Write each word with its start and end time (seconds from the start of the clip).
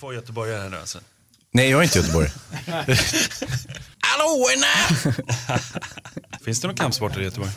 två 0.00 0.12
göteborgare 0.12 0.62
här 0.62 0.68
nu 0.68 0.76
alltså. 0.76 1.00
Nej, 1.50 1.70
jag 1.70 1.80
är 1.80 1.84
inte 1.84 1.98
Göteborg. 1.98 2.28
Hallå! 4.00 4.46
Finns 6.44 6.60
det 6.60 6.66
någon 6.66 6.76
kampsporter 6.76 7.20
i 7.20 7.24
Göteborg? 7.24 7.50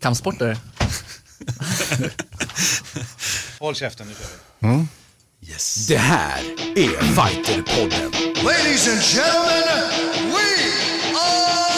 Kampsporter? 0.00 0.58
Håll 3.58 3.74
käften, 3.74 4.06
nu 4.08 4.14
kör 4.14 4.26
vi. 4.58 4.86
Yes. 5.48 5.86
Det 5.86 5.98
här 5.98 6.38
är 6.76 7.02
Fighterpodden. 7.02 8.12
Ladies 8.44 8.88
and 8.88 9.02
gentlemen, 9.02 9.90
we 10.32 10.48
are. 11.14 11.76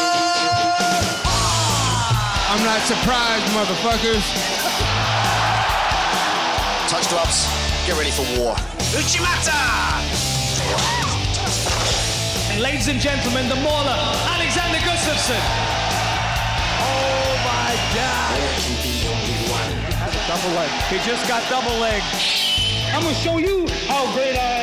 I'm 2.50 2.64
not 2.64 2.82
surprised, 2.82 3.54
motherfuckers. 3.54 4.24
Touch 6.88 7.08
gloves. 7.10 7.67
Get 7.88 7.96
ready 7.96 8.10
for 8.10 8.28
war. 8.38 8.54
Uchimata! 9.00 9.56
And 12.52 12.60
Ladies 12.60 12.86
and 12.88 13.00
gentlemen, 13.00 13.48
the 13.48 13.54
mauler, 13.54 13.96
Alexander 14.28 14.76
Gustafsson. 14.84 15.40
Oh 16.84 17.32
my 17.48 17.72
God. 17.96 18.36
Double 20.28 20.54
leg. 20.54 20.70
He 20.90 20.98
just 21.08 21.26
got 21.26 21.48
double 21.48 21.78
leg. 21.80 22.02
I'm 22.92 23.00
gonna 23.04 23.14
show 23.14 23.38
you 23.38 23.66
how 23.86 24.04
great 24.12 24.36
I 24.36 24.38
am. 24.38 24.57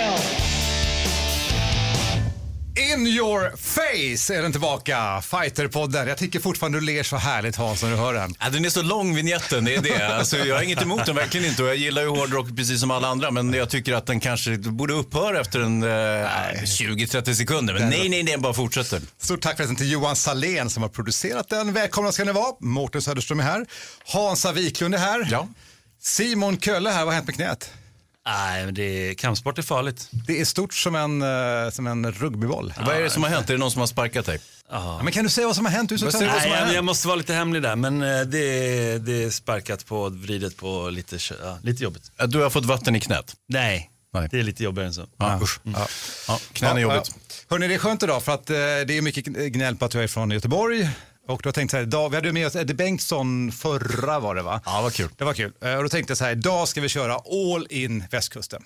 In 2.94 3.07
your 3.07 3.57
face 3.57 4.34
är 4.35 4.41
den 4.41 4.52
tillbaka. 4.52 5.21
Fighterpodden. 5.21 6.07
Jag 6.07 6.17
tycker 6.17 6.39
fortfarande 6.39 6.80
du 6.80 6.85
ler 6.85 7.03
så 7.03 7.16
härligt 7.16 7.55
Hans 7.55 7.84
när 7.84 7.89
du 7.89 7.95
hör 7.95 8.13
den. 8.13 8.35
Ja, 8.39 8.49
den 8.49 8.66
är 8.66 8.70
så 8.70 8.81
lång 8.81 9.16
vignetten, 9.16 9.66
det 9.66 9.75
är 9.75 9.81
det. 9.81 10.08
Alltså, 10.08 10.38
jag 10.38 10.55
har 10.55 10.61
inget 10.61 10.81
emot 10.81 11.05
den, 11.05 11.16
verkligen 11.16 11.45
inte. 11.45 11.63
Och 11.63 11.70
jag 11.70 11.75
gillar 11.75 12.02
ju 12.02 12.08
hårdrock 12.08 12.55
precis 12.55 12.80
som 12.80 12.91
alla 12.91 13.08
andra. 13.08 13.31
Men 13.31 13.53
jag 13.53 13.70
tycker 13.70 13.94
att 13.94 14.05
den 14.05 14.20
kanske 14.20 14.58
borde 14.58 14.94
upphöra 14.94 15.39
efter 15.39 15.59
en 15.59 15.84
eh, 15.84 15.88
20-30 15.88 17.34
sekunder. 17.34 17.73
Men 17.73 17.89
nej, 17.89 18.09
nej, 18.09 18.23
den 18.23 18.41
bara 18.41 18.53
fortsätter. 18.53 19.02
Stort 19.17 19.42
tack 19.42 19.55
förresten 19.55 19.75
till 19.75 19.92
Johan 19.92 20.16
Salén 20.16 20.70
som 20.70 20.83
har 20.83 20.89
producerat 20.89 21.49
den. 21.49 21.73
Välkomna 21.73 22.11
ska 22.11 22.23
ni 22.23 22.31
vara. 22.31 22.55
Mårten 22.59 23.02
Söderström 23.02 23.39
är 23.39 23.44
här. 23.44 23.66
Hansa 24.05 24.52
Wiklund 24.52 24.95
är 24.95 24.99
här. 24.99 25.27
Ja. 25.31 25.47
Simon 26.02 26.58
Kölle 26.58 26.89
här. 26.89 26.99
Vad 26.99 27.08
har 27.08 27.14
hänt 27.14 27.27
med 27.27 27.36
knät? 27.36 27.72
Nej, 28.28 28.66
men 28.66 28.73
det, 28.73 29.16
kampsport 29.16 29.58
är 29.58 29.62
farligt. 29.62 30.08
Det 30.28 30.42
är 30.42 30.45
stort 30.45 30.73
som 30.73 30.95
en, 30.95 31.22
eh, 31.22 31.70
som 31.72 31.88
en 31.88 32.12
rugbyboll. 32.12 32.73
Vad 32.86 32.95
är 32.95 33.02
det 33.02 33.09
som 33.09 33.23
har 33.23 33.30
hänt? 33.30 33.50
Är 33.50 33.54
det 33.54 33.59
någon 33.59 33.72
som 33.72 33.80
har 33.80 33.88
sparkat 33.88 34.26
dig? 34.26 34.40
Ja, 34.70 35.02
men 35.04 35.14
kan 35.14 35.23
du 35.23 35.30
säga 35.30 35.48
vad 35.48 35.56
som 35.56 35.66
har 35.66 35.72
hänt? 35.72 35.90
Du 35.90 35.95
är 35.95 36.00
så 36.00 36.06
Vad 36.06 36.14
Nej, 36.22 36.30
jag, 36.50 36.56
hänt? 36.56 36.73
jag 36.73 36.84
måste 36.86 37.08
vara 37.08 37.16
lite 37.16 37.34
hemlig 37.34 37.62
där, 37.62 37.76
men 37.76 38.02
eh, 38.02 38.22
det, 38.22 38.38
är- 38.40 39.00
det 39.00 39.23
är 39.23 39.30
sparkat 39.30 39.86
på, 39.86 40.09
vridet 40.09 40.58
på 40.58 40.90
lite, 40.90 41.17
ja, 41.44 41.58
lite 41.64 41.84
jobbigt. 41.84 42.12
Att 42.17 42.32
Du 42.32 42.42
har 42.42 42.50
fått 42.50 42.66
vatten 42.66 42.95
i 42.95 43.00
knät? 43.00 43.36
Nej, 43.48 43.90
Nej. 44.14 44.28
det 44.32 44.39
är 44.39 44.44
lite 44.44 44.64
jobbigare 44.64 44.88
än 44.88 44.94
så. 44.94 45.06
Ja. 45.17 45.39
Ja. 45.64 45.88
Ja, 46.28 46.39
knän 46.54 46.78
är 46.78 46.82
jobbigt. 46.82 47.12
Ja. 47.16 47.36
Hörrni, 47.50 47.67
det 47.67 47.73
är 47.73 47.78
skönt 47.78 48.04
idag 48.04 48.23
för 48.23 48.34
att 48.34 48.50
eh, 48.50 48.56
det 48.56 48.98
är 48.98 49.02
mycket 49.02 49.26
gnäll 49.26 49.76
på 49.76 49.86
att 49.86 49.94
jag 49.94 50.04
är 50.04 50.08
från 50.08 50.32
Göteborg. 50.32 50.89
Och 51.28 51.42
då 51.44 51.52
tänkte 51.52 51.62
jag 51.62 51.70
så 51.72 51.78
här, 51.78 51.84
idag, 51.84 52.09
vi 52.09 52.16
hade 52.16 52.31
med 52.31 52.48
oss 52.48 52.56
Eddie 52.56 52.73
Bengtsson 52.73 53.52
förra 53.52 54.20
var 54.20 54.36
det 54.36 54.42
va? 54.42 54.62
Ja, 54.66 54.81
vad 54.81 54.94
kul. 54.94 55.09
Det 55.18 55.23
var 55.23 55.34
kul. 55.34 55.54
Eh, 55.62 55.76
Och 55.76 55.84
då 55.84 55.90
tänkte 55.90 56.12
jag 56.12 56.17
så 56.17 56.23
här, 56.23 56.32
idag 56.32 56.67
ska 56.67 56.82
vi 56.82 56.90
köra 56.90 57.14
all 57.16 57.67
in 57.70 58.04
västkusten. 58.12 58.64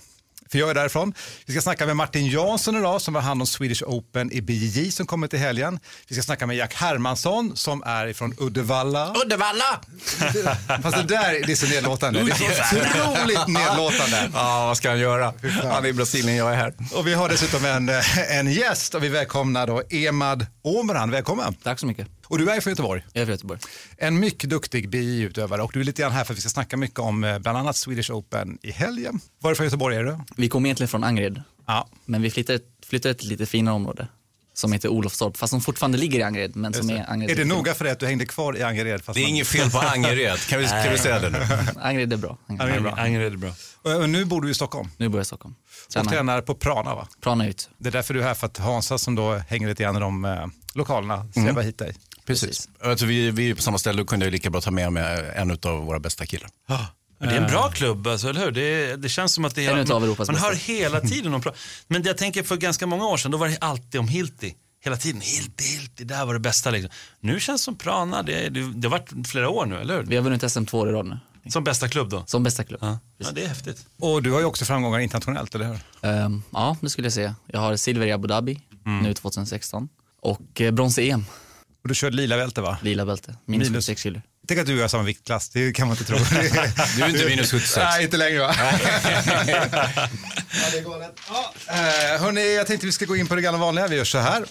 För 0.52 0.60
jag 0.60 0.70
är 0.70 0.74
därifrån. 0.74 1.14
Vi 1.46 1.54
ska 1.54 1.62
snacka 1.62 1.86
med 1.86 1.96
Martin 1.96 2.28
Jansson 2.28 2.76
idag 2.78 3.02
som 3.02 3.16
har 3.16 3.22
hand 3.22 3.42
om 3.42 3.48
Swedish 3.48 3.84
Open 3.84 4.32
i 4.32 4.42
BJJ 4.42 4.92
som 4.92 5.06
kommer 5.06 5.28
till 5.28 5.40
helgen. 5.40 5.80
Vi 6.08 6.16
ska 6.16 6.24
snacka 6.24 6.48
med 6.48 6.56
Jack 6.58 6.74
Hermansson 6.74 7.56
som 7.56 7.84
är 7.86 8.08
ifrån 8.08 8.36
Uddevalla. 8.40 9.14
Uddevalla! 9.26 9.80
Fast 10.84 10.98
det 10.98 11.04
där 11.04 11.46
det 11.48 11.52
är 11.52 11.56
så 11.56 11.68
nedlåtande. 11.68 12.24
Det 12.24 12.32
är 12.32 12.64
så 12.64 12.76
otroligt 12.78 13.48
nedlåtande. 13.48 14.30
Ja, 14.34 14.66
vad 14.68 14.78
ska 14.78 14.90
han 14.90 15.00
göra? 15.00 15.34
Han 15.64 15.86
är 15.86 15.90
i 15.90 15.94
Brasilien, 15.94 16.36
jag 16.36 16.52
är 16.52 16.56
här. 16.56 16.74
Och 16.94 17.08
vi 17.08 17.14
har 17.14 17.30
dessutom 17.30 17.66
en, 17.66 17.90
eh, 17.90 18.38
en 18.38 18.52
gäst 18.52 18.96
och 18.96 19.04
vi 19.04 19.10
välkomnar 19.10 19.68
då 19.68 19.82
Emad 19.90 20.46
Omran. 20.62 21.12
Välkommen. 21.12 21.54
Tack 21.64 21.80
så 21.80 21.86
mycket. 21.86 22.08
Och 22.30 22.38
du 22.38 22.50
är 22.52 22.62
från 22.62 22.72
Göteborg. 22.72 23.06
Jag 23.14 23.22
är 23.22 23.26
från 23.26 23.34
Göteborg. 23.34 23.60
En 23.98 24.20
mycket 24.20 24.50
duktig 24.50 24.90
BI-utövare 24.90 25.62
och 25.62 25.72
du 25.74 25.80
är 25.80 25.84
lite 25.84 26.02
grann 26.02 26.12
här 26.12 26.24
för 26.24 26.34
att 26.34 26.38
vi 26.38 26.42
ska 26.42 26.50
snacka 26.50 26.78
mycket 26.78 27.00
om 27.00 27.24
eh, 27.24 27.40
bland 27.40 27.58
annat 27.58 27.76
Swedish 27.78 28.12
Open 28.12 28.58
i 28.62 28.72
helgen. 28.72 29.20
Varifrån 29.40 29.66
Göteborg 29.66 29.96
är 29.98 30.04
du? 30.04 30.18
Vi 30.38 30.50
kommer 30.50 30.68
egentligen 30.68 30.88
från 30.88 31.04
Angered, 31.04 31.42
Ja. 31.68 31.88
men 32.06 32.22
vi 32.22 32.32
flyttade, 32.32 32.60
flyttade 32.86 33.14
till 33.16 33.28
ett 33.28 33.32
lite 33.40 33.46
finare 33.46 33.76
område 33.76 34.08
som 34.54 34.72
heter 34.74 34.90
Olofstorp, 34.90 35.38
fast 35.38 35.52
som 35.52 35.62
fortfarande 35.62 35.98
ligger 35.98 36.20
i 36.20 36.24
Angered. 36.24 36.56
Men 36.56 36.74
som 36.74 36.90
är, 36.90 37.06
Angered 37.12 37.32
Är 37.32 37.36
det 37.44 37.46
noga 37.50 37.74
för 37.74 37.84
dig 37.86 37.94
att 37.94 38.00
du 38.00 38.06
hängde 38.06 38.26
kvar 38.26 38.58
i 38.58 38.64
Angered? 38.64 39.04
Fast 39.04 39.16
Det 39.16 39.22
är 39.22 39.24
man- 39.24 39.30
inget 39.30 39.48
fel 39.48 39.72
på 39.72 39.80
Angered, 39.80 40.40
kan 40.40 40.60
vi, 40.60 40.68
kan 40.68 40.92
vi 40.92 40.98
säga 41.08 41.20
det 41.20 41.30
nu? 41.30 41.40
Angered 41.82 42.14
är 42.14 42.18
bra. 42.18 42.38
Angered. 42.48 42.76
Är 42.76 42.80
bra. 42.80 42.92
Angered 42.92 43.34
är 43.34 43.38
bra. 43.38 43.52
Och- 43.82 44.10
nu 44.10 44.26
bor 44.26 44.42
du 44.42 44.52
i 44.52 44.54
Stockholm 44.54 44.90
Nu 44.98 45.10
bor 45.10 45.18
jag 45.20 45.24
i 45.24 45.26
Stockholm. 45.26 45.56
och 45.88 45.94
Tränar. 45.94 46.12
tränar 46.12 46.42
på 46.42 46.56
Prana 46.56 46.96
va? 46.96 47.08
Prana 47.22 47.48
ut. 47.48 47.70
Det 47.78 47.90
är 47.90 47.92
därför 47.92 48.14
du 48.14 48.20
är 48.20 48.24
här, 48.24 48.34
för 48.34 48.48
att 48.48 48.58
Hansa 48.58 48.98
som 48.98 49.16
då 49.16 49.34
hänger 49.36 49.68
lite 49.68 49.84
grann 49.84 49.96
i 49.96 50.00
de 50.00 50.26
eh, 50.26 50.46
lokalerna 50.74 51.28
släpar 51.34 51.62
hit 51.62 51.78
dig. 51.78 51.96
Precis. 52.30 52.70
Alltså, 52.84 53.06
vi, 53.06 53.32
vi 53.32 53.50
är 53.50 53.56
på 53.56 53.62
samma 53.62 53.78
ställe, 53.78 54.02
då 54.02 54.06
kunde 54.06 54.26
jag 54.26 54.32
lika 54.32 54.50
bra 54.50 54.62
ta 54.62 54.72
med 54.72 54.94
mig 54.94 55.32
en 55.36 55.52
av 55.52 55.86
våra 55.86 56.00
bästa 56.00 56.26
killar. 56.26 56.50
Men 57.20 57.30
det 57.30 57.36
är 57.36 57.42
en 57.42 57.48
bra 57.52 57.70
klubb, 57.72 58.08
alltså, 58.08 58.30
eller 58.30 58.42
hur? 58.46 58.52
Det, 58.52 58.96
det 58.96 59.10
känns 59.10 59.34
som 59.34 59.46
att 59.46 59.56
det 59.56 59.66
är 59.66 59.78
En 59.78 59.88
man, 59.88 60.04
Europas 60.04 60.28
man 60.28 60.34
bästa. 60.36 60.48
hör 60.50 60.56
hela 60.56 61.02
tiden 61.02 61.34
om 61.34 61.42
Men 61.88 62.04
jag 62.04 62.18
tänker 62.18 62.44
för 62.44 62.58
ganska 62.58 62.88
många 62.88 63.06
år 63.06 63.18
sedan, 63.18 63.32
då 63.32 63.38
var 63.38 63.48
det 63.48 63.58
alltid 63.62 64.00
om 64.00 64.08
Hilti. 64.08 64.56
Hela 64.84 64.98
tiden, 64.98 65.22
Hilti, 65.22 65.64
Hilti, 65.64 66.04
det 66.04 66.16
här 66.16 66.26
var 66.26 66.34
det 66.34 66.40
bästa. 66.40 66.70
Liksom. 66.72 66.92
Nu 67.20 67.40
känns 67.40 67.62
det 67.62 67.66
som 67.66 67.76
Prana, 67.76 68.24
det, 68.24 68.50
det, 68.50 68.74
det 68.74 68.88
har 68.88 68.92
varit 69.00 69.28
flera 69.28 69.50
år 69.50 69.66
nu, 69.66 69.76
eller 69.76 69.96
hur? 69.98 70.04
Vi 70.04 70.16
har 70.16 70.24
vunnit 70.24 70.52
SM 70.52 70.66
två 70.66 70.80
år 70.80 70.90
i 70.90 70.92
rad 70.92 71.06
nu. 71.06 71.20
Som 71.50 71.64
bästa 71.64 71.88
klubb 71.90 72.10
då? 72.10 72.24
Som 72.26 72.44
bästa 72.44 72.64
klubb. 72.64 72.80
Ja, 72.84 73.00
ja 73.18 73.28
det 73.32 73.44
är 73.44 73.48
häftigt. 73.48 73.86
Och 74.00 74.24
du 74.24 74.32
har 74.32 74.40
ju 74.40 74.46
också 74.46 74.66
framgångar 74.66 75.00
internationellt, 75.00 75.56
eller 75.56 75.66
hur? 75.68 75.80
Ehm, 76.02 76.44
ja, 76.52 76.78
det 76.82 76.90
skulle 76.90 77.06
jag 77.06 77.14
säga. 77.14 77.36
Jag 77.48 77.60
har 77.60 77.76
silver 77.76 78.08
i 78.08 78.12
Abu 78.12 78.28
Dhabi 78.28 78.62
Mm. 78.86 79.04
nu 79.04 79.14
2016 79.14 79.90
och 80.22 80.62
eh, 80.62 80.72
brons 80.72 80.98
i 81.00 81.10
EM, 81.10 81.26
Och 81.84 81.88
du 81.90 81.96
kör 81.96 82.12
lila 82.12 82.38
bälte 82.38 82.62
va? 82.62 82.78
lila 82.82 83.06
bälte, 83.06 83.36
minus 83.46 83.68
Minus. 83.70 83.86
76 83.86 84.02
kilo. 84.02 84.22
Tänk 84.48 84.60
att 84.60 84.66
du 84.68 84.74
och 84.74 84.78
jag 84.78 84.84
har 84.84 84.90
samma 84.90 85.04
viktklass, 85.04 85.50
det 85.50 85.72
kan 85.74 85.88
man 85.88 85.98
inte 85.98 86.04
tro. 86.06 86.18
Du 86.98 87.04
är 87.04 87.10
inte 87.10 87.26
minus 87.26 87.52
76. 87.52 87.78
Nej, 87.78 88.04
inte 88.04 88.18
längre 88.18 88.40
va? 88.40 88.56
ja, 88.60 88.72
det 90.72 90.78
är 90.78 90.84
galet. 90.84 91.20
Ja. 91.30 91.54
Eh, 91.68 92.22
hörni, 92.22 92.56
jag 92.56 92.68
tänkte 92.68 92.86
vi 92.86 92.92
ska 92.92 93.06
gå 93.06 93.16
in 93.16 93.28
på 93.28 93.36
det 93.36 93.42
gamla 93.42 93.60
vanliga. 93.60 93.88
Vi 93.88 93.96
gör 93.96 94.04
så 94.04 94.18
här. 94.18 94.46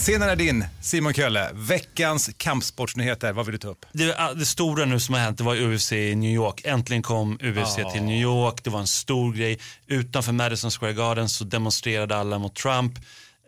Scenen 0.00 0.28
är 0.28 0.36
din, 0.36 0.64
Simon 0.80 1.12
Kölle. 1.12 1.50
Veckans 1.54 2.30
kampsportsnyheter, 2.36 3.32
vad 3.32 3.46
vill 3.46 3.52
du 3.52 3.58
ta 3.58 3.68
upp? 3.68 3.86
Det, 3.92 4.16
det 4.36 4.46
stora 4.46 4.84
nu 4.84 5.00
som 5.00 5.14
har 5.14 5.22
hänt 5.22 5.38
det 5.38 5.44
var 5.44 5.56
UFC 5.56 5.92
i 5.92 6.14
New 6.14 6.30
York. 6.30 6.60
Äntligen 6.64 7.02
kom 7.02 7.38
UFC 7.42 7.92
till 7.92 8.02
New 8.02 8.20
York. 8.20 8.64
Det 8.64 8.70
var 8.70 8.80
en 8.80 8.86
stor 8.86 9.32
grej. 9.32 9.58
Utanför 9.86 10.32
Madison 10.32 10.70
Square 10.70 10.92
Garden 10.92 11.28
så 11.28 11.44
demonstrerade 11.44 12.16
alla 12.16 12.38
mot 12.38 12.54
Trump. 12.54 12.92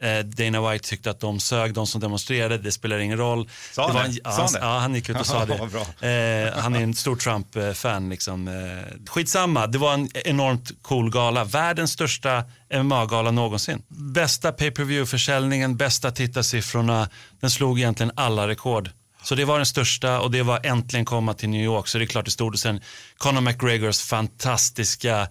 Eh, 0.03 0.19
Dana 0.19 0.71
White 0.71 0.89
tyckte 0.89 1.11
att 1.11 1.21
de 1.21 1.41
sög, 1.41 1.75
de 1.75 1.87
som 1.87 2.01
demonstrerade. 2.01 2.59
Det 2.59 2.73
spelar 2.73 2.99
ingen 2.99 3.19
roll. 3.19 3.49
Sa 3.73 3.87
han 3.87 3.95
var 3.95 4.03
det? 4.03 4.09
en, 4.09 4.15
Sa 4.15 4.21
ja, 4.25 4.33
han 4.43 4.53
det? 4.53 4.59
ja, 4.61 4.79
han 4.79 4.95
gick 4.95 5.09
ut 5.09 5.21
och 5.21 5.27
sa 5.35 5.45
det. 5.47 5.55
Eh, 5.55 6.63
han 6.63 6.75
är 6.75 6.83
en 6.83 6.95
stor 6.95 7.17
Trump-fan. 7.17 8.09
Liksom. 8.09 8.49
Eh, 8.49 9.09
skitsamma, 9.11 9.67
det 9.67 9.79
var 9.79 9.95
en 9.95 10.09
enormt 10.15 10.83
cool 10.83 11.11
gala. 11.11 11.45
Världens 11.45 11.93
största 11.93 12.45
MMA-gala 12.75 13.31
någonsin. 13.31 13.83
Bästa 13.89 14.53
pay-per-view-försäljningen, 14.53 15.77
bästa 15.77 16.11
tittarsiffrorna. 16.11 17.09
Den 17.41 17.51
slog 17.51 17.79
egentligen 17.79 18.13
alla 18.17 18.49
rekord. 18.49 18.91
Så 19.23 19.35
det 19.35 19.45
var 19.45 19.57
den 19.57 19.67
största 19.67 20.21
och 20.21 20.31
det 20.31 20.43
var 20.43 20.61
äntligen 20.67 21.05
komma 21.05 21.35
till 21.35 21.49
New 21.49 21.65
York. 21.65 21.89
Så 21.89 21.99
det 21.99 22.05
är 22.05 22.07
klart 22.07 22.25
det 22.25 22.31
stod. 22.31 22.53
Och 22.53 22.61
sen 22.61 22.81
Conor 23.17 23.41
McGregors 23.41 24.01
fantastiska 24.01 25.29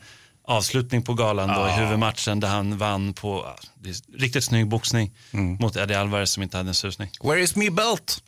avslutning 0.48 1.02
på 1.04 1.14
galan 1.14 1.48
då, 1.50 1.68
i 1.68 1.72
huvudmatchen 1.72 2.40
där 2.40 2.48
han 2.48 2.78
vann 2.78 3.14
på 3.14 3.46
är 3.86 4.18
riktigt 4.20 4.44
snygg 4.44 4.68
boxning 4.68 5.12
mot 5.60 5.76
Eddie 5.76 5.96
Alvarez 5.96 6.32
som 6.32 6.44
inte 6.44 6.58
hade 6.58 6.70
en 6.70 6.74
susning. 6.76 7.10
Where 7.24 7.42
is 7.42 7.56
me 7.56 7.70
belt? 7.70 8.24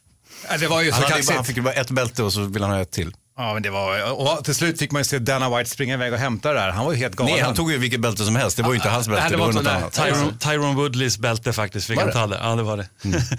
Det 0.59 0.67
var 0.67 0.81
ju 0.81 0.89
så 0.91 0.95
Han, 0.95 1.03
kaxigt. 1.09 1.35
han 1.35 1.45
fick 1.45 1.63
bara 1.63 1.73
ett 1.73 1.91
bälte 1.91 2.23
och 2.23 2.33
så 2.33 2.41
ville 2.41 2.65
han 2.65 2.75
ha 2.75 2.81
ett 2.81 2.91
till. 2.91 3.13
Ja, 3.37 3.53
men 3.53 3.63
det 3.63 3.69
var, 3.69 4.11
och 4.11 4.45
till 4.45 4.55
slut 4.55 4.79
fick 4.79 4.91
man 4.91 4.99
ju 4.99 5.03
se 5.03 5.19
Dana 5.19 5.57
White 5.57 5.69
springa 5.69 5.93
iväg 5.93 6.13
och 6.13 6.19
hämta 6.19 6.53
det 6.53 6.59
där. 6.59 6.69
Han 6.69 6.85
var 6.85 6.91
ju 6.91 6.97
helt 6.99 7.15
galen. 7.15 7.33
Nej, 7.33 7.43
han 7.43 7.55
tog 7.55 7.71
ju 7.71 7.77
vilket 7.77 7.99
bälte 7.99 8.25
som 8.25 8.35
helst. 8.35 8.57
Det 8.57 8.63
var 8.63 8.69
ju 8.69 8.75
inte 8.75 8.89
hans 8.89 9.07
bälte, 9.07 9.23
det 9.23 9.29
det 9.29 9.37
var 9.37 9.47
något 9.47 9.55
inte- 9.55 9.71
annat. 9.71 9.93
Tyron, 9.93 10.37
Tyron 10.37 10.75
Woodleys 10.75 11.17
bälte 11.17 11.53
faktiskt 11.53 11.87
fick 11.87 11.95
Var 11.97 12.03
han 12.03 12.11
ta 12.13 12.27
det. 12.27 12.39
Ja, 12.43 12.55
det 12.55 12.63
var 12.63 12.77
det. 12.77 12.89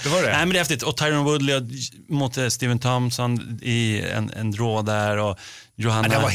Det 0.03 0.09
var 0.09 0.23
det? 0.23 0.29
Nej, 0.29 0.39
men 0.39 0.49
det 0.49 0.57
är 0.57 0.59
häftigt. 0.59 0.83
Och 0.83 0.97
Tyron 0.97 1.25
Woodley 1.25 1.61
mot 2.09 2.37
eh, 2.37 2.49
Steven 2.49 2.79
Thompson 2.79 3.59
i 3.63 4.03
en, 4.03 4.31
en 4.37 4.51
drå 4.51 4.83
där 4.83 5.17
och 5.17 5.39
Johanna 5.77 6.09
Ja, 6.09 6.15
det 6.15 6.23
var 6.23 6.31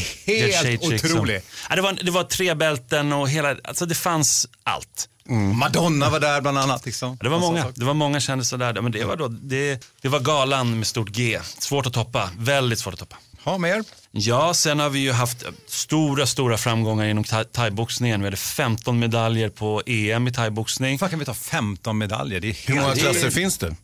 helt 0.65 0.83
otroligt. 0.83 1.45
Ja, 1.69 1.75
det, 1.75 1.81
var, 1.81 1.94
det 2.03 2.11
var 2.11 2.23
tre 2.23 2.53
bälten 2.53 3.13
och 3.13 3.29
hela, 3.29 3.56
alltså 3.63 3.85
det 3.85 3.95
fanns 3.95 4.47
allt. 4.63 5.09
Madonna 5.56 6.09
var 6.09 6.19
där 6.19 6.41
bland 6.41 6.57
annat. 6.57 6.85
Liksom. 6.85 7.17
Det 7.21 7.29
var 7.29 7.39
många, 7.39 7.65
det 7.75 7.85
var 7.85 7.94
många 7.94 8.19
kändisar 8.19 8.57
där. 8.57 8.81
Men 8.81 8.91
det 8.91 9.03
var, 9.03 9.15
då, 9.15 9.27
det, 9.27 9.85
det 10.01 10.07
var 10.07 10.19
galan 10.19 10.77
med 10.77 10.88
stort 10.88 11.09
G. 11.09 11.39
Svårt 11.59 11.85
att 11.85 11.94
toppa, 11.94 12.29
väldigt 12.38 12.79
svårt 12.79 12.94
att 12.94 13.00
toppa. 13.00 13.15
Ha 13.44 13.57
mer. 13.57 13.83
Ja, 14.12 14.53
sen 14.53 14.80
har 14.80 14.89
vi 14.89 15.00
ju 15.00 15.12
haft 15.12 15.44
stora, 15.68 16.25
stora 16.25 16.57
framgångar 16.57 17.06
inom 17.06 17.24
thai- 17.24 17.44
thaiboxningen. 17.51 18.19
Vi 18.21 18.25
hade 18.27 18.38
15 18.38 19.00
medaljer 19.00 19.50
på 19.50 19.81
EM 19.86 20.27
i 20.27 20.31
thaiboxning. 20.31 20.97
Hur 21.01 21.07
kan 21.07 21.19
vi 21.19 21.25
ta 21.25 21.33
15 21.33 21.97
medaljer? 21.97 22.39
Det 22.39 22.50
är 22.50 22.68
Hur 22.68 22.75
många 22.81 22.95
klasser 22.95 23.30
finns 23.30 23.57
det? 23.57 23.75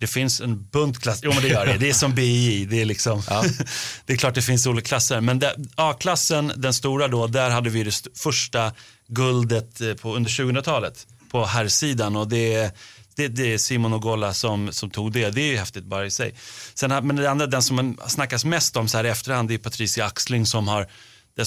Det 0.00 0.06
finns 0.06 0.40
en 0.40 0.68
bunt 0.68 0.98
klasser. 1.02 1.26
Jo 1.26 1.32
men 1.34 1.42
det 1.42 1.48
gör 1.48 1.66
det. 1.66 1.76
Det 1.78 1.88
är 1.88 1.92
som 1.92 2.14
BI. 2.14 2.64
Det 2.64 2.80
är, 2.80 2.84
liksom, 2.84 3.22
det 4.06 4.12
är 4.12 4.16
klart 4.16 4.34
det 4.34 4.42
finns 4.42 4.66
olika 4.66 4.88
klasser. 4.88 5.20
Men 5.20 5.42
A-klassen, 5.74 6.52
den 6.56 6.74
stora 6.74 7.08
då, 7.08 7.26
där 7.26 7.50
hade 7.50 7.70
vi 7.70 7.82
det 7.82 7.88
st- 7.88 8.10
första 8.16 8.72
guldet 9.08 9.80
eh, 9.80 9.94
på, 9.94 10.16
under 10.16 10.30
2000-talet 10.30 11.06
på 11.30 11.44
herrsidan. 11.44 12.16
Och 12.16 12.28
det, 12.28 12.72
det, 13.20 13.28
det 13.28 13.54
är 13.54 13.58
Simon 13.58 13.92
Ogola 13.92 14.34
som, 14.34 14.72
som 14.72 14.90
tog 14.90 15.12
det. 15.12 15.30
Det 15.30 15.42
är 15.42 15.50
ju 15.50 15.56
häftigt 15.56 15.84
bara 15.84 16.06
i 16.06 16.10
sig. 16.10 16.34
Sen, 16.74 17.06
men 17.06 17.16
det 17.16 17.30
andra, 17.30 17.46
den 17.46 17.62
som 17.62 17.76
man 17.76 17.98
snackas 18.06 18.44
mest 18.44 18.76
om 18.76 18.88
så 18.88 18.96
här 18.96 19.04
i 19.04 19.08
efterhand, 19.08 19.48
det 19.48 19.54
är 19.54 19.58
Patricia 19.58 20.04
Axling 20.06 20.46
som 20.46 20.68
har 20.68 20.86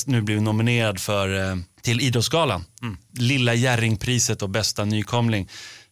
nu 0.05 0.21
blivit 0.21 0.43
nominerad 0.43 0.99
för, 0.99 1.51
eh, 1.51 1.57
till 1.81 2.01
Idrottsgalan. 2.01 2.65
Lilla 3.17 3.53
Jerringpriset 3.53 4.41
och 4.41 4.49
bästa 4.49 4.85
nykomling 4.85 5.49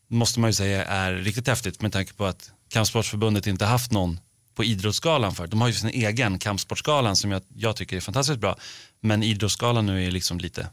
måste 0.09 0.39
man 0.39 0.49
ju 0.49 0.53
säga 0.53 0.85
är 0.85 1.13
riktigt 1.13 1.47
häftigt 1.47 1.81
med 1.81 1.93
tanke 1.93 2.13
på 2.13 2.25
att 2.25 2.51
Kampsportsförbundet 2.69 3.47
inte 3.47 3.65
haft 3.65 3.91
någon 3.91 4.19
på 4.55 4.63
Idrottsgalan 4.63 5.35
för. 5.35 5.47
De 5.47 5.61
har 5.61 5.67
ju 5.67 5.73
sin 5.73 5.89
egen 5.89 6.39
Kampsportsgalan 6.39 7.15
som 7.15 7.31
jag, 7.31 7.41
jag 7.55 7.75
tycker 7.75 7.97
är 7.97 8.01
fantastiskt 8.01 8.39
bra. 8.39 8.57
Men 9.01 9.23
Idrottsgalan 9.23 9.85
nu 9.85 10.07
är 10.07 10.11
liksom 10.11 10.39
lite 10.39 10.67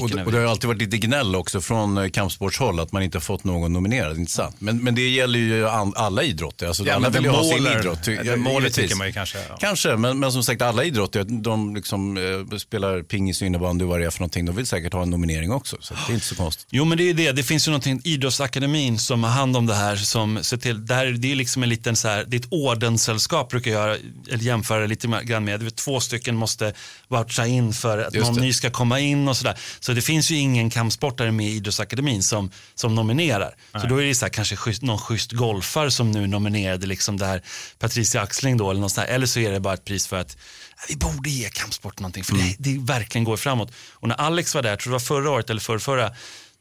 Och 0.00 0.10
det, 0.10 0.24
och 0.24 0.32
det 0.32 0.38
har 0.38 0.44
alltid 0.44 0.68
varit 0.68 0.80
lite 0.80 0.98
gnäll 0.98 1.36
också 1.36 1.60
från 1.60 1.98
eh, 1.98 2.08
kampsportshåll 2.08 2.80
att 2.80 2.92
man 2.92 3.02
inte 3.02 3.16
har 3.18 3.20
fått 3.22 3.44
någon 3.44 3.72
nominerad, 3.72 4.18
inte 4.18 4.32
sant? 4.32 4.56
Men, 4.58 4.84
men 4.84 4.94
det 4.94 5.08
gäller 5.08 5.38
ju 5.38 5.68
an, 5.68 5.92
alla 5.96 6.22
idrotter. 6.22 6.66
Alltså, 6.66 6.84
Ja, 6.86 6.94
alla 6.94 7.10
vill 7.10 7.22
ju 7.22 7.28
ha 7.30 7.44
sin 7.44 7.66
idrott. 7.66 8.02
det 8.02 8.12
Ja, 8.24 8.36
målet 8.36 8.74
tycker 8.74 8.96
man 8.96 9.06
ju 9.06 9.12
kanske, 9.12 9.38
ja. 9.48 9.56
Kanske, 9.60 9.96
men, 9.96 10.18
men 10.18 10.32
som 10.32 10.42
sagt 10.42 10.62
alla 10.62 10.84
idrotter, 10.84 11.24
de 11.24 11.74
liksom, 11.76 12.16
eh, 12.50 12.56
spelar 12.58 13.02
pingis 13.02 13.40
och 13.40 13.46
innebandy 13.46 13.84
och 13.84 13.88
vad 13.88 14.00
det 14.00 14.06
är 14.06 14.10
för 14.10 14.20
någonting, 14.20 14.44
de 14.44 14.56
vill 14.56 14.66
säkert 14.66 14.92
ha 14.92 15.02
en 15.02 15.10
nominering 15.10 15.52
också. 15.52 15.76
Så 15.80 15.94
det 15.94 16.12
är 16.12 16.14
inte 16.14 16.26
så 16.26 16.34
konstigt. 16.34 16.66
Jo 16.70 16.84
men 16.84 16.98
det 16.98 17.10
är 17.10 17.14
det, 17.14 17.32
det 17.32 17.42
finns 17.42 17.68
ju 17.68 17.70
någonting, 17.70 18.00
Idrottsakademin 18.04 18.98
som 18.98 19.24
har 19.24 19.30
hand 19.30 19.56
om 19.56 19.66
det 19.66 19.74
här 19.74 19.96
som 19.96 20.44
ser 20.44 20.56
till, 20.56 20.86
där, 20.86 21.06
det 21.06 21.32
är 21.32 21.36
liksom 21.36 21.62
en 21.62 21.68
liten 21.68 21.96
så 21.96 22.08
här, 22.08 22.24
det 22.28 22.36
är 22.36 22.40
ett 22.40 22.48
ordenssällskap 22.50 23.50
brukar 23.50 23.70
jag 23.70 23.98
jämföra 24.40 24.86
lite 24.86 25.20
grann 25.24 25.44
med. 25.44 25.60
Det 25.60 25.70
två 25.76 26.00
stycken 26.00 26.36
måste 26.36 26.72
voucha 27.08 27.46
in 27.46 27.72
för 27.72 27.98
att 27.98 28.14
Just 28.14 28.26
någon 28.26 28.34
det. 28.34 28.40
ny 28.40 28.52
ska 28.52 28.70
komma 28.70 29.00
in 29.00 29.28
och 29.28 29.36
sådär. 29.36 29.58
Så 29.84 29.92
det 29.92 30.02
finns 30.02 30.30
ju 30.30 30.36
ingen 30.36 30.70
kampsportare 30.70 31.32
med 31.32 31.46
i 31.46 31.50
Idrottsakademin 31.50 32.22
som, 32.22 32.50
som 32.74 32.94
nominerar. 32.94 33.54
Så 33.80 33.86
då 33.86 33.96
är 34.02 34.04
det 34.06 34.14
så 34.14 34.24
här, 34.24 34.30
kanske 34.32 34.56
schysst, 34.56 34.82
någon 34.82 34.98
schysst 34.98 35.32
golfare 35.32 35.90
som 35.90 36.10
nu 36.10 36.26
nominerade 36.26 36.86
liksom 36.86 37.16
det 37.16 37.26
här 37.26 37.42
Patricia 37.78 38.20
Axling 38.22 38.56
då 38.56 38.70
eller 38.70 38.80
något 38.80 38.94
där. 38.94 39.04
Eller 39.04 39.26
så 39.26 39.40
är 39.40 39.50
det 39.52 39.60
bara 39.60 39.74
ett 39.74 39.84
pris 39.84 40.06
för 40.06 40.16
att 40.16 40.36
"Ja, 40.76 40.82
vi 40.88 40.96
borde 40.96 41.30
ge 41.30 41.48
kampsport 41.50 42.00
någonting 42.00 42.24
för 42.24 42.34
det, 42.34 42.56
det 42.58 42.78
verkligen 42.78 43.24
går 43.24 43.36
framåt. 43.36 43.72
Och 43.92 44.08
när 44.08 44.16
Alex 44.20 44.54
var 44.54 44.62
där, 44.62 44.70
jag 44.70 44.78
tror 44.78 44.90
det 44.90 44.94
var 44.94 45.00
förra 45.00 45.30
året 45.30 45.50
eller 45.50 45.60
förra, 45.60 45.78
förra 45.78 46.10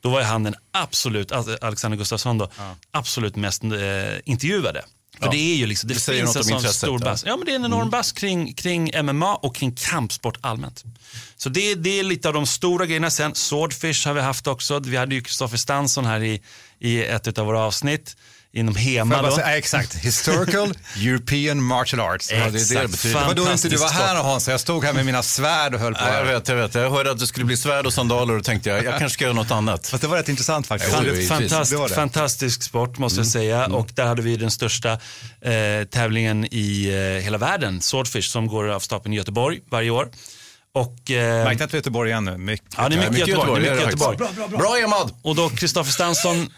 då 0.02 0.10
var 0.10 0.22
han 0.22 0.44
den 0.44 0.56
absolut, 0.74 1.32
Alexander 1.62 1.98
Gustafsson 1.98 2.38
då, 2.38 2.52
absolut 2.92 3.36
mest 3.36 3.64
eh, 3.64 3.70
intervjuade. 4.26 4.82
För 5.20 5.26
Ja. 5.26 5.32
det 5.32 5.38
är 5.38 5.56
ju 5.56 5.66
liksom, 5.66 5.88
det, 5.88 5.94
Det 5.94 6.00
finns 6.02 6.36
en 6.36 6.44
sån 6.44 6.62
stor 6.62 7.00
bass. 7.00 7.24
Ja 7.28 7.38
men 7.38 7.46
det 7.46 7.52
är 7.52 7.56
en 7.56 7.66
enorm 7.66 7.90
bass 7.90 8.12
kring, 8.12 8.54
kring 8.54 8.92
MMA 9.04 9.36
och 9.36 9.56
kring 9.56 9.72
kampsport 9.76 10.38
allmänt. 10.42 10.84
Så 11.38 11.50
det, 11.50 11.76
det 11.76 12.00
är 12.00 12.04
lite 12.04 12.28
av 12.28 12.34
de 12.34 12.46
stora 12.46 12.86
grejerna. 12.86 13.10
Sen 13.10 13.36
Swordfish 13.36 14.08
har 14.08 14.14
vi 14.14 14.22
haft 14.22 14.48
också. 14.48 14.80
Vi 14.80 14.98
hade 14.98 15.16
ju 15.16 15.22
Kristoffer 15.22 15.58
Stansson 15.58 16.06
här 16.06 16.24
i, 16.24 16.42
i 16.80 17.04
ett 17.04 17.38
av 17.38 17.46
våra 17.46 17.60
avsnitt 17.60 18.16
inom 18.54 18.76
HEMA. 18.76 19.16
bara 19.16 19.30
Då. 19.30 19.36
säga, 19.36 19.58
exakt, 19.58 19.96
Historical 19.96 20.74
European 20.98 21.64
Martial 21.64 22.00
Arts. 22.00 22.32
Ja, 22.32 22.38
det 22.38 22.44
är 22.44 22.82
det 22.82 22.88
betyder. 22.88 23.26
Var 23.26 23.34
då 23.34 23.52
inte 23.52 23.70
du 23.70 23.76
var 23.78 23.90
här 23.90 24.16
Hans, 24.16 24.48
jag 24.48 24.60
stod 24.60 24.84
här 24.86 24.94
med 24.94 25.06
mina 25.06 25.24
svärd 25.24 25.74
och 25.74 25.80
höll 25.80 25.94
på. 25.94 26.02
Ja, 26.02 26.18
jag 26.18 26.26
vet, 26.26 26.48
jag 26.48 26.56
vet. 26.56 26.76
Jag 26.76 26.90
hörde 26.90 27.12
att 27.12 27.20
det 27.20 27.28
skulle 27.28 27.46
bli 27.46 27.58
svärd 27.58 27.86
och 27.86 27.94
sandaler 27.94 28.38
och 28.38 28.44
tänkte 28.44 28.70
jag, 28.70 28.84
jag 28.84 29.00
kanske 29.00 29.14
ska 29.14 29.24
göra 29.24 29.34
något 29.34 29.52
annat. 29.52 29.88
Fast 29.88 30.02
det 30.02 30.08
var 30.08 30.18
rätt 30.18 30.30
intressant 30.30 30.68
faktiskt. 30.68 30.94
Fan- 30.94 31.04
det. 31.04 31.26
Fantast, 31.28 31.72
Det 31.72 31.88
det. 31.88 31.94
Fantastisk 31.96 32.64
sport 32.64 32.98
måste 32.98 33.20
jag 33.20 33.28
säga. 33.28 33.66
Och 33.66 33.90
där 33.94 34.06
hade 34.06 34.22
vi 34.22 34.38
den 34.38 34.52
största 34.52 34.92
eh, 34.92 35.88
tävlingen 35.90 36.46
i 36.52 36.90
eh, 36.90 37.24
hela 37.24 37.38
världen, 37.38 37.82
Swordfish, 37.82 38.32
som 38.32 38.48
går 38.48 38.70
av 38.70 38.80
stapeln 38.80 39.14
i 39.14 39.18
Göteborg 39.18 39.60
varje 39.70 39.90
år. 39.90 40.08
Och, 40.76 41.12
eh, 41.12 41.44
Märkte 41.44 41.64
att 41.64 41.74
Göteborg 41.74 42.10
igen 42.10 42.26
nu. 42.26 42.38
Mycket. 42.38 42.68
ja, 42.78 42.90
det 42.90 42.96
är 42.96 43.12
mycket, 43.12 43.28
Göteborg. 43.28 43.62
Det 43.62 43.70
är 43.70 43.76
mycket 43.76 43.86
Göteborg. 43.86 44.18
Bra, 44.18 44.48
bra 44.48 44.78
Emad! 44.78 45.12
Och 45.22 45.36
då 45.36 45.50
Kristoffer 45.50 45.92
Stansson 45.92 46.50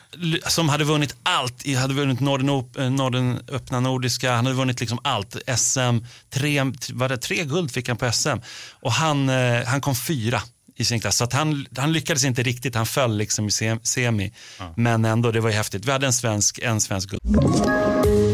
som 0.47 0.69
hade 0.69 0.83
vunnit 0.83 1.15
allt, 1.23 1.75
hade 1.77 1.93
vunnit 1.93 2.19
Norden, 2.19 2.49
eh, 2.77 2.89
Norden 2.89 3.39
öppna 3.51 3.79
nordiska, 3.79 4.31
han 4.35 4.45
hade 4.45 4.57
vunnit 4.57 4.79
liksom 4.79 4.99
allt. 5.03 5.35
SM, 5.57 6.05
tre, 6.33 6.63
var 6.93 7.09
det, 7.09 7.17
tre 7.17 7.43
guld 7.43 7.71
fick 7.71 7.87
han 7.87 7.97
på 7.97 8.11
SM. 8.11 8.37
Och 8.71 8.91
han, 8.91 9.29
eh, 9.29 9.65
han 9.65 9.81
kom 9.81 9.95
fyra 9.95 10.41
i 10.77 10.85
sin 10.85 10.99
klass. 10.99 11.17
Så 11.17 11.23
att 11.23 11.33
han, 11.33 11.65
han 11.77 11.93
lyckades 11.93 12.23
inte 12.23 12.43
riktigt, 12.43 12.75
han 12.75 12.85
föll 12.85 13.17
liksom 13.17 13.45
i 13.47 13.49
sem- 13.49 13.79
semi. 13.83 14.33
Men 14.75 15.05
ändå, 15.05 15.31
det 15.31 15.39
var 15.41 15.49
ju 15.49 15.55
häftigt. 15.55 15.85
Vi 15.85 15.91
hade 15.91 16.05
en 16.05 16.13
svensk, 16.13 16.59
en 16.63 16.81
svensk 16.81 17.09
guld. 17.09 17.21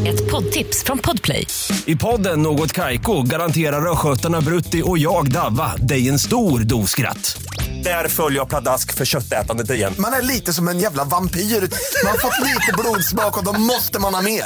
Ett 0.07 0.31
poddtips 0.31 0.83
från 0.83 0.97
Podplay. 0.99 1.47
I 1.85 1.95
podden 1.95 2.41
Något 2.41 2.73
Kaiko 2.73 3.21
garanterar 3.21 3.91
östgötarna 3.91 4.41
Brutti 4.41 4.81
och 4.85 4.97
jag, 4.97 5.31
Davva, 5.31 5.75
dig 5.77 6.09
en 6.09 6.19
stor 6.19 6.59
dos 6.59 6.89
skratt. 6.91 7.41
Där 7.83 8.07
följer 8.07 8.39
jag 8.39 8.49
pladask 8.49 8.93
för 8.93 9.05
köttätandet 9.05 9.69
igen. 9.71 9.93
Man 9.99 10.13
är 10.13 10.21
lite 10.21 10.53
som 10.53 10.67
en 10.67 10.79
jävla 10.79 11.03
vampyr. 11.03 11.39
Man 11.41 12.11
har 12.11 12.17
fått 12.17 12.39
lite 12.47 12.73
blodsmak 12.77 13.37
och 13.37 13.45
då 13.45 13.59
måste 13.59 13.99
man 13.99 14.13
ha 14.13 14.21
mer. 14.21 14.43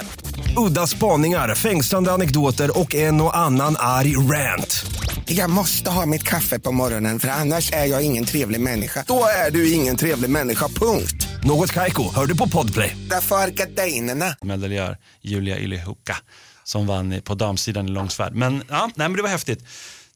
Udda 0.57 0.87
spaningar, 0.87 1.55
fängslande 1.55 2.11
anekdoter 2.11 2.79
och 2.79 2.95
en 2.95 3.21
och 3.21 3.37
annan 3.37 3.75
arg 3.79 4.17
rant. 4.17 4.85
Jag 5.25 5.49
måste 5.49 5.89
ha 5.89 6.05
mitt 6.05 6.23
kaffe 6.23 6.59
på 6.59 6.71
morgonen 6.71 7.19
för 7.19 7.27
annars 7.27 7.71
är 7.71 7.85
jag 7.85 8.05
ingen 8.05 8.25
trevlig 8.25 8.61
människa. 8.61 9.03
Då 9.07 9.25
är 9.47 9.51
du 9.51 9.71
ingen 9.71 9.97
trevlig 9.97 10.29
människa, 10.29 10.67
punkt. 10.67 11.27
Något 11.43 11.71
Kaiko, 11.71 12.13
hör 12.15 12.25
du 12.25 12.37
på 12.37 12.49
Podplay. 12.49 12.97
Därför 13.09 13.35
är 13.35 13.47
gardinerna. 13.47 14.35
medaljör 14.41 14.97
Julia 15.21 15.59
Ylihukka 15.59 16.17
som 16.63 16.87
vann 16.87 17.21
på 17.23 17.35
damsidan 17.35 17.87
i 17.87 17.91
långsvärd. 17.91 18.33
Men, 18.35 18.63
ja, 18.69 18.91
nej, 18.95 19.09
men 19.09 19.13
det 19.15 19.21
var 19.21 19.29
häftigt. 19.29 19.63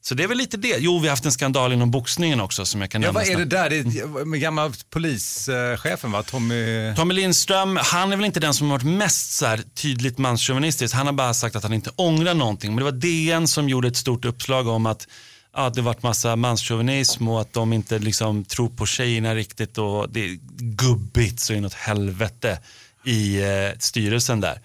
Så 0.02 0.14
det 0.14 0.22
är 0.22 0.28
väl 0.28 0.38
lite 0.38 0.56
det. 0.56 0.76
Jo, 0.78 0.98
vi 0.98 1.08
har 1.08 1.12
haft 1.12 1.24
en 1.24 1.32
skandal 1.32 1.72
inom 1.72 1.90
boxningen 1.90 2.40
också 2.40 2.66
som 2.66 2.80
jag 2.80 2.90
kan 2.90 3.02
Ja, 3.02 3.08
nämna 3.08 3.20
vad 3.20 3.28
är 3.28 3.36
det 3.36 3.44
där? 3.44 3.70
Det 3.70 3.76
är 3.76 4.36
gamla 4.36 4.72
polischefen 4.90 6.12
va? 6.12 6.22
Tommy... 6.22 6.94
Tommy 6.96 7.14
Lindström, 7.14 7.78
han 7.82 8.12
är 8.12 8.16
väl 8.16 8.26
inte 8.26 8.40
den 8.40 8.54
som 8.54 8.70
har 8.70 8.78
varit 8.78 8.96
mest 8.96 9.32
så 9.32 9.46
här, 9.46 9.62
tydligt 9.74 10.18
manschauvinistisk. 10.18 10.94
Han 10.94 11.06
har 11.06 11.12
bara 11.12 11.34
sagt 11.34 11.56
att 11.56 11.62
han 11.62 11.72
inte 11.72 11.90
ångrar 11.96 12.34
någonting. 12.34 12.74
Men 12.74 12.84
det 12.84 12.84
var 12.84 12.98
DN 13.00 13.48
som 13.48 13.68
gjorde 13.68 13.88
ett 13.88 13.96
stort 13.96 14.24
uppslag 14.24 14.68
om 14.68 14.86
att 14.86 15.08
ja, 15.54 15.70
det 15.70 15.82
varit 15.82 16.02
massa 16.02 16.36
manschauvinism 16.36 17.28
och 17.28 17.40
att 17.40 17.52
de 17.52 17.72
inte 17.72 17.98
liksom, 17.98 18.44
tror 18.44 18.68
på 18.68 18.86
tjejerna 18.86 19.34
riktigt 19.34 19.78
och 19.78 20.10
det 20.10 20.24
är 20.24 20.38
gubbigt 20.58 21.40
så 21.40 21.52
inåt 21.52 21.74
helvete 21.74 22.58
i 23.04 23.40
eh, 23.42 23.78
styrelsen 23.78 24.40
där. 24.40 24.60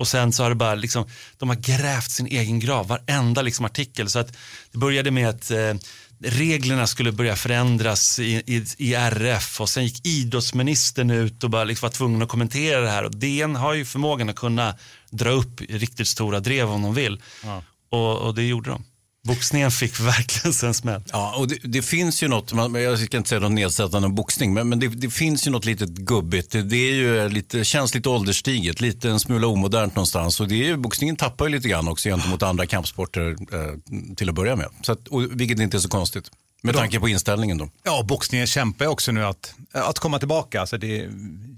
Och 0.00 0.08
sen 0.08 0.32
så 0.32 0.42
har 0.42 0.50
det 0.50 0.56
bara 0.56 0.74
liksom, 0.74 1.04
de 1.38 1.48
har 1.48 1.56
grävt 1.56 2.10
sin 2.10 2.26
egen 2.26 2.60
grav, 2.60 2.86
varenda 2.88 3.42
liksom 3.42 3.64
artikel. 3.64 4.08
Så 4.08 4.18
att 4.18 4.36
det 4.72 4.78
började 4.78 5.10
med 5.10 5.28
att 5.28 5.50
eh, 5.50 5.74
reglerna 6.18 6.86
skulle 6.86 7.12
börja 7.12 7.36
förändras 7.36 8.18
i, 8.18 8.42
i, 8.46 8.64
i 8.78 8.94
RF 8.94 9.60
och 9.60 9.68
sen 9.68 9.84
gick 9.84 10.06
idrottsministern 10.06 11.10
ut 11.10 11.44
och 11.44 11.50
bara 11.50 11.64
liksom 11.64 11.86
var 11.86 11.92
tvungen 11.92 12.22
att 12.22 12.28
kommentera 12.28 12.80
det 12.80 12.90
här. 12.90 13.04
Och 13.04 13.16
DN 13.16 13.56
har 13.56 13.74
ju 13.74 13.84
förmågan 13.84 14.28
att 14.28 14.36
kunna 14.36 14.74
dra 15.10 15.30
upp 15.30 15.60
riktigt 15.60 16.08
stora 16.08 16.40
drev 16.40 16.70
om 16.70 16.82
de 16.82 16.94
vill. 16.94 17.22
Och, 17.90 18.18
och 18.18 18.34
det 18.34 18.42
gjorde 18.42 18.70
de. 18.70 18.84
Boxningen 19.26 19.70
fick 19.70 20.00
verkligen 20.00 20.54
sen 20.54 20.74
smäll. 20.74 21.02
Ja, 21.12 21.34
och 21.36 21.48
det, 21.48 21.58
det 21.62 21.82
finns 21.82 22.22
ju 22.22 22.28
något, 22.28 22.52
man, 22.52 22.74
jag 22.74 22.98
ska 22.98 23.16
inte 23.16 23.28
säga 23.28 23.40
något 23.40 23.52
nedsättande 23.52 24.06
om 24.06 24.14
boxning, 24.14 24.54
men, 24.54 24.68
men 24.68 24.78
det, 24.80 24.88
det 24.88 25.10
finns 25.10 25.46
ju 25.46 25.50
något 25.50 25.64
litet 25.64 25.88
gubbigt. 25.88 26.52
Det, 26.52 26.62
det 26.62 26.76
är 26.76 26.94
ju 26.94 27.28
lite, 27.28 27.64
känns 27.64 27.94
lite 27.94 28.08
ålderstiget, 28.08 28.80
lite 28.80 29.10
en 29.10 29.20
smula 29.20 29.46
omodernt 29.46 29.94
någonstans. 29.94 30.40
Och 30.40 30.48
det 30.48 30.54
är 30.54 30.66
ju, 30.66 30.76
boxningen 30.76 31.16
tappar 31.16 31.46
ju 31.46 31.52
lite 31.52 31.68
grann 31.68 31.88
också 31.88 32.08
gentemot 32.08 32.42
andra 32.42 32.66
kampsporter 32.66 33.36
eh, 33.52 34.14
till 34.16 34.28
att 34.28 34.34
börja 34.34 34.56
med. 34.56 34.68
Så 34.82 34.92
att, 34.92 35.08
och, 35.08 35.40
vilket 35.40 35.60
inte 35.60 35.76
är 35.76 35.78
så 35.78 35.88
konstigt. 35.88 36.30
Med 36.62 36.74
tanke 36.74 37.00
på 37.00 37.08
inställningen 37.08 37.58
då. 37.58 37.70
Ja, 37.82 38.04
boxningen 38.08 38.46
kämpar 38.46 38.84
ju 38.84 38.90
också 38.90 39.12
nu 39.12 39.24
att, 39.24 39.54
att 39.72 39.98
komma 39.98 40.18
tillbaka. 40.18 40.60
Alltså 40.60 40.78
det, 40.78 41.08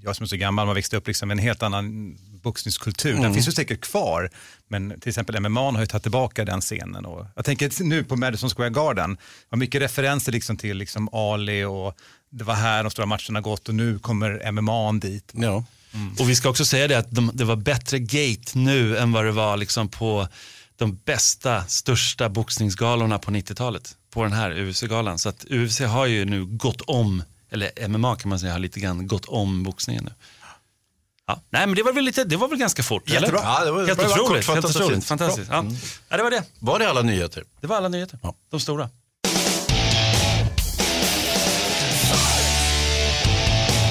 jag 0.03 0.15
som 0.15 0.23
är 0.23 0.27
så 0.27 0.37
gammal, 0.37 0.65
man 0.65 0.75
växte 0.75 0.97
upp 0.97 1.07
liksom 1.07 1.31
en 1.31 1.39
helt 1.39 1.63
annan 1.63 2.17
boxningskultur. 2.43 3.13
Den 3.13 3.33
finns 3.33 3.47
ju 3.47 3.51
säkert 3.51 3.81
kvar, 3.81 4.29
men 4.67 4.99
till 4.99 5.09
exempel 5.09 5.39
MMA 5.39 5.71
har 5.71 5.79
ju 5.79 5.85
tagit 5.85 6.03
tillbaka 6.03 6.45
den 6.45 6.61
scenen. 6.61 7.05
Och 7.05 7.25
jag 7.35 7.45
tänker 7.45 7.83
nu 7.83 8.03
på 8.03 8.15
Madison 8.15 8.49
Square 8.49 8.69
Garden, 8.69 9.17
var 9.49 9.57
mycket 9.57 9.81
referenser 9.81 10.31
liksom 10.31 10.57
till 10.57 10.77
liksom 10.77 11.09
Ali 11.13 11.63
och 11.63 11.97
det 12.29 12.43
var 12.43 12.53
här 12.53 12.83
de 12.83 12.91
stora 12.91 13.05
matcherna 13.05 13.41
gått 13.41 13.69
och 13.69 13.75
nu 13.75 13.99
kommer 13.99 14.51
MMA 14.51 14.91
dit. 14.91 15.31
Ja. 15.33 15.63
Och 16.19 16.29
vi 16.29 16.35
ska 16.35 16.49
också 16.49 16.65
säga 16.65 16.87
det 16.87 16.97
att 16.97 17.11
de, 17.11 17.31
det 17.33 17.43
var 17.43 17.55
bättre 17.55 17.99
gate 17.99 18.57
nu 18.59 18.97
än 18.97 19.11
vad 19.11 19.25
det 19.25 19.31
var 19.31 19.57
liksom 19.57 19.89
på 19.89 20.27
de 20.75 20.99
bästa, 21.05 21.63
största 21.65 22.29
boxningsgalorna 22.29 23.19
på 23.19 23.31
90-talet. 23.31 23.97
På 24.09 24.23
den 24.23 24.33
här 24.33 24.51
UFC-galan. 24.51 25.19
Så 25.19 25.29
att 25.29 25.45
UFC 25.49 25.79
har 25.79 26.05
ju 26.05 26.25
nu 26.25 26.45
gått 26.45 26.81
om, 26.81 27.23
eller 27.51 27.87
MMA 27.87 28.15
kan 28.15 28.29
man 28.29 28.39
säga 28.39 28.51
har 28.51 28.59
lite 28.59 28.79
grann 28.79 29.07
gått 29.07 29.25
om 29.25 29.63
boxningen 29.63 30.03
nu. 30.03 30.11
Ja. 31.27 31.41
Nej 31.49 31.67
men 31.67 31.75
det 31.75 31.83
var 31.83 31.93
väl, 31.93 32.03
lite, 32.03 32.23
det 32.23 32.35
var 32.37 32.47
väl 32.47 32.57
ganska 32.59 32.83
fort? 32.83 33.09
Jättebra. 33.09 33.39
Eller? 33.39 33.49
Ja, 33.49 33.65
det 33.65 33.71
var- 33.71 33.85
helt 33.85 33.99
det 33.99 34.07
var 34.07 34.21
otroligt. 34.21 34.47
Helt 34.47 34.65
otroligt. 34.65 35.05
Fantastiskt. 35.05 35.47
Ja. 35.51 35.59
Mm. 35.59 35.73
ja, 36.09 36.17
det 36.17 36.23
var 36.23 36.31
det. 36.31 36.43
Var 36.59 36.79
det 36.79 36.89
alla 36.89 37.01
nyheter? 37.01 37.43
Det 37.61 37.67
var 37.67 37.77
alla 37.77 37.87
nyheter. 37.89 38.19
Ja. 38.23 38.35
De 38.51 38.59
stora. 38.59 38.89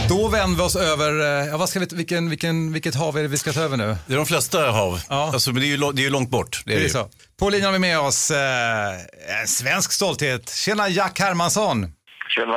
Då 0.08 0.28
vänder 0.28 0.56
vi 0.56 0.62
oss 0.62 0.76
över, 0.76 1.20
eh, 1.40 1.46
ja, 1.48 1.56
vad 1.56 1.68
ska 1.68 1.80
vi, 1.80 1.86
vilken, 1.92 2.30
vilken, 2.30 2.72
vilket 2.72 2.94
hav 2.94 3.18
är 3.18 3.22
det 3.22 3.28
vi 3.28 3.38
ska 3.38 3.52
ta 3.52 3.60
över 3.60 3.76
nu? 3.76 3.96
Det 4.06 4.12
är 4.12 4.16
de 4.16 4.26
flesta 4.26 4.70
hav. 4.70 5.00
Ja. 5.08 5.30
Alltså, 5.32 5.50
men 5.52 5.60
det 5.60 5.66
är 5.66 5.68
ju, 5.68 5.92
det 5.92 6.02
är 6.02 6.04
ju 6.04 6.10
långt 6.10 6.30
bort. 6.30 6.62
Det 6.66 6.70
är 6.72 6.74
Det 6.74 6.80
det 6.80 6.84
är 6.84 6.88
ju. 6.88 6.92
så. 6.92 7.08
På 7.38 7.50
linjen 7.50 7.66
har 7.66 7.72
vi 7.72 7.78
med 7.78 7.98
oss 8.00 8.30
eh, 8.30 8.92
en 9.40 9.48
svensk 9.48 9.92
stolthet. 9.92 10.50
Tjena 10.54 10.88
Jack 10.88 11.18
Hermansson. 11.20 11.92
Tjena. 12.28 12.54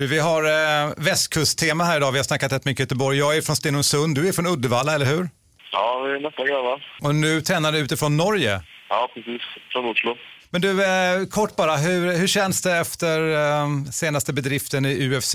Du, 0.00 0.06
vi 0.06 0.18
har 0.18 0.42
eh, 0.44 0.92
västkusttema 0.96 1.84
här 1.84 1.96
idag. 1.96 2.12
Vi 2.12 2.18
har 2.18 2.24
snackat 2.24 2.52
rätt 2.52 2.64
mycket 2.64 2.80
Göteborg. 2.80 3.18
Jag 3.18 3.36
är 3.36 3.42
från 3.42 3.56
Stenungsund, 3.56 4.14
du 4.14 4.28
är 4.28 4.32
från 4.32 4.46
Uddevalla, 4.46 4.94
eller 4.94 5.06
hur? 5.06 5.28
Ja, 5.72 6.02
vi 6.04 6.12
är 6.12 6.20
nästan 6.20 6.46
grabbar. 6.46 6.84
Och 7.02 7.14
nu 7.14 7.40
tränar 7.40 7.72
du 7.72 7.78
utifrån 7.78 8.16
Norge. 8.16 8.62
Ja, 8.88 9.10
precis. 9.14 9.42
Från 9.72 9.84
Oslo. 9.84 10.16
Men 10.50 10.60
du, 10.60 10.84
eh, 10.84 11.26
kort 11.30 11.56
bara, 11.56 11.76
hur, 11.76 12.18
hur 12.18 12.26
känns 12.26 12.62
det 12.62 12.76
efter 12.76 13.18
eh, 13.36 13.66
senaste 13.92 14.32
bedriften 14.32 14.86
i 14.86 15.08
UFC? 15.08 15.34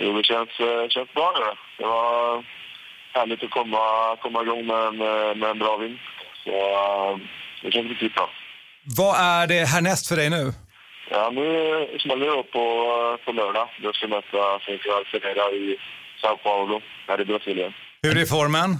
Jo, 0.00 0.12
det 0.16 0.24
känns, 0.24 0.60
eh, 0.60 0.88
känns 0.88 1.12
bra 1.14 1.32
nu. 1.38 1.44
Det 1.78 1.86
var 1.90 2.44
härligt 3.14 3.44
att 3.44 3.50
komma, 3.50 4.16
komma 4.22 4.42
igång 4.42 4.66
med 4.66 4.80
en, 4.88 5.00
eh, 5.00 5.34
med 5.36 5.50
en 5.50 5.58
bra 5.58 5.76
vinst. 5.76 6.02
Så 6.44 6.50
eh, 6.50 7.18
det 7.62 7.70
känns 7.72 7.88
riktigt 7.88 8.14
bra. 8.14 8.30
Vad 8.96 9.20
är 9.20 9.46
det 9.46 9.64
härnäst 9.64 10.08
för 10.08 10.16
dig 10.16 10.30
nu? 10.30 10.52
Ja, 11.12 11.30
nu 11.30 11.46
smäller 12.00 12.26
det 12.26 12.32
upp 12.32 12.52
på, 12.52 12.66
på 13.24 13.32
lördag. 13.32 13.68
Då 13.82 13.92
ska 13.92 14.04
jag 14.04 14.10
möta 14.10 14.60
Central 14.66 15.04
Ferreira 15.10 15.50
i 15.50 15.76
Sao 16.20 16.36
Paulo, 16.36 16.80
här 17.08 17.20
i 17.20 17.24
Brasilien. 17.24 17.72
Hur 18.02 18.18
är 18.22 18.26
formen? 18.26 18.70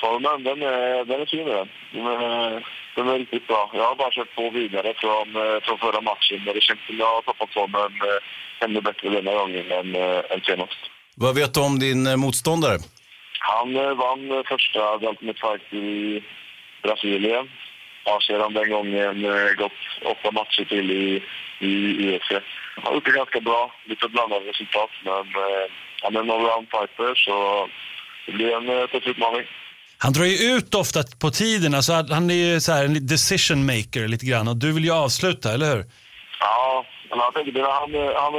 Formen, 0.00 0.44
den 0.44 0.62
är, 0.62 1.04
den 1.04 1.20
är 1.20 1.26
fin 1.26 1.46
den. 1.46 1.68
Den 1.92 2.06
är, 2.06 2.66
den 2.96 3.08
är 3.08 3.18
riktigt 3.18 3.46
bra. 3.46 3.70
Jag 3.74 3.88
har 3.88 3.94
bara 3.94 4.10
kört 4.10 4.34
på 4.34 4.50
vidare 4.50 4.94
från, 4.96 5.36
eh, 5.36 5.60
från 5.62 5.78
förra 5.78 6.00
matchen 6.00 6.44
det 6.44 6.62
känns 6.62 6.86
som 6.86 6.98
jag 6.98 7.14
har 7.14 7.22
tappat 7.22 7.52
formen 7.54 7.92
eh, 8.08 8.64
ännu 8.64 8.80
bättre 8.80 9.08
denna 9.08 9.32
gången 9.32 9.72
än, 9.72 9.94
eh, 9.94 10.22
än 10.30 10.40
senast. 10.40 10.80
Vad 11.14 11.34
vet 11.34 11.54
du 11.54 11.60
om 11.60 11.78
din 11.78 12.18
motståndare? 12.20 12.78
Han 13.38 13.74
vann 13.74 14.44
första 14.48 14.94
Ultimate 14.94 15.40
Fight 15.40 15.72
i 15.72 16.22
Brasilien. 16.82 17.48
Har 18.06 18.20
sedan 18.20 18.54
den 18.54 18.70
gången 18.70 19.24
eh, 19.24 19.50
gått 19.62 19.80
åtta 20.12 20.30
matcher 20.30 20.64
till 20.64 20.90
i, 20.90 21.22
i 21.58 21.70
UFC. 22.16 22.30
Han 22.74 22.84
har 22.84 22.94
gjort 22.94 23.04
det 23.04 23.10
ganska 23.22 23.40
bra, 23.40 23.74
lite 23.84 24.08
blandade 24.08 24.50
resultat, 24.50 24.90
men 25.04 25.24
eh, 25.44 25.66
han 26.02 26.16
är 26.16 26.20
en 26.20 26.30
allround 26.30 26.66
fighter 26.70 27.14
så 27.14 27.68
det 28.26 28.32
blir 28.32 28.56
en 28.56 28.68
eh, 28.68 28.86
tuff 28.86 29.06
utmaning. 29.06 29.44
Han 29.98 30.12
drar 30.12 30.24
ju 30.24 30.56
ut 30.56 30.74
ofta 30.74 31.00
på 31.20 31.30
tiden. 31.30 31.74
Alltså, 31.74 31.92
han 31.92 32.30
är 32.30 32.34
ju 32.34 32.60
så 32.60 32.72
här 32.72 32.84
en 32.84 33.06
decision 33.06 33.66
maker 33.66 34.08
lite 34.08 34.26
grann 34.26 34.48
och 34.48 34.56
du 34.56 34.72
vill 34.72 34.84
ju 34.84 34.92
avsluta, 34.92 35.54
eller 35.54 35.66
hur? 35.72 35.84
Ja, 36.40 36.84
men 37.10 37.18
jag 37.18 37.34
tänker 37.34 37.52
det, 37.52 37.62
han, 37.80 37.94
eh, 37.94 38.22
han 38.22 38.34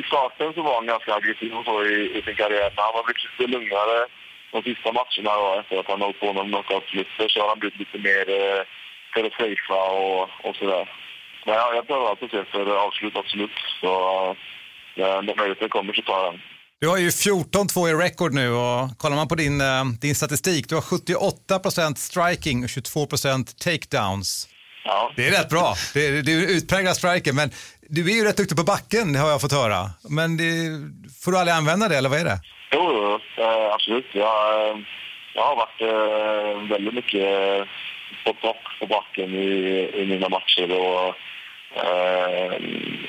i 0.00 0.02
starten 0.10 0.52
så 0.54 0.62
var 0.62 0.74
han 0.74 0.86
ganska 0.86 1.14
aggressiv 1.14 1.52
och 1.58 1.64
så 1.64 1.84
i, 1.84 2.18
i 2.18 2.22
sin 2.22 2.36
karriär, 2.36 2.70
men 2.74 2.84
han 2.86 2.94
har 2.94 3.04
blivit 3.04 3.24
lite 3.24 3.52
lugnare 3.52 3.98
de 4.52 4.62
sista 4.62 4.88
matcherna 4.98 5.32
då, 5.42 5.60
efter 5.60 5.80
att 5.80 5.90
han 5.90 6.00
har 6.00 6.06
hållit 6.06 6.20
på 6.20 6.32
med 6.32 6.44
knockout-förluster 6.50 7.28
så 7.28 7.40
har 7.40 7.48
han 7.48 7.58
blivit 7.58 7.78
lite 7.78 7.98
mer 8.08 8.24
eh, 8.38 8.62
att 9.26 9.32
safea 9.32 9.82
och, 9.90 10.22
och 10.44 10.56
sådär. 10.56 10.90
Men 11.46 11.54
ja, 11.54 11.74
jag 11.74 11.86
prövar 11.86 12.44
för 12.52 12.76
avslut, 12.86 13.16
absolut. 13.16 13.50
Så 13.80 13.86
ja, 14.94 15.20
när 15.20 15.36
möjligheten 15.36 15.68
kommer 15.68 15.92
så 15.92 16.02
tar 16.02 16.24
jag 16.24 16.32
den. 16.32 16.40
Du 16.80 16.88
har 16.88 16.98
ju 16.98 17.08
14-2 17.08 17.88
i 17.88 17.94
record 17.94 18.34
nu 18.34 18.50
och 18.50 18.98
kollar 18.98 19.16
man 19.16 19.28
på 19.28 19.34
din, 19.34 19.60
eh, 19.60 19.84
din 20.00 20.14
statistik, 20.14 20.68
du 20.68 20.74
har 20.74 20.82
78% 20.82 21.94
striking 21.98 22.64
och 22.64 22.68
22% 22.68 23.58
takedowns. 23.64 24.48
Ja. 24.84 25.12
Det 25.16 25.26
är 25.26 25.30
rätt 25.30 25.48
bra. 25.48 25.74
Det 25.94 26.06
är, 26.06 26.22
det 26.22 26.32
är 26.32 26.56
utpräglad 26.56 26.96
striker, 26.96 27.32
men 27.32 27.50
du 27.88 28.10
är 28.10 28.14
ju 28.14 28.24
rätt 28.24 28.36
duktig 28.36 28.56
på 28.56 28.64
backen 28.64 29.16
har 29.16 29.30
jag 29.30 29.40
fått 29.40 29.52
höra. 29.52 29.90
Men 30.10 30.36
det, 30.36 30.44
får 31.24 31.32
du 31.32 31.38
aldrig 31.38 31.56
använda 31.56 31.88
det 31.88 31.96
eller 31.96 32.08
vad 32.08 32.20
är 32.20 32.24
det? 32.24 32.38
Jo, 32.72 33.18
eh, 33.38 33.74
absolut. 33.74 34.06
Jag, 34.12 34.70
eh, 34.70 34.76
jag 35.34 35.42
har 35.42 35.56
varit 35.56 35.80
eh, 35.80 36.70
väldigt 36.70 36.94
mycket 36.94 37.68
på 38.24 38.32
topp 38.32 38.62
på 38.80 38.86
backen 38.86 39.34
i, 39.34 39.48
i 39.94 40.06
mina 40.06 40.28
matcher 40.28 40.70
och, 40.72 41.06
eh, 41.82 42.52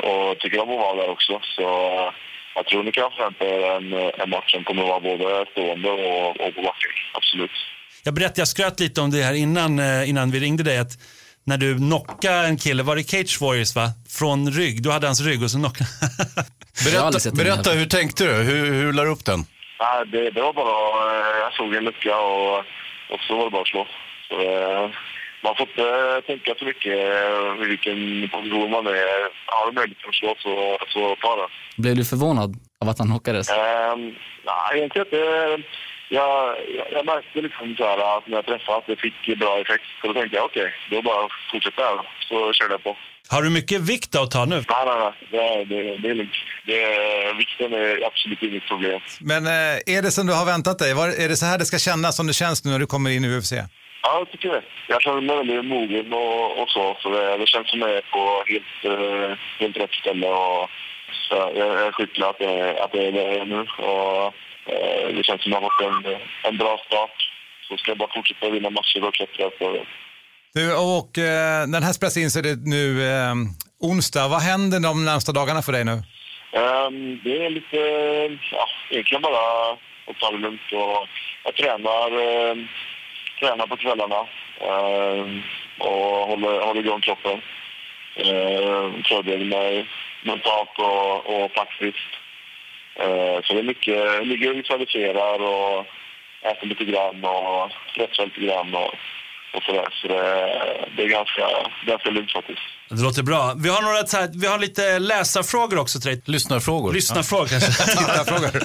och 0.10 0.40
tycker 0.40 0.60
om 0.62 0.70
att 0.70 0.78
vara 0.78 0.96
där 0.96 1.10
också. 1.10 1.40
Så 1.44 1.62
eh, 1.62 2.14
jag 2.56 2.66
tror 2.68 2.84
ni 2.84 2.92
kan 2.92 3.12
förvänta 3.12 3.46
er 3.46 3.72
en, 3.78 3.94
en 4.22 4.30
match 4.30 4.52
som 4.52 4.64
kommer 4.64 4.84
att 4.84 4.90
vara 4.90 5.00
både 5.18 5.46
stående 5.52 5.90
och, 5.92 6.30
och 6.30 6.56
på 6.56 6.62
backen. 6.62 6.92
Absolut. 7.14 7.52
Jag 8.04 8.14
berättade, 8.14 8.42
jag 8.42 8.48
skröt 8.48 8.80
lite 8.80 9.02
om 9.02 9.12
det 9.12 9.22
här 9.24 9.34
innan, 9.34 9.80
eh, 9.80 10.10
innan 10.10 10.32
vi 10.32 10.40
ringde 10.40 10.64
dig. 10.64 10.78
Att 10.78 10.92
när 11.44 11.58
du 11.58 11.78
knockade 11.78 12.48
en 12.48 12.58
kille, 12.58 12.84
var 12.84 12.96
det 12.96 13.04
Cage 13.04 13.38
Warriors 13.42 13.76
va? 13.76 13.88
Från 14.20 14.52
rygg, 14.52 14.84
du 14.84 14.92
hade 14.92 15.08
hans 15.08 15.22
rygg 15.22 15.44
och 15.44 15.52
så 15.52 15.58
knockade 15.58 15.90
Berätta, 16.86 17.32
berätta 17.36 17.72
hur 17.72 17.86
tänkte 17.86 18.24
du? 18.26 18.32
Hur, 18.34 18.66
hur 18.74 18.94
la 18.94 19.04
du 19.04 19.10
upp 19.10 19.26
den? 19.26 19.40
Nej, 19.80 20.06
det, 20.12 20.30
det 20.32 20.42
var 20.42 20.54
bara... 20.54 21.20
eh, 21.20 21.38
Jag 21.44 21.54
såg 21.54 21.76
en 21.76 21.84
lucka 21.84 22.18
och, 22.20 22.58
och 23.14 23.20
så 23.28 23.36
var 23.38 23.46
det 23.46 23.52
bara 23.52 23.62
att 23.62 23.68
slå. 23.68 23.88
Så, 24.30 24.36
eh, 24.42 24.90
man 25.44 25.56
får 25.56 25.68
inte 25.70 26.22
tänka 26.28 26.56
så 26.60 26.66
mycket 26.66 26.94
eh, 26.94 27.54
vilken 27.68 28.30
position 28.30 28.72
man 28.72 28.88
är. 28.88 29.20
Har 29.46 29.66
du 29.68 29.72
möjlighet 29.80 30.08
att 30.08 30.16
slå 30.16 30.36
så, 30.40 30.78
så 30.94 31.16
ta 31.22 31.36
den. 31.36 31.50
Blev 31.78 31.96
du 31.96 32.06
förvånad 32.06 32.56
av 32.82 32.90
att 32.90 33.00
han 33.00 33.08
knockades? 33.08 33.50
Um, 33.50 33.58
nej, 34.46 34.78
egentligen 34.78 35.08
inte. 35.08 35.18
Jag, 36.12 36.56
jag, 36.76 36.88
jag 36.92 37.06
märkte 37.06 37.42
liksom 37.42 37.76
så 37.78 37.84
här 37.84 38.18
att 38.18 38.28
när 38.28 38.36
jag 38.36 38.46
träffade 38.46 38.78
att 38.78 38.88
det 38.88 38.96
fick 38.96 39.40
bra 39.40 39.60
effekt. 39.60 39.84
Så 40.02 40.08
då 40.08 40.14
tänkte 40.14 40.36
jag 40.38 40.46
okej, 40.46 40.74
då 40.92 41.02
bara 41.02 41.28
fortsätta 41.52 41.82
här. 41.82 42.00
Så 42.30 42.54
körde 42.54 42.74
jag 42.74 42.84
på. 42.84 42.98
Har 43.30 43.42
du 43.42 43.50
mycket 43.50 43.82
vikt 43.82 44.16
att 44.16 44.32
ta 44.32 44.46
nu? 44.46 44.56
Nej, 44.56 44.86
nej, 44.86 44.98
nej. 45.00 45.14
Det, 45.32 45.38
är- 45.38 45.66
det, 45.66 45.98
det 45.98 46.10
är 46.10 46.16
lugnt. 46.16 46.32
Det, 46.66 47.34
vikten 47.38 47.74
är 47.74 48.06
absolut 48.08 48.44
inget 48.44 48.68
problem. 48.68 49.00
Men 49.20 49.46
eh, 49.48 49.96
är 49.98 50.02
det 50.02 50.12
som 50.12 50.28
du 50.28 50.34
har 50.34 50.46
väntat 50.46 50.80
dig? 50.80 50.94
Var, 50.94 51.08
är 51.08 51.30
det 51.30 51.36
så 51.36 51.46
här 51.46 51.58
det 51.58 51.66
ska 51.66 51.78
kännas 51.78 52.16
som 52.18 52.28
det 52.28 52.34
känns 52.34 52.66
nu 52.66 52.72
när 52.72 52.80
du 52.80 52.86
kommer 52.86 53.10
in 53.10 53.26
i 53.26 53.38
UFC? 53.38 53.54
Ja, 54.02 54.18
jag 54.20 54.32
tycker 54.32 54.50
det. 54.50 54.64
Jag 54.88 55.02
känner 55.02 55.22
mig 55.22 55.38
väldigt 55.38 55.66
mogen 55.66 56.14
och, 56.14 56.62
och 56.62 56.70
så. 56.70 56.98
så 57.02 57.10
det, 57.10 57.38
det 57.38 57.48
känns 57.48 57.70
som 57.70 57.84
att 57.84 57.90
jag 57.90 57.98
är 57.98 58.12
på 58.12 58.44
helt, 58.48 58.80
eh, 58.84 59.38
helt 59.60 59.78
rätt 59.78 59.94
ställe. 59.94 60.28
Och, 60.28 60.70
så 61.12 61.36
jag, 61.36 61.58
jag 61.58 61.88
är 61.88 61.92
sjukt 61.92 62.16
glad 62.16 62.30
att 62.30 62.40
det, 62.40 62.84
att 62.84 62.92
det 62.92 63.08
är 63.08 63.12
där 63.12 63.22
jag 63.22 63.34
är 63.34 63.46
nu. 63.46 63.62
Och, 63.78 64.26
eh, 64.74 65.16
det 65.16 65.24
känns 65.24 65.44
som 65.44 65.54
att 65.54 65.62
jag 65.62 65.70
har 65.70 65.94
fått 65.94 66.06
en, 66.06 66.18
en 66.44 66.58
bra 66.58 66.78
start. 66.88 67.18
Så 67.68 67.78
ska 67.78 67.92
jag 67.92 67.98
bara 67.98 68.14
fortsätta 68.16 68.50
vinna 68.50 68.70
matcher 68.70 69.04
och 69.04 69.14
klättra 69.14 69.50
på 69.50 69.86
Du, 70.54 70.76
och 70.76 71.18
eh, 71.18 71.68
den 71.68 71.84
här 71.84 71.94
spelas 71.94 72.18
in 72.18 72.32
så 72.32 72.42
det 72.42 72.56
nu 72.66 72.86
eh, 73.12 73.34
onsdag. 73.80 74.28
Vad 74.28 74.42
händer 74.42 74.80
de 74.80 75.06
närmsta 75.06 75.32
dagarna 75.32 75.62
för 75.62 75.72
dig 75.72 75.86
nu? 75.86 76.04
Ehm, 76.52 77.20
det 77.24 77.46
är 77.46 77.50
lite, 77.50 77.78
ja, 78.52 78.66
egentligen 78.90 79.22
bara 79.22 79.72
att 80.08 80.20
ta 80.20 80.32
det 80.32 80.38
lugnt 80.38 80.72
och 80.72 81.08
jag 81.44 81.56
tränar, 81.56 82.10
eh, 82.12 82.56
tränar 83.40 83.68
på 83.68 83.78
kvällarna 83.78 84.28
ehm, 84.62 85.42
och 85.78 86.28
håller, 86.28 86.62
håller 86.62 86.82
igång 86.82 87.02
kroppen. 87.02 87.42
Eh, 88.16 88.92
Förbereder 89.04 89.46
mig 89.46 89.86
mentalt 90.24 90.80
och, 90.80 91.44
och 91.44 91.52
faktiskt. 91.52 92.10
Eh, 92.96 93.42
så 93.44 93.54
det 93.54 93.60
är 93.60 93.64
mycket, 93.64 94.28
ligger 94.28 94.50
och 94.50 94.58
visualiserar 94.58 95.40
och 95.42 95.86
äter 96.42 96.68
lite 96.68 96.86
grann 96.86 97.24
och 97.26 97.72
stretchar 97.92 98.26
lite 98.26 98.42
grann 98.42 98.76
och, 98.76 98.94
och 99.54 99.64
sådär. 99.64 99.88
Så 100.02 100.08
det, 100.08 100.16
det 100.96 101.04
är 101.04 101.08
ganska, 101.08 101.42
ganska 101.86 102.10
lugnt 102.10 102.32
faktiskt. 102.32 102.60
Det 102.90 103.02
låter 103.02 103.24
bra. 103.24 103.54
Vi 103.58 103.70
har, 103.70 103.82
några, 103.82 104.06
så 104.06 104.18
här, 104.18 104.30
vi 104.34 104.48
har 104.48 104.60
lite 104.60 105.00
läsarfrågor 105.00 105.80
också 105.80 106.00
till 106.00 106.10
dig. 106.10 106.22
Lyssnarfrågor. 106.26 106.94
Lyssnarfrågor 106.94 107.48
kanske. 107.48 107.72
Tittarfrågor. 107.98 108.62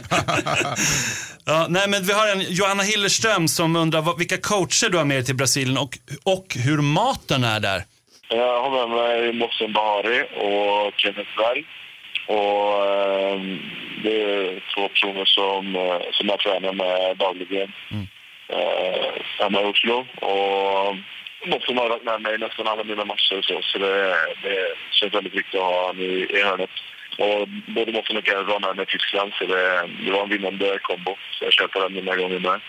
ja, 1.47 1.67
nej, 1.69 1.89
men 1.89 2.03
vi 2.03 2.13
har 2.13 2.29
en 2.29 2.41
Johanna 2.41 2.83
Hillerström 2.83 3.49
som 3.49 3.77
undrar 3.77 4.01
vad, 4.01 4.19
vilka 4.19 4.37
coacher 4.37 4.91
du 4.91 4.99
har 4.99 5.05
med 5.05 5.17
dig 5.17 5.25
till 5.25 5.37
Brasilien 5.37 5.79
och, 5.79 5.99
och 6.25 6.47
hur 6.65 6.79
maten 6.81 7.45
är 7.45 7.61
där. 7.61 7.83
Jag 8.29 8.61
har 8.61 8.71
med 8.87 8.97
mig 8.97 9.33
Mohsen 9.33 9.73
Bahari 9.73 10.23
och 10.23 10.93
Kenneth 10.97 11.31
Berg. 11.37 11.65
Och, 12.27 12.87
eh, 12.87 13.41
det 14.03 14.23
är 14.23 14.75
två 14.75 14.89
personer 14.89 15.25
som, 15.25 15.77
eh, 15.77 16.01
som 16.13 16.29
jag 16.29 16.41
tränar 16.41 16.73
med 16.73 17.17
dagligen 17.17 17.73
eh, 18.49 19.23
hemma 19.39 19.61
i 19.61 19.65
Oslo. 19.65 20.07
Och 20.21 20.97
eh, 21.47 21.61
som 21.61 21.79
har 21.79 21.89
varit 21.89 22.05
med 22.05 22.21
mig 22.21 22.39
nästan 22.39 22.69
alla 22.69 22.85
mina 22.85 23.05
matcher 23.05 23.39
och 23.39 23.45
så, 23.45 23.61
så 23.63 23.79
det, 23.79 24.17
det 24.43 24.75
känns 24.91 25.15
väldigt 25.15 25.35
viktigt 25.35 25.55
att 25.55 25.67
ha 25.67 25.87
honom 25.87 26.01
i, 26.03 26.27
i 26.31 26.43
hörnet. 26.43 26.71
Och 27.19 27.49
både 27.67 27.93
Mohsen 27.93 28.17
och 28.17 28.27
Kenneth 28.27 28.51
var 28.51 28.75
med 28.75 28.83
i 28.83 28.87
Tyskland 28.87 29.33
så 29.39 29.45
det, 29.45 29.89
det 30.05 30.11
var 30.11 30.23
en 30.23 30.29
vinnande 30.29 30.79
kombo. 30.83 31.17
Så 31.31 31.45
jag 31.45 31.53
köper 31.53 31.81
den 31.81 31.95
den 31.95 32.09
här 32.09 32.17
gången 32.17 32.43
med. 32.43 32.61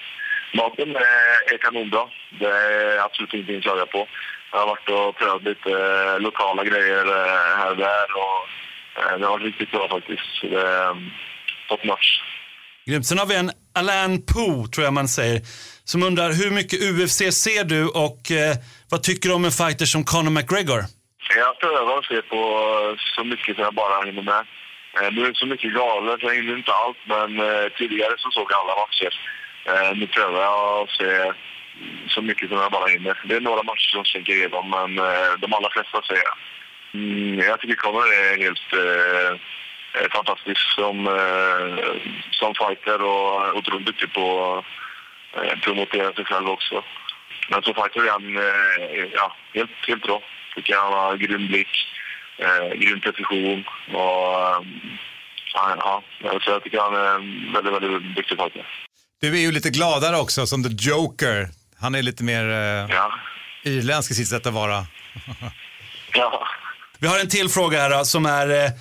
Maten 0.53 0.96
är, 0.96 1.58
kanonbra. 1.58 2.08
Det 2.29 2.46
är 2.46 3.05
absolut 3.05 3.34
ingenting 3.34 3.58
att 3.58 3.63
klaga 3.63 3.86
på. 3.86 4.08
Jag 4.51 4.60
har 4.60 4.67
varit 4.67 4.89
och 4.89 5.15
prövat 5.15 5.44
lite 5.44 5.72
eh, 5.72 6.20
lokala 6.20 6.63
grejer 6.63 7.05
eh, 7.05 7.58
här 7.58 7.72
och 7.72 7.77
där 7.77 8.08
och 8.15 8.48
det 9.20 9.25
har 9.25 9.32
varit 9.32 9.46
riktigt 9.46 9.72
bra 9.72 9.88
faktiskt. 9.89 10.39
Så 10.39 10.48
det 10.48 10.62
är 10.62 10.96
top. 11.67 11.82
Grymt. 12.88 13.06
Sen 13.06 13.18
har 13.18 13.25
vi 13.25 13.36
en 13.36 13.51
Alain 13.80 14.25
Poe, 14.32 14.68
tror 14.68 14.84
jag 14.84 14.94
man 14.94 15.08
säger, 15.08 15.42
som 15.84 16.04
undrar 16.04 16.30
hur 16.39 16.51
mycket 16.51 16.80
UFC 16.89 17.20
ser 17.46 17.63
du 17.63 17.82
och 18.06 18.22
eh, 18.42 18.56
vad 18.92 19.04
tycker 19.04 19.30
du 19.30 19.36
om 19.36 19.46
en 19.46 19.58
fighter 19.62 19.86
som 19.86 20.04
Conor 20.04 20.34
McGregor? 20.38 20.82
Jag 21.44 21.60
prövar 21.60 21.98
att 21.98 22.06
se 22.06 22.22
på 22.22 22.42
eh, 22.82 22.92
så 23.15 23.24
mycket 23.24 23.56
som 23.56 23.63
jag 23.63 23.75
bara 23.84 24.06
hinner 24.06 24.25
med. 24.32 24.44
Eh, 24.98 25.10
nu 25.13 25.20
är 25.25 25.30
det 25.30 25.44
så 25.44 25.46
mycket 25.54 25.74
galet, 25.74 26.20
jag 26.22 26.36
hinner 26.36 26.58
inte 26.58 26.74
allt, 26.82 27.01
men 27.13 27.30
eh, 27.48 27.65
tidigare 27.77 28.13
så 28.18 28.32
såg 28.32 28.48
jag 28.51 28.60
alla 28.60 28.75
matcher. 28.84 29.13
Nu 30.00 30.08
prövar 30.08 30.42
jag 30.42 30.84
att 30.84 30.89
se 31.00 31.10
så 32.08 32.22
mycket 32.22 32.50
som 32.50 32.58
jag 32.58 32.72
bara 32.72 32.88
hinner. 32.88 33.15
Det 33.27 33.36
är 33.36 33.42
några 33.42 33.63
matcher 33.63 33.89
som 33.96 34.06
slinker 34.06 34.34
igenom, 34.34 34.70
men 34.70 34.89
de 35.42 35.54
allra 35.54 35.70
flesta 35.70 36.01
ser 36.08 36.22
jag. 36.27 36.38
Mm, 36.94 37.39
jag 37.39 37.60
tycker 37.60 37.75
Conor 37.75 38.08
är 38.13 38.38
helt 38.46 38.70
fantastisk 40.12 40.62
som, 40.75 41.08
eh, 41.08 41.86
som 42.32 42.54
fighter 42.56 43.02
och 43.02 43.58
otroligt 43.58 43.86
duktig 43.86 44.14
på 44.14 44.25
att 45.36 45.46
eh, 45.46 45.60
promotera 45.60 46.14
sig 46.14 46.25
själv 46.25 46.48
också. 46.50 46.84
Men 47.50 47.62
som 47.64 47.74
fighter 47.74 48.00
är 48.08 48.12
han 48.12 48.38
eh, 48.38 49.10
ja, 49.14 49.36
helt, 49.54 49.72
helt 49.88 50.02
bra. 50.04 50.22
Tycker 50.56 50.74
jag 50.74 50.84
han 50.84 50.94
har 50.94 51.18
grym 51.18 51.48
blick, 51.48 51.74
eh, 52.38 52.74
grym 52.80 53.00
precision 53.02 53.64
och 53.94 54.40
eh, 54.40 54.62
ja, 55.54 56.04
så 56.44 56.52
jag 56.52 56.64
tycker 56.64 56.80
han 56.80 56.96
är 56.96 57.16
en 57.16 57.54
väldigt, 57.54 57.74
väldigt 57.74 58.16
duktig 58.16 58.38
fighter. 58.38 58.68
Du 59.22 59.28
är 59.38 59.42
ju 59.42 59.52
lite 59.52 59.70
gladare 59.70 60.18
också 60.18 60.48
som 60.48 60.64
The 60.64 60.70
Joker. 60.90 61.48
Han 61.82 61.96
är 61.96 62.02
lite 62.02 62.24
mer 62.24 62.44
eh, 62.50 62.96
Ja. 62.96 63.12
irländsk 63.64 64.12
i 64.12 64.14
sitt 64.14 64.28
sätt 64.28 64.46
att 64.46 64.54
vara. 64.54 64.78
Ja. 66.18 66.48
Vi 67.00 67.08
har 67.08 67.20
en 67.20 67.30
till 67.30 67.50
fråga 67.50 67.80
här 67.82 67.90
då, 67.90 68.06
som 68.06 68.25
är, 68.25 68.50
eh, 68.66 68.72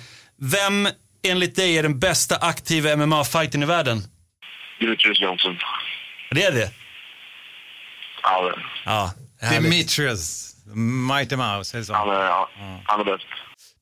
vem 0.41 0.87
enligt 1.25 1.55
dig 1.55 1.77
är 1.77 1.83
den 1.83 1.99
bästa 1.99 2.35
aktiva 2.35 2.95
MMA-fighten 2.95 3.63
i 3.63 3.65
världen? 3.65 4.01
Demetrius 4.79 5.21
Johnson. 5.21 5.57
Det 6.31 6.43
är 6.43 6.51
det? 6.51 6.71
Ja, 8.23 8.41
det- 8.49 8.61
Ja. 8.85 9.13
Demetrius, 9.51 10.51
Mighty 11.09 11.35
Mouse, 11.35 11.77
är 11.77 11.79
det 11.79 11.85
så? 11.85 11.93
han 11.93 12.09
är, 12.09 12.13
ja, 12.13 12.49
han 12.85 12.99
är 12.99 13.03
bäst. 13.03 13.25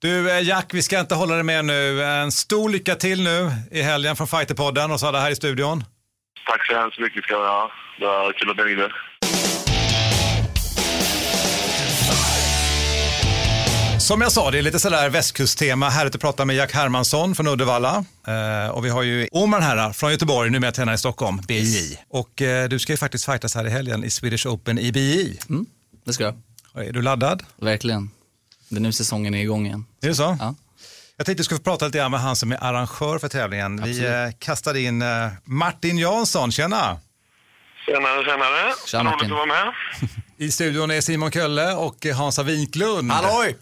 Du 0.01 0.31
eh, 0.31 0.41
Jack, 0.41 0.69
vi 0.73 0.81
ska 0.81 0.99
inte 0.99 1.15
hålla 1.15 1.33
dig 1.35 1.43
med 1.43 1.65
nu. 1.65 2.03
En 2.03 2.31
stor 2.31 2.69
lycka 2.69 2.95
till 2.95 3.23
nu 3.23 3.51
i 3.71 3.81
helgen 3.81 4.15
från 4.15 4.27
Fighterpodden 4.27 4.91
och 4.91 4.99
så 4.99 5.07
alla 5.07 5.19
här 5.19 5.31
i 5.31 5.35
studion. 5.35 5.83
Tack 6.47 6.67
så 6.67 6.73
hemskt 6.79 6.99
mycket 6.99 7.23
ska 7.23 7.33
ni 7.39 7.45
ha. 7.47 7.71
Det 7.99 8.05
var 8.05 8.33
kul 8.33 8.49
att 8.49 8.57
ni 8.57 8.63
ringde. 8.63 8.89
Som 14.03 14.21
jag 14.21 14.31
sa, 14.31 14.51
det 14.51 14.57
är 14.57 14.61
lite 14.61 14.79
sådär 14.79 15.09
västkusttema. 15.09 15.89
Härligt 15.89 16.15
att 16.15 16.21
prata 16.21 16.45
med 16.45 16.55
Jack 16.55 16.73
Hermansson 16.73 17.35
från 17.35 17.47
Uddevalla. 17.47 18.05
Eh, 18.27 18.69
och 18.71 18.85
vi 18.85 18.89
har 18.89 19.03
ju 19.03 19.27
Omar 19.31 19.59
här 19.61 19.93
från 19.93 20.11
Göteborg, 20.11 20.49
numera 20.49 20.71
tränare 20.71 20.95
i 20.95 20.97
Stockholm, 20.97 21.41
BJ. 21.47 21.97
Och 22.09 22.41
eh, 22.41 22.69
du 22.69 22.79
ska 22.79 22.93
ju 22.93 22.97
faktiskt 22.97 23.25
fightas 23.25 23.55
här 23.55 23.67
i 23.67 23.69
helgen 23.69 24.03
i 24.03 24.09
Swedish 24.09 24.47
Open 24.47 24.79
i 24.79 24.91
BJ. 24.91 25.39
Mm, 25.49 25.65
det 26.05 26.13
ska 26.13 26.23
jag. 26.23 26.87
Är 26.87 26.93
du 26.93 27.01
laddad? 27.01 27.43
Verkligen. 27.55 28.11
Det 28.69 28.75
är 28.75 28.79
nu 28.79 28.91
säsongen 28.93 29.33
är 29.33 29.41
igång 29.41 29.65
igen. 29.65 29.85
Är 30.01 30.07
det 30.07 30.15
så? 30.15 30.37
Ja. 30.39 30.55
Jag 31.17 31.25
tänkte 31.25 31.39
du 31.39 31.43
skulle 31.43 31.57
få 31.57 31.63
prata 31.63 31.85
lite 31.85 31.97
grann 31.97 32.11
med 32.11 32.19
han 32.19 32.35
som 32.35 32.51
är 32.51 32.63
arrangör 32.63 33.19
för 33.19 33.27
tävlingen. 33.27 33.83
Vi 33.83 33.89
Absolut. 33.89 34.09
eh, 34.33 34.39
kastade 34.39 34.81
in 34.81 35.01
eh, 35.01 35.27
Martin 35.43 35.97
Jansson, 35.97 36.51
tjena! 36.51 36.99
Tjenare, 37.85 38.25
tjenare. 38.25 39.03
Martin. 39.03 39.19
Roligt 39.19 39.23
att 39.23 39.29
vara 39.29 39.45
med. 39.45 39.73
I 40.37 40.51
studion 40.51 40.91
är 40.91 41.01
Simon 41.01 41.31
Kölle 41.31 41.73
och 41.73 42.05
eh, 42.05 42.15
Hansa 42.15 42.43
Winklund. 42.43 43.11
Halloj! 43.11 43.55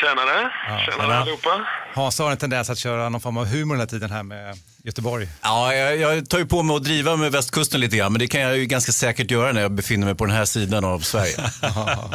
Tjenare. 0.00 0.50
Tjenare 0.84 1.16
allihopa. 1.16 1.66
Hansa 1.94 2.22
har 2.24 2.30
en 2.30 2.36
tendens 2.36 2.70
att 2.70 2.78
köra 2.78 3.08
någon 3.08 3.20
form 3.20 3.36
av 3.36 3.46
humor 3.46 3.74
den 3.74 3.80
här 3.80 3.86
tiden 3.86 4.10
här 4.10 4.22
med 4.22 4.54
Göteborg. 4.84 5.26
Ja, 5.42 5.74
jag, 5.74 5.96
jag 5.96 6.28
tar 6.30 6.38
ju 6.38 6.46
på 6.46 6.62
mig 6.62 6.76
att 6.76 6.84
driva 6.84 7.16
med 7.16 7.32
västkusten 7.32 7.80
lite 7.80 7.96
grann, 7.96 8.12
men 8.12 8.18
det 8.18 8.26
kan 8.28 8.40
jag 8.40 8.56
ju 8.58 8.66
ganska 8.66 8.92
säkert 8.92 9.30
göra 9.30 9.52
när 9.52 9.62
jag 9.62 9.72
befinner 9.72 10.06
mig 10.06 10.14
på 10.14 10.24
den 10.26 10.34
här 10.34 10.44
sidan 10.44 10.84
av 10.84 10.98
Sverige. 10.98 11.36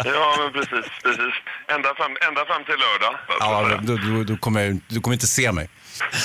Ja, 0.05 0.35
men 0.39 0.51
precis. 0.53 0.91
precis. 1.03 1.33
Ända, 1.67 1.95
fram, 1.95 2.17
ända 2.27 2.45
fram 2.45 2.63
till 2.63 2.75
lördag. 2.85 3.19
Ja, 3.39 3.79
då, 3.81 3.97
då, 3.97 4.23
då 4.23 4.37
kommer 4.37 4.61
jag, 4.61 4.79
du 4.87 5.01
kommer 5.01 5.13
inte 5.13 5.27
se 5.27 5.51
mig. 5.51 5.69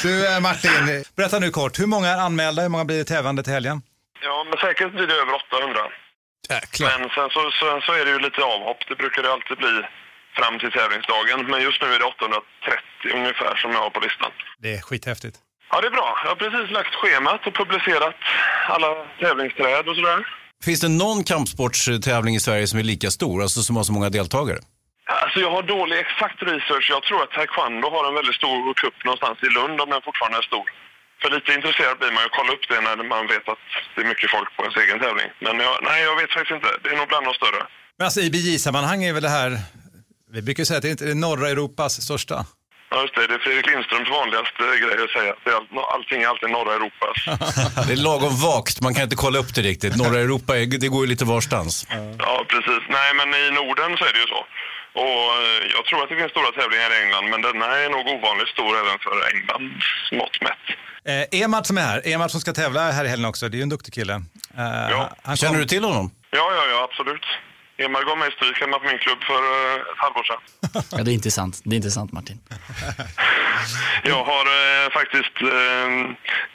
Du 0.03 0.35
eh, 0.35 0.41
Martin, 0.41 1.05
berätta 1.17 1.39
nu 1.39 1.51
kort. 1.51 1.79
Hur 1.79 1.87
många 1.87 2.09
är 2.09 2.19
anmälda? 2.19 2.63
Hur 2.63 2.69
många 2.69 2.85
blir 2.85 2.99
det 2.99 3.05
tävlande 3.05 3.43
till 3.43 3.53
helgen? 3.53 3.83
ja, 4.23 4.45
men 4.49 4.59
säkert 4.59 4.93
blir 4.97 5.07
det 5.07 5.15
över 5.23 5.33
800. 5.35 5.81
Jäklar. 6.51 6.99
Men 6.99 7.09
sen 7.17 7.29
så, 7.35 7.41
sen 7.61 7.81
så 7.87 7.91
är 8.01 8.05
det 8.05 8.11
ju 8.11 8.19
lite 8.19 8.41
avhopp. 8.55 8.81
Det 8.89 8.97
brukar 9.03 9.23
det 9.23 9.33
alltid 9.33 9.57
bli 9.59 9.73
fram 10.39 10.55
till 10.61 10.73
tävlingsdagen. 10.79 11.39
Men 11.51 11.59
just 11.69 11.79
nu 11.83 11.89
är 11.95 11.99
det 11.99 12.05
830 12.05 13.19
ungefär 13.19 13.55
som 13.63 13.71
jag 13.75 13.81
har 13.87 13.91
på 13.97 14.01
listan. 14.07 14.31
Det 14.65 14.73
är 14.77 14.81
skithäftigt. 14.87 15.37
Ja, 15.71 15.81
det 15.81 15.87
är 15.87 15.97
bra. 16.01 16.09
Jag 16.23 16.31
har 16.33 16.37
precis 16.45 16.71
lagt 16.79 16.95
schemat 16.95 17.47
och 17.47 17.55
publicerat 17.55 18.19
alla 18.75 18.91
tävlingsträd 19.21 19.89
och 19.89 19.97
sådär. 19.97 20.21
Finns 20.65 20.81
det 20.81 20.89
någon 20.89 21.25
kampsportstävling 21.25 22.35
i 22.35 22.41
Sverige 22.41 22.67
som 22.67 22.79
är 22.79 22.83
lika 22.83 23.11
stor, 23.11 23.43
alltså 23.43 23.61
som 23.63 23.77
har 23.77 23.85
så 23.85 23.93
många 23.93 24.11
deltagare? 24.19 24.59
Alltså 25.23 25.39
jag 25.41 25.51
har 25.57 25.63
dålig 25.63 25.99
exakt 25.99 26.39
research. 26.43 26.87
Jag 26.95 27.03
tror 27.03 27.23
att 27.23 27.31
taekwondo 27.31 27.87
har 27.97 28.09
en 28.09 28.15
väldigt 28.15 28.39
stor 28.43 28.75
cup 28.75 28.97
någonstans 29.05 29.39
i 29.47 29.49
Lund 29.59 29.81
om 29.81 29.89
den 29.91 30.03
fortfarande 30.09 30.39
är 30.39 30.47
stor. 30.53 30.67
För 31.23 31.29
lite 31.37 31.51
intresserad 31.59 31.99
blir 32.01 32.13
man 32.15 32.21
ju 32.23 32.27
att 32.31 32.39
kolla 32.39 32.53
upp 32.57 32.67
det 32.73 32.81
när 32.87 32.97
man 33.15 33.27
vet 33.35 33.47
att 33.55 33.65
det 33.95 34.01
är 34.05 34.09
mycket 34.13 34.31
folk 34.37 34.49
på 34.57 34.61
ens 34.63 34.77
egen 34.85 34.99
tävling. 35.05 35.29
Men 35.47 35.55
jag, 35.67 35.75
nej, 35.89 35.99
jag 36.09 36.17
vet 36.21 36.31
faktiskt 36.37 36.57
inte. 36.59 36.71
Det 36.83 36.89
är 36.93 36.97
nog 37.01 37.09
bland 37.13 37.25
de 37.29 37.35
större. 37.41 37.63
Men 37.99 38.05
alltså 38.05 38.21
i 38.27 38.31
BJ-sammanhang 38.31 39.01
är 39.09 39.13
väl 39.13 39.23
det 39.29 39.35
här, 39.41 39.51
vi 40.33 40.43
brukar 40.43 40.65
säga 40.65 40.77
att 40.77 40.83
det 40.83 40.89
är 40.89 40.91
inte 40.91 41.11
är 41.11 41.15
norra 41.15 41.49
Europas 41.49 42.03
största. 42.03 42.47
Ja, 42.91 43.03
just 43.03 43.15
det. 43.15 43.27
Det 43.27 43.35
är 43.35 43.39
Fredrik 43.39 43.67
Lindströms 43.67 44.09
vanligaste 44.11 44.63
grej 44.83 45.05
att 45.05 45.11
säga. 45.19 45.33
Det 45.45 45.51
är 45.51 45.55
all, 45.55 45.67
allting 45.95 46.23
är 46.23 46.29
alltid 46.29 46.51
norra 46.51 46.73
Europas. 46.79 47.17
Det 47.87 47.93
är 47.93 47.97
lagom 48.11 48.35
vagt, 48.51 48.81
man 48.81 48.95
kan 48.95 49.03
inte 49.09 49.17
kolla 49.25 49.39
upp 49.39 49.55
det 49.55 49.63
riktigt. 49.63 49.97
Norra 49.97 50.19
Europa, 50.27 50.59
är, 50.59 50.67
det 50.67 50.89
går 50.89 51.01
ju 51.05 51.09
lite 51.15 51.25
varstans. 51.25 51.87
Ja, 52.19 52.45
precis. 52.49 52.83
Nej, 52.99 53.11
men 53.19 53.29
i 53.43 53.45
Norden 53.61 53.91
så 53.99 54.05
är 54.09 54.13
det 54.17 54.19
ju 54.25 54.29
så. 54.37 54.41
Och 55.05 55.27
eh, 55.43 55.63
jag 55.77 55.83
tror 55.89 55.99
att 56.03 56.09
det 56.09 56.17
finns 56.21 56.31
stora 56.31 56.51
tävlingar 56.59 56.91
i 56.97 57.03
England, 57.05 57.27
men 57.33 57.43
denna 57.43 57.67
är 57.83 57.89
nog 57.91 58.05
ovanligt 58.17 58.49
stor 58.57 58.71
även 58.83 58.99
för 59.05 59.15
Englands 59.31 59.87
mått 60.21 60.37
mätt. 60.47 60.65
Eh, 61.11 61.41
Emad 61.43 61.67
som 61.67 61.79
är 61.79 61.83
här, 61.83 62.09
Emad 62.09 62.31
som 62.31 62.41
ska 62.41 62.53
tävla 62.53 62.81
här 62.91 63.05
i 63.05 63.09
helgen 63.09 63.29
också, 63.29 63.49
det 63.49 63.55
är 63.57 63.59
ju 63.59 63.63
en 63.63 63.69
duktig 63.77 63.95
kille. 63.95 64.15
Eh, 64.59 64.87
Ja. 64.91 65.11
han 65.23 65.37
Känner 65.37 65.53
kom- 65.53 65.61
du 65.63 65.67
till 65.69 65.85
honom? 65.85 66.11
Ja, 66.31 66.47
ja, 66.57 66.63
ja, 66.73 66.89
absolut. 66.91 67.25
Emil 67.79 68.05
gav 68.05 68.19
mig 68.19 68.33
stryk 68.33 68.61
hemma 68.61 68.79
på 68.79 68.87
min 68.87 68.99
klubb 68.99 69.21
för 69.31 69.41
eh, 69.55 69.75
ett 69.75 69.99
halvår 70.05 70.25
sedan. 70.25 70.43
Ja, 70.91 71.03
det 71.05 71.11
är 71.11 71.15
inte 71.15 71.31
sant. 71.31 71.61
Det 71.65 71.75
är 71.75 71.77
inte 71.77 71.91
sant 71.91 72.13
Martin. 72.13 72.39
Jag 74.13 74.25
har 74.25 74.45
eh, 74.59 74.91
faktiskt 74.99 75.37
eh, 75.43 75.89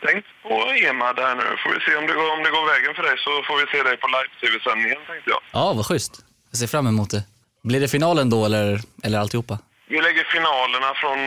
tänkt 0.05 0.27
på 0.43 0.53
Ema 0.89 1.13
där 1.13 1.35
nu. 1.35 1.47
Får 1.63 1.69
vi 1.75 1.79
se 1.85 1.95
om 1.95 2.07
det, 2.07 2.13
går, 2.13 2.27
om 2.37 2.43
det 2.43 2.49
går 2.49 2.65
vägen 2.73 2.95
för 2.95 3.03
dig 3.03 3.15
så 3.25 3.31
får 3.47 3.57
vi 3.61 3.65
se 3.73 3.83
dig 3.83 3.97
på 3.97 4.07
live-tv-sändningen 4.07 4.99
tänkte 5.07 5.29
jag. 5.29 5.41
Ja, 5.51 5.73
vad 5.73 5.85
schysst. 5.85 6.13
Jag 6.51 6.57
ser 6.57 6.67
fram 6.67 6.87
emot 6.87 7.09
det. 7.09 7.23
Blir 7.63 7.79
det 7.79 7.87
finalen 7.87 8.29
då 8.29 8.45
eller, 8.45 8.79
eller 9.03 9.19
alltihopa? 9.19 9.57
Vi 9.87 10.01
lägger 10.01 10.23
finalerna 10.23 10.93
från 11.01 11.19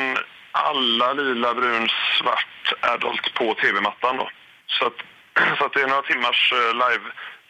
alla 0.53 1.13
lila, 1.13 1.55
brun, 1.55 1.89
svart 2.19 2.67
adult 2.81 3.35
på 3.35 3.55
tv-mattan 3.55 4.17
då. 4.17 4.31
Så 4.67 4.87
att, 4.87 4.99
så 5.59 5.65
att 5.65 5.73
det 5.73 5.81
är 5.81 5.89
några 5.89 6.03
timmars 6.03 6.53
eh, 6.53 6.75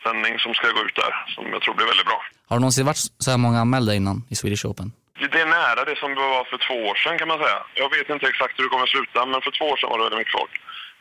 livesändning 0.05 0.39
som 0.39 0.55
ska 0.55 0.67
gå 0.67 0.81
ut 0.87 0.95
där 0.95 1.13
som 1.35 1.45
jag 1.53 1.63
tror 1.63 1.75
blir 1.75 1.87
väldigt 1.87 2.07
bra. 2.07 2.21
Har 2.49 2.57
det 2.57 2.61
någonsin 2.61 2.87
varit 2.87 3.03
så 3.19 3.31
här 3.31 3.39
många 3.39 3.61
anmälda 3.61 3.95
innan 3.95 4.17
i 4.31 4.35
Swedish 4.35 4.67
Open? 4.67 4.93
Det 5.33 5.41
är 5.41 5.47
nära 5.47 5.85
det 5.85 5.97
som 6.03 6.11
det 6.15 6.21
var 6.37 6.45
för 6.45 6.59
två 6.67 6.77
år 6.91 6.95
sedan 7.03 7.19
kan 7.19 7.29
man 7.29 7.39
säga. 7.45 7.59
Jag 7.75 7.91
vet 7.97 8.09
inte 8.15 8.27
exakt 8.27 8.59
hur 8.59 8.65
det 8.65 8.71
kommer 8.71 8.89
att 8.89 8.97
sluta, 8.97 9.27
men 9.27 9.41
för 9.47 9.53
två 9.59 9.65
år 9.73 9.77
sedan 9.77 9.91
var 9.91 9.99
det 9.99 10.05
väldigt 10.05 10.23
mycket 10.23 10.39
folk. 10.41 10.55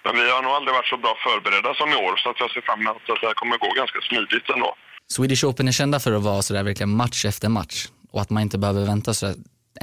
Men 0.05 0.13
vi 0.15 0.31
har 0.35 0.41
nog 0.45 0.51
aldrig 0.51 0.73
varit 0.79 0.91
så 0.93 0.97
bra 0.97 1.13
förberedda 1.27 1.71
som 1.79 1.89
i 1.95 1.97
år, 2.05 2.15
så 2.21 2.29
att 2.29 2.39
jag 2.39 2.49
ser 2.51 2.61
fram 2.61 2.81
emot 2.81 3.09
att 3.13 3.21
det 3.21 3.27
här 3.27 3.33
kommer 3.41 3.57
gå 3.57 3.69
ganska 3.81 3.99
smidigt 4.07 4.49
ändå. 4.55 4.69
Swedish 5.15 5.43
Open 5.47 5.67
är 5.67 5.71
kända 5.81 5.99
för 5.99 6.11
att 6.17 6.23
vara 6.31 6.41
sådär 6.41 6.63
verkligen 6.63 6.95
match 7.03 7.25
efter 7.31 7.49
match 7.49 7.77
och 8.13 8.21
att 8.21 8.29
man 8.29 8.41
inte 8.43 8.57
behöver 8.63 8.81
vänta 8.93 9.13
sådär 9.13 9.35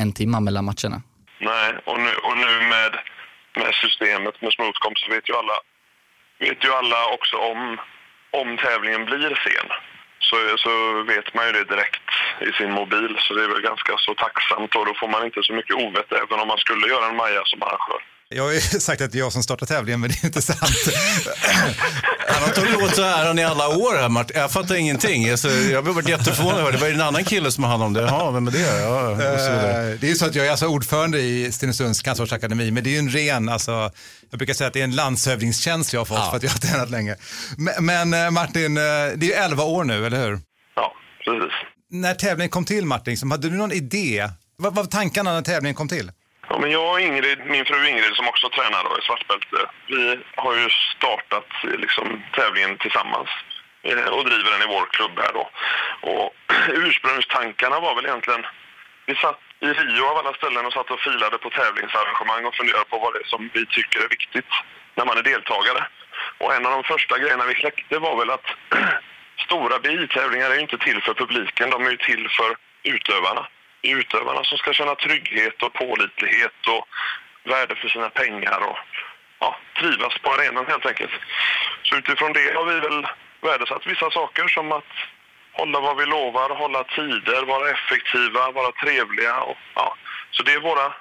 en 0.02 0.12
timma 0.12 0.40
mellan 0.40 0.64
matcherna. 0.70 0.98
Nej, 1.50 1.68
och 1.90 1.98
nu, 2.04 2.12
och 2.26 2.36
nu 2.44 2.52
med, 2.74 2.92
med 3.60 3.72
systemet 3.82 4.34
med 4.42 4.52
Smoothcom 4.52 4.94
så 4.96 5.06
vet 5.14 5.28
ju 5.28 5.34
alla, 5.40 5.56
vet 6.44 6.64
ju 6.64 6.70
alla 6.80 7.00
också 7.16 7.36
om, 7.36 7.60
om 8.30 8.56
tävlingen 8.56 9.04
blir 9.04 9.34
sen. 9.44 9.68
Så, 10.18 10.36
så 10.58 11.02
vet 11.02 11.34
man 11.34 11.46
ju 11.46 11.52
det 11.52 11.64
direkt 11.64 12.08
i 12.40 12.52
sin 12.52 12.72
mobil, 12.72 13.16
så 13.18 13.34
det 13.34 13.44
är 13.44 13.48
väl 13.48 13.62
ganska 13.62 13.96
så 13.98 14.14
tacksamt 14.14 14.76
och 14.76 14.86
då 14.86 14.94
får 14.94 15.08
man 15.08 15.24
inte 15.24 15.42
så 15.42 15.52
mycket 15.52 15.76
ovett 15.76 16.12
även 16.12 16.40
om 16.40 16.48
man 16.48 16.58
skulle 16.58 16.88
göra 16.88 17.06
en 17.06 17.16
Maja 17.16 17.42
som 17.44 17.62
arrangör. 17.62 18.02
Jag 18.34 18.44
har 18.44 18.52
ju 18.52 18.60
sagt 18.60 19.00
att 19.02 19.12
det 19.12 19.18
är 19.18 19.20
jag 19.20 19.32
som 19.32 19.42
startar 19.42 19.66
tävlingen, 19.66 20.00
men 20.00 20.10
det 20.10 20.22
är 20.22 20.26
inte 20.26 20.42
sant. 20.42 20.60
Han 22.28 22.42
har 22.42 22.48
tagit 22.50 22.76
åt 22.82 22.94
så 22.96 23.02
här 23.02 23.26
han 23.26 23.38
i 23.38 23.44
alla 23.44 23.68
år 23.68 23.96
här, 23.98 24.08
Martin. 24.08 24.36
Jag 24.40 24.50
fattar 24.50 24.74
ingenting. 24.74 25.30
Alltså, 25.30 25.48
jag 25.50 25.82
har 25.82 25.92
varit 25.92 26.08
jätteförvånad. 26.08 26.72
Det 26.74 26.78
var 26.78 26.88
ju 26.88 26.94
en 26.94 27.00
annan 27.00 27.24
kille 27.24 27.50
som 27.52 27.64
har 27.64 27.70
hand 27.70 27.82
om 27.82 27.92
det. 27.92 28.00
Jaha, 28.00 28.30
vem 28.30 28.46
är 28.48 28.50
det? 28.50 28.58
Ja. 28.80 29.10
Eh, 29.12 29.18
det 30.00 30.06
är 30.06 30.08
ju 30.08 30.14
så 30.14 30.26
att 30.26 30.34
jag 30.34 30.46
är 30.46 30.50
alltså 30.50 30.66
ordförande 30.66 31.20
i 31.20 31.52
Stenungsunds 31.52 32.02
cancervårdsakademi, 32.02 32.70
men 32.70 32.84
det 32.84 32.90
är 32.90 32.92
ju 32.92 32.98
en 32.98 33.10
ren, 33.10 33.48
alltså, 33.48 33.90
jag 34.30 34.38
brukar 34.38 34.54
säga 34.54 34.68
att 34.68 34.72
det 34.74 34.80
är 34.80 34.84
en 34.84 34.94
landshövdingstjänst 34.96 35.92
jag 35.92 36.00
har 36.00 36.04
fått 36.04 36.18
Ja. 36.18 36.30
för 36.30 36.36
att 36.36 36.42
jag 36.42 36.50
har 36.50 36.58
tränat 36.58 36.90
länge. 36.90 37.16
Men, 37.56 37.86
men 37.86 38.24
eh, 38.24 38.30
Martin, 38.30 38.76
eh, 38.76 38.82
det 38.82 39.22
är 39.22 39.22
ju 39.24 39.32
11 39.32 39.64
år 39.64 39.84
nu, 39.84 40.06
eller 40.06 40.26
hur? 40.26 40.40
Ja, 40.76 40.92
precis. 41.24 41.52
När 41.90 42.14
tävlingen 42.14 42.50
kom 42.50 42.64
till 42.64 42.86
Martin, 42.86 43.30
hade 43.30 43.48
du 43.50 43.56
någon 43.56 43.72
idé? 43.72 44.28
Vad 44.56 44.74
vad 44.74 44.84
var 44.84 44.90
tankarna 44.90 45.32
när 45.32 45.42
tävlingen 45.42 45.74
kom 45.74 45.88
till? 45.88 46.10
Ja, 46.52 46.58
men 46.58 46.70
jag 46.70 46.92
och 46.92 47.00
Ingrid, 47.00 47.38
min 47.46 47.64
fru 47.64 47.88
Ingrid 47.88 48.14
som 48.14 48.28
också 48.28 48.48
tränar 48.48 48.84
då, 48.84 48.98
i 48.98 49.02
svartbälte, 49.02 49.58
vi 49.86 50.18
har 50.36 50.54
ju 50.54 50.68
startat 50.96 51.48
liksom, 51.62 52.22
tävlingen 52.32 52.78
tillsammans 52.78 53.28
eh, 53.82 54.08
och 54.16 54.24
driver 54.24 54.50
den 54.50 54.62
i 54.62 54.72
vår 54.74 54.86
klubb 54.96 55.16
här 55.24 55.32
då. 55.32 55.50
Och 56.00 56.34
ursprungstankarna 56.68 57.80
var 57.80 57.94
väl 57.94 58.06
egentligen, 58.06 58.46
vi 59.06 59.14
satt 59.14 59.40
i 59.60 59.66
Rio 59.66 60.04
av 60.04 60.18
alla 60.18 60.34
ställen 60.34 60.66
och 60.66 60.72
satt 60.72 60.90
och 60.90 61.00
filade 61.00 61.38
på 61.38 61.50
tävlingsarrangemang 61.50 62.44
och 62.46 62.54
funderade 62.54 62.84
på 62.84 62.98
vad 62.98 63.12
det 63.12 63.20
är 63.24 63.28
som 63.34 63.50
vi 63.54 63.66
tycker 63.66 63.98
är 64.04 64.08
viktigt 64.08 64.52
när 64.94 65.04
man 65.04 65.18
är 65.18 65.22
deltagare. 65.22 65.86
Och 66.38 66.54
en 66.54 66.66
av 66.66 66.72
de 66.72 66.84
första 66.84 67.18
grejerna 67.18 67.46
vi 67.46 67.54
kläckte 67.54 67.98
var 67.98 68.16
väl 68.16 68.30
att 68.30 68.46
stora 69.46 69.78
BI-tävlingar 69.78 70.50
är 70.50 70.54
ju 70.54 70.60
inte 70.60 70.78
till 70.78 71.02
för 71.02 71.14
publiken, 71.14 71.70
de 71.70 71.86
är 71.86 71.90
ju 71.90 71.96
till 71.96 72.28
för 72.28 72.50
utövarna. 72.82 73.46
Det 73.80 73.90
är 73.90 73.96
utövarna 73.96 74.44
som 74.44 74.58
ska 74.58 74.72
känna 74.72 74.94
trygghet 74.94 75.62
och 75.62 75.72
pålitlighet 75.72 76.66
och 76.68 76.88
värde 77.44 77.74
för 77.74 77.88
sina 77.88 78.10
pengar 78.10 78.60
och 78.60 78.78
ja, 79.38 79.56
trivas 79.78 80.18
på 80.18 80.32
arenan 80.32 80.66
helt 80.66 80.86
enkelt. 80.86 81.12
Så 81.82 81.96
utifrån 81.96 82.32
det 82.32 82.54
har 82.56 82.64
vi 82.64 82.80
väl 82.80 83.06
värdesatt 83.40 83.86
vissa 83.86 84.10
saker 84.10 84.48
som 84.48 84.72
att 84.72 84.92
hålla 85.52 85.80
vad 85.80 85.96
vi 85.96 86.06
lovar, 86.06 86.50
hålla 86.50 86.84
tider, 86.84 87.42
vara 87.44 87.70
effektiva, 87.70 88.50
vara 88.50 88.72
trevliga. 88.72 89.40
Och, 89.40 89.58
ja. 89.74 89.96
Så 90.30 90.42
det 90.42 90.52
är 90.52 90.60
våra 90.60 90.92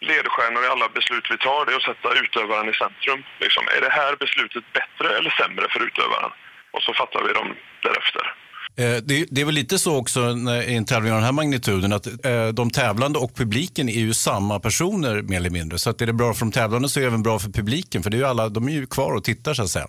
ledstjärnor 0.00 0.64
i 0.64 0.66
alla 0.66 0.88
beslut 0.88 1.30
vi 1.30 1.38
tar, 1.38 1.66
det 1.66 1.72
är 1.72 1.76
att 1.76 1.82
sätta 1.82 2.20
utövaren 2.24 2.68
i 2.68 2.74
centrum. 2.74 3.24
Liksom, 3.38 3.64
är 3.76 3.80
det 3.80 3.90
här 3.90 4.16
beslutet 4.16 4.64
bättre 4.72 5.16
eller 5.16 5.30
sämre 5.30 5.66
för 5.70 5.86
utövaren? 5.86 6.30
Och 6.70 6.82
så 6.82 6.94
fattar 6.94 7.22
vi 7.22 7.32
dem 7.32 7.56
därefter. 7.82 8.34
Eh, 8.78 8.96
det, 9.08 9.26
det 9.30 9.40
är 9.40 9.44
väl 9.44 9.54
lite 9.54 9.78
så 9.78 9.96
också 9.96 10.20
när- 10.20 10.62
i 10.70 10.74
en 10.76 10.84
tävling 10.84 11.12
av 11.12 11.16
den 11.18 11.24
här 11.24 11.32
magnituden 11.40 11.92
att 11.92 12.06
eh, 12.06 12.48
de 12.60 12.70
tävlande 12.70 13.18
och 13.18 13.34
publiken 13.40 13.88
är 13.88 14.00
ju 14.08 14.12
samma 14.14 14.60
personer 14.60 15.22
mer 15.22 15.36
eller 15.36 15.50
mindre. 15.50 15.78
Så 15.78 15.90
att 15.90 16.00
är 16.00 16.06
det 16.06 16.12
bra 16.22 16.34
för 16.34 16.40
de 16.46 16.52
tävlande 16.52 16.88
så 16.88 16.94
är 17.00 17.02
det 17.02 17.06
även 17.14 17.22
bra 17.28 17.38
för 17.38 17.50
publiken 17.60 18.02
för 18.02 18.10
det 18.10 18.16
är 18.16 18.22
ju 18.24 18.30
alla, 18.32 18.48
de 18.48 18.68
är 18.68 18.72
ju 18.72 18.86
kvar 18.86 19.12
och 19.16 19.24
tittar 19.24 19.54
så 19.54 19.62
att 19.62 19.68
säga. 19.76 19.88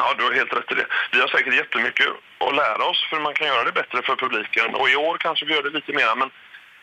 Ja, 0.00 0.06
du 0.18 0.22
har 0.28 0.32
helt 0.40 0.52
rätt 0.58 0.72
i 0.72 0.74
det. 0.80 0.86
Vi 1.12 1.18
har 1.22 1.28
säkert 1.36 1.54
jättemycket 1.62 2.08
att 2.46 2.54
lära 2.62 2.82
oss 2.90 3.00
för 3.10 3.16
man 3.28 3.34
kan 3.38 3.46
göra 3.52 3.64
det 3.68 3.74
bättre 3.80 3.98
för 4.08 4.16
publiken. 4.24 4.68
Och 4.80 4.86
i 4.92 4.96
år 5.08 5.14
kanske 5.26 5.42
vi 5.46 5.52
gör 5.54 5.62
det 5.68 5.74
lite 5.78 5.92
mer. 6.00 6.10
Men 6.20 6.28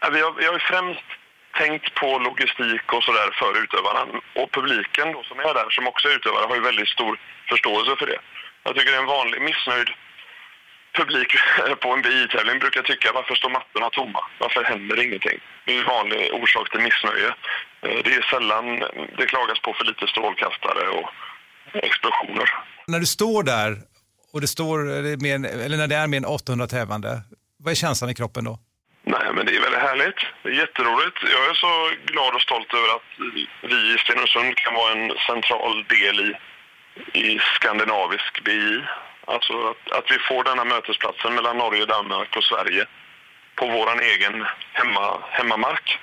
eh, 0.04 0.10
vi 0.16 0.20
har, 0.26 0.32
vi 0.40 0.46
har 0.50 0.56
ju 0.60 0.64
främst 0.74 1.08
tänkt 1.62 1.88
på 2.02 2.10
logistik 2.28 2.86
och 2.96 3.04
sådär 3.08 3.30
för 3.42 3.52
utövarna. 3.64 4.02
Och 4.40 4.50
publiken 4.58 5.08
då, 5.16 5.20
som 5.30 5.38
är 5.48 5.54
där, 5.60 5.70
som 5.78 5.84
också 5.92 6.04
är 6.10 6.16
utövare, 6.20 6.46
har 6.50 6.56
ju 6.60 6.64
väldigt 6.72 6.92
stor 6.98 7.14
förståelse 7.52 7.92
för 8.00 8.08
det. 8.12 8.20
Jag 8.66 8.72
tycker 8.76 8.92
det 8.94 8.98
är 9.02 9.06
en 9.08 9.16
vanlig 9.20 9.40
missnöjd 9.50 9.90
publik 11.00 11.32
på 11.82 11.88
en 11.94 12.02
BI-tävling 12.02 12.60
brukar 12.60 12.82
tycka 12.82 13.12
varför 13.20 13.36
står 13.36 13.50
mattorna 13.50 13.90
tomma? 13.90 14.22
Varför 14.40 14.64
händer 14.64 15.04
ingenting? 15.06 15.40
Det 15.66 15.72
är 15.76 15.80
en 15.80 15.86
vanlig 15.96 16.34
orsak 16.34 16.70
till 16.72 16.82
missnöje. 16.88 17.28
Eh, 17.86 17.98
Det 18.06 18.14
är 18.20 18.22
sällan 18.34 18.66
det 19.18 19.26
klagas 19.34 19.60
på 19.60 19.74
för 19.74 19.86
lite 19.86 20.08
strålkastare 20.08 20.84
och 20.98 21.10
explosioner. 21.74 22.48
När 22.88 23.00
du 23.00 23.06
står 23.06 23.44
där 23.44 23.72
och 24.34 24.42
det 24.42 24.48
står, 24.48 24.78
eller 25.66 25.78
när 25.78 25.88
det 25.88 25.96
är 25.96 26.08
mer 26.08 26.18
än 26.18 26.26
800 26.26 26.68
tävlande, 26.68 27.22
vad 27.64 27.72
är 27.72 27.76
känslan 27.76 28.10
i 28.10 28.16
kroppen 28.16 28.44
då? 28.44 28.60
Nej, 29.04 29.28
men 29.36 29.46
det 29.46 29.56
är 29.58 29.62
väldigt 29.62 29.82
härligt. 29.90 30.20
Det 30.44 30.50
är 30.50 30.54
jätteroligt. 30.54 31.18
Jag 31.36 31.44
är 31.50 31.54
så 31.54 31.72
glad 32.12 32.36
och 32.36 32.42
stolt 32.42 32.74
över 32.74 32.90
att 32.96 33.10
vi 33.72 33.78
i 33.94 33.98
Stenungsund 33.98 34.56
kan 34.56 34.74
vara 34.74 34.92
en 34.92 35.12
central 35.32 35.84
del 35.96 36.18
i, 36.28 36.30
i 37.20 37.40
skandinavisk 37.56 38.44
BI. 38.44 38.82
Alltså 39.34 39.54
att, 39.72 39.84
att 39.98 40.12
vi 40.12 40.18
får 40.30 40.44
denna 40.44 40.64
mötesplatsen 40.66 41.36
mellan 41.36 41.58
Norge, 41.58 41.86
Danmark 41.86 42.36
och 42.38 42.44
Sverige 42.44 42.86
på 43.56 43.66
vår 43.68 44.02
egen 44.02 44.36
hemma, 44.80 45.08
hemmamark. 45.38 46.00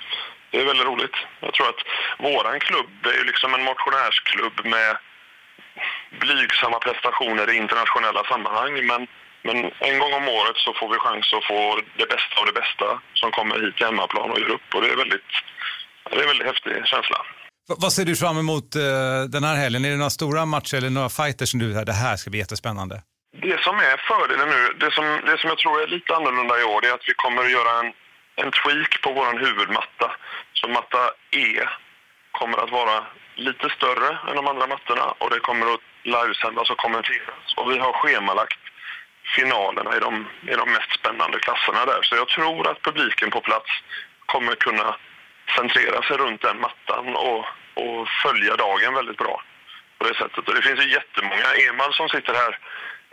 Det 0.51 0.61
är 0.61 0.65
väldigt 0.65 0.87
roligt. 0.87 1.17
Jag 1.41 1.53
tror 1.55 1.69
att 1.69 1.83
vår 2.19 2.59
klubb 2.59 3.07
är 3.13 3.17
ju 3.21 3.25
liksom 3.25 3.55
en 3.55 3.65
motionärsklubb 3.65 4.57
med 4.65 4.97
blygsamma 6.21 6.79
prestationer 6.79 7.51
i 7.53 7.57
internationella 7.57 8.25
sammanhang. 8.25 8.73
Men, 8.91 9.07
men 9.43 9.57
en 9.89 9.99
gång 9.99 10.13
om 10.15 10.29
året 10.29 10.57
så 10.57 10.71
får 10.79 10.89
vi 10.93 10.99
chans 10.99 11.33
att 11.37 11.45
få 11.45 11.81
det 12.01 12.09
bästa 12.15 12.41
av 12.41 12.47
det 12.47 12.53
bästa 12.61 13.01
som 13.15 13.31
kommer 13.31 13.61
hit 13.65 13.77
till 13.77 13.87
hemmaplan 13.87 14.31
och 14.31 14.39
gör 14.41 14.51
upp. 14.51 14.69
Och 14.75 14.81
det 14.83 14.89
är 14.89 14.97
väldigt, 14.97 15.31
det 16.11 16.17
är 16.17 16.23
en 16.23 16.29
väldigt 16.29 16.47
häftig 16.47 16.73
känsla. 16.93 17.19
V- 17.69 17.75
vad 17.79 17.93
ser 17.93 18.05
du 18.05 18.17
fram 18.17 18.39
emot 18.39 18.77
eh, 18.77 18.83
den 19.29 19.45
här 19.45 19.57
helgen? 19.57 19.85
Är 19.85 19.91
det 19.91 19.97
några 19.97 20.11
stora 20.11 20.47
matcher 20.47 20.77
eller 20.77 20.91
några 20.91 21.09
fighters 21.09 21.51
som 21.51 21.61
du, 21.61 21.73
det 21.85 21.93
här 21.93 22.17
ska 22.17 22.31
bli 22.31 22.39
jättespännande? 22.39 23.03
Det 23.43 23.63
som 23.63 23.79
är 23.79 23.97
fördelen 23.97 24.49
nu, 24.49 24.75
det 24.77 24.91
som, 24.91 25.21
det 25.27 25.39
som 25.39 25.49
jag 25.49 25.59
tror 25.59 25.83
är 25.83 25.87
lite 25.87 26.17
annorlunda 26.17 26.61
i 26.61 26.65
år, 26.65 26.81
det 26.81 26.89
är 26.89 26.95
att 26.95 27.09
vi 27.09 27.15
kommer 27.15 27.43
att 27.45 27.51
göra 27.51 27.79
en, 27.81 27.93
en 28.37 28.51
tweak 28.51 29.01
på 29.03 29.13
vår 29.13 29.39
huvudmatta. 29.39 30.17
Så 30.53 30.69
matta 30.69 31.11
E 31.31 31.69
kommer 32.31 32.59
att 32.59 32.71
vara 32.71 33.05
lite 33.35 33.69
större 33.71 34.19
än 34.29 34.37
de 34.37 34.47
andra 34.47 34.67
mattorna 34.67 35.05
och 35.19 35.31
det 35.31 35.41
kommer 35.41 35.75
att 35.75 35.81
livesändas 36.03 36.71
och 36.71 36.79
kommenteras. 36.79 37.55
Och 37.57 37.71
vi 37.71 37.79
har 37.79 37.93
schemalagt 37.93 38.59
finalerna 39.37 39.97
i 39.97 40.01
de, 40.01 40.27
i 40.53 40.55
de 40.55 40.73
mest 40.73 40.93
spännande 40.95 41.39
klasserna 41.39 41.85
där. 41.87 42.03
Så 42.03 42.17
jag 42.17 42.29
tror 42.29 42.71
att 42.71 42.83
publiken 42.83 43.31
på 43.31 43.41
plats 43.41 43.71
kommer 44.27 44.55
kunna 44.55 44.97
centrera 45.57 46.03
sig 46.03 46.17
runt 46.17 46.43
den 46.43 46.61
mattan 46.61 47.17
och, 47.17 47.45
och 47.75 48.09
följa 48.09 48.57
dagen 48.57 48.95
väldigt 48.95 49.19
bra 49.19 49.43
på 49.99 50.05
det 50.09 50.15
sättet. 50.15 50.49
Och 50.49 50.55
det 50.55 50.63
finns 50.63 50.81
ju 50.81 50.91
jättemånga. 50.91 51.49
Emal 51.69 51.95
som 51.95 52.09
sitter 52.09 52.35
här 52.35 52.59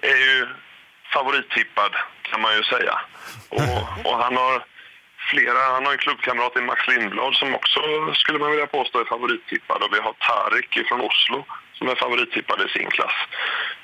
är 0.02 0.18
ju 0.18 0.48
favorittippad 1.14 1.96
kan 2.22 2.42
man 2.42 2.56
ju 2.56 2.64
säga. 2.64 3.00
Och, 3.50 4.06
och 4.12 4.18
han 4.24 4.38
har 4.38 4.66
flera, 5.30 5.60
han 5.74 5.86
har 5.86 5.92
en 5.92 5.98
klubbkamrat 5.98 6.58
i 6.58 6.62
Max 6.62 6.88
Lindblad 6.88 7.36
som 7.36 7.56
också 7.56 7.80
skulle 8.14 8.40
man 8.40 8.52
vilja 8.52 8.68
påstå 8.68 9.00
är 9.00 9.06
favorittippad. 9.06 9.84
Och 9.84 9.94
vi 9.94 10.00
har 10.00 10.14
Tarik 10.14 10.88
från 10.88 11.02
Oslo 11.02 11.46
som 11.74 11.90
är 11.90 11.96
favorittippad 11.96 12.62
i 12.62 12.70
sin 12.78 12.90
klass. 12.90 13.16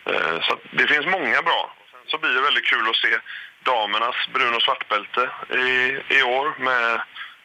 Eh, 0.06 0.42
Så 0.42 0.58
det 0.72 0.88
finns 0.88 1.06
många 1.06 1.42
bra. 1.42 1.74
Sen 1.92 2.00
så 2.08 2.18
blir 2.18 2.32
det 2.32 2.42
väldigt 2.42 2.66
kul 2.66 2.90
att 2.90 2.96
se 2.96 3.18
damernas 3.64 4.16
brun 4.34 4.56
och 4.56 4.62
svartbälte 4.62 5.30
i, 5.50 5.98
i 6.18 6.24
år 6.24 6.54
med 6.60 7.02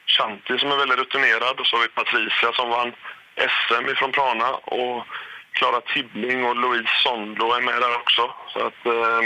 Shanti 0.06 0.58
som 0.58 0.72
är 0.72 0.76
väldigt 0.76 0.98
rutinerad 0.98 1.61
och 1.61 1.66
så 1.66 1.76
har 1.76 1.82
vi 1.82 1.88
Patricia 1.88 2.52
som 2.52 2.70
vann 2.70 2.92
SM 3.37 3.88
ifrån 3.90 4.12
Prana 4.12 4.50
och 4.50 5.06
Klara 5.59 5.81
Tibbling 5.95 6.38
och 6.49 6.57
Louise 6.62 6.93
Sondlo 7.03 7.47
är 7.59 7.62
med 7.71 7.79
där 7.85 7.95
också. 8.03 8.23
Så 8.53 8.59
att 8.69 8.81
eh, 8.97 9.23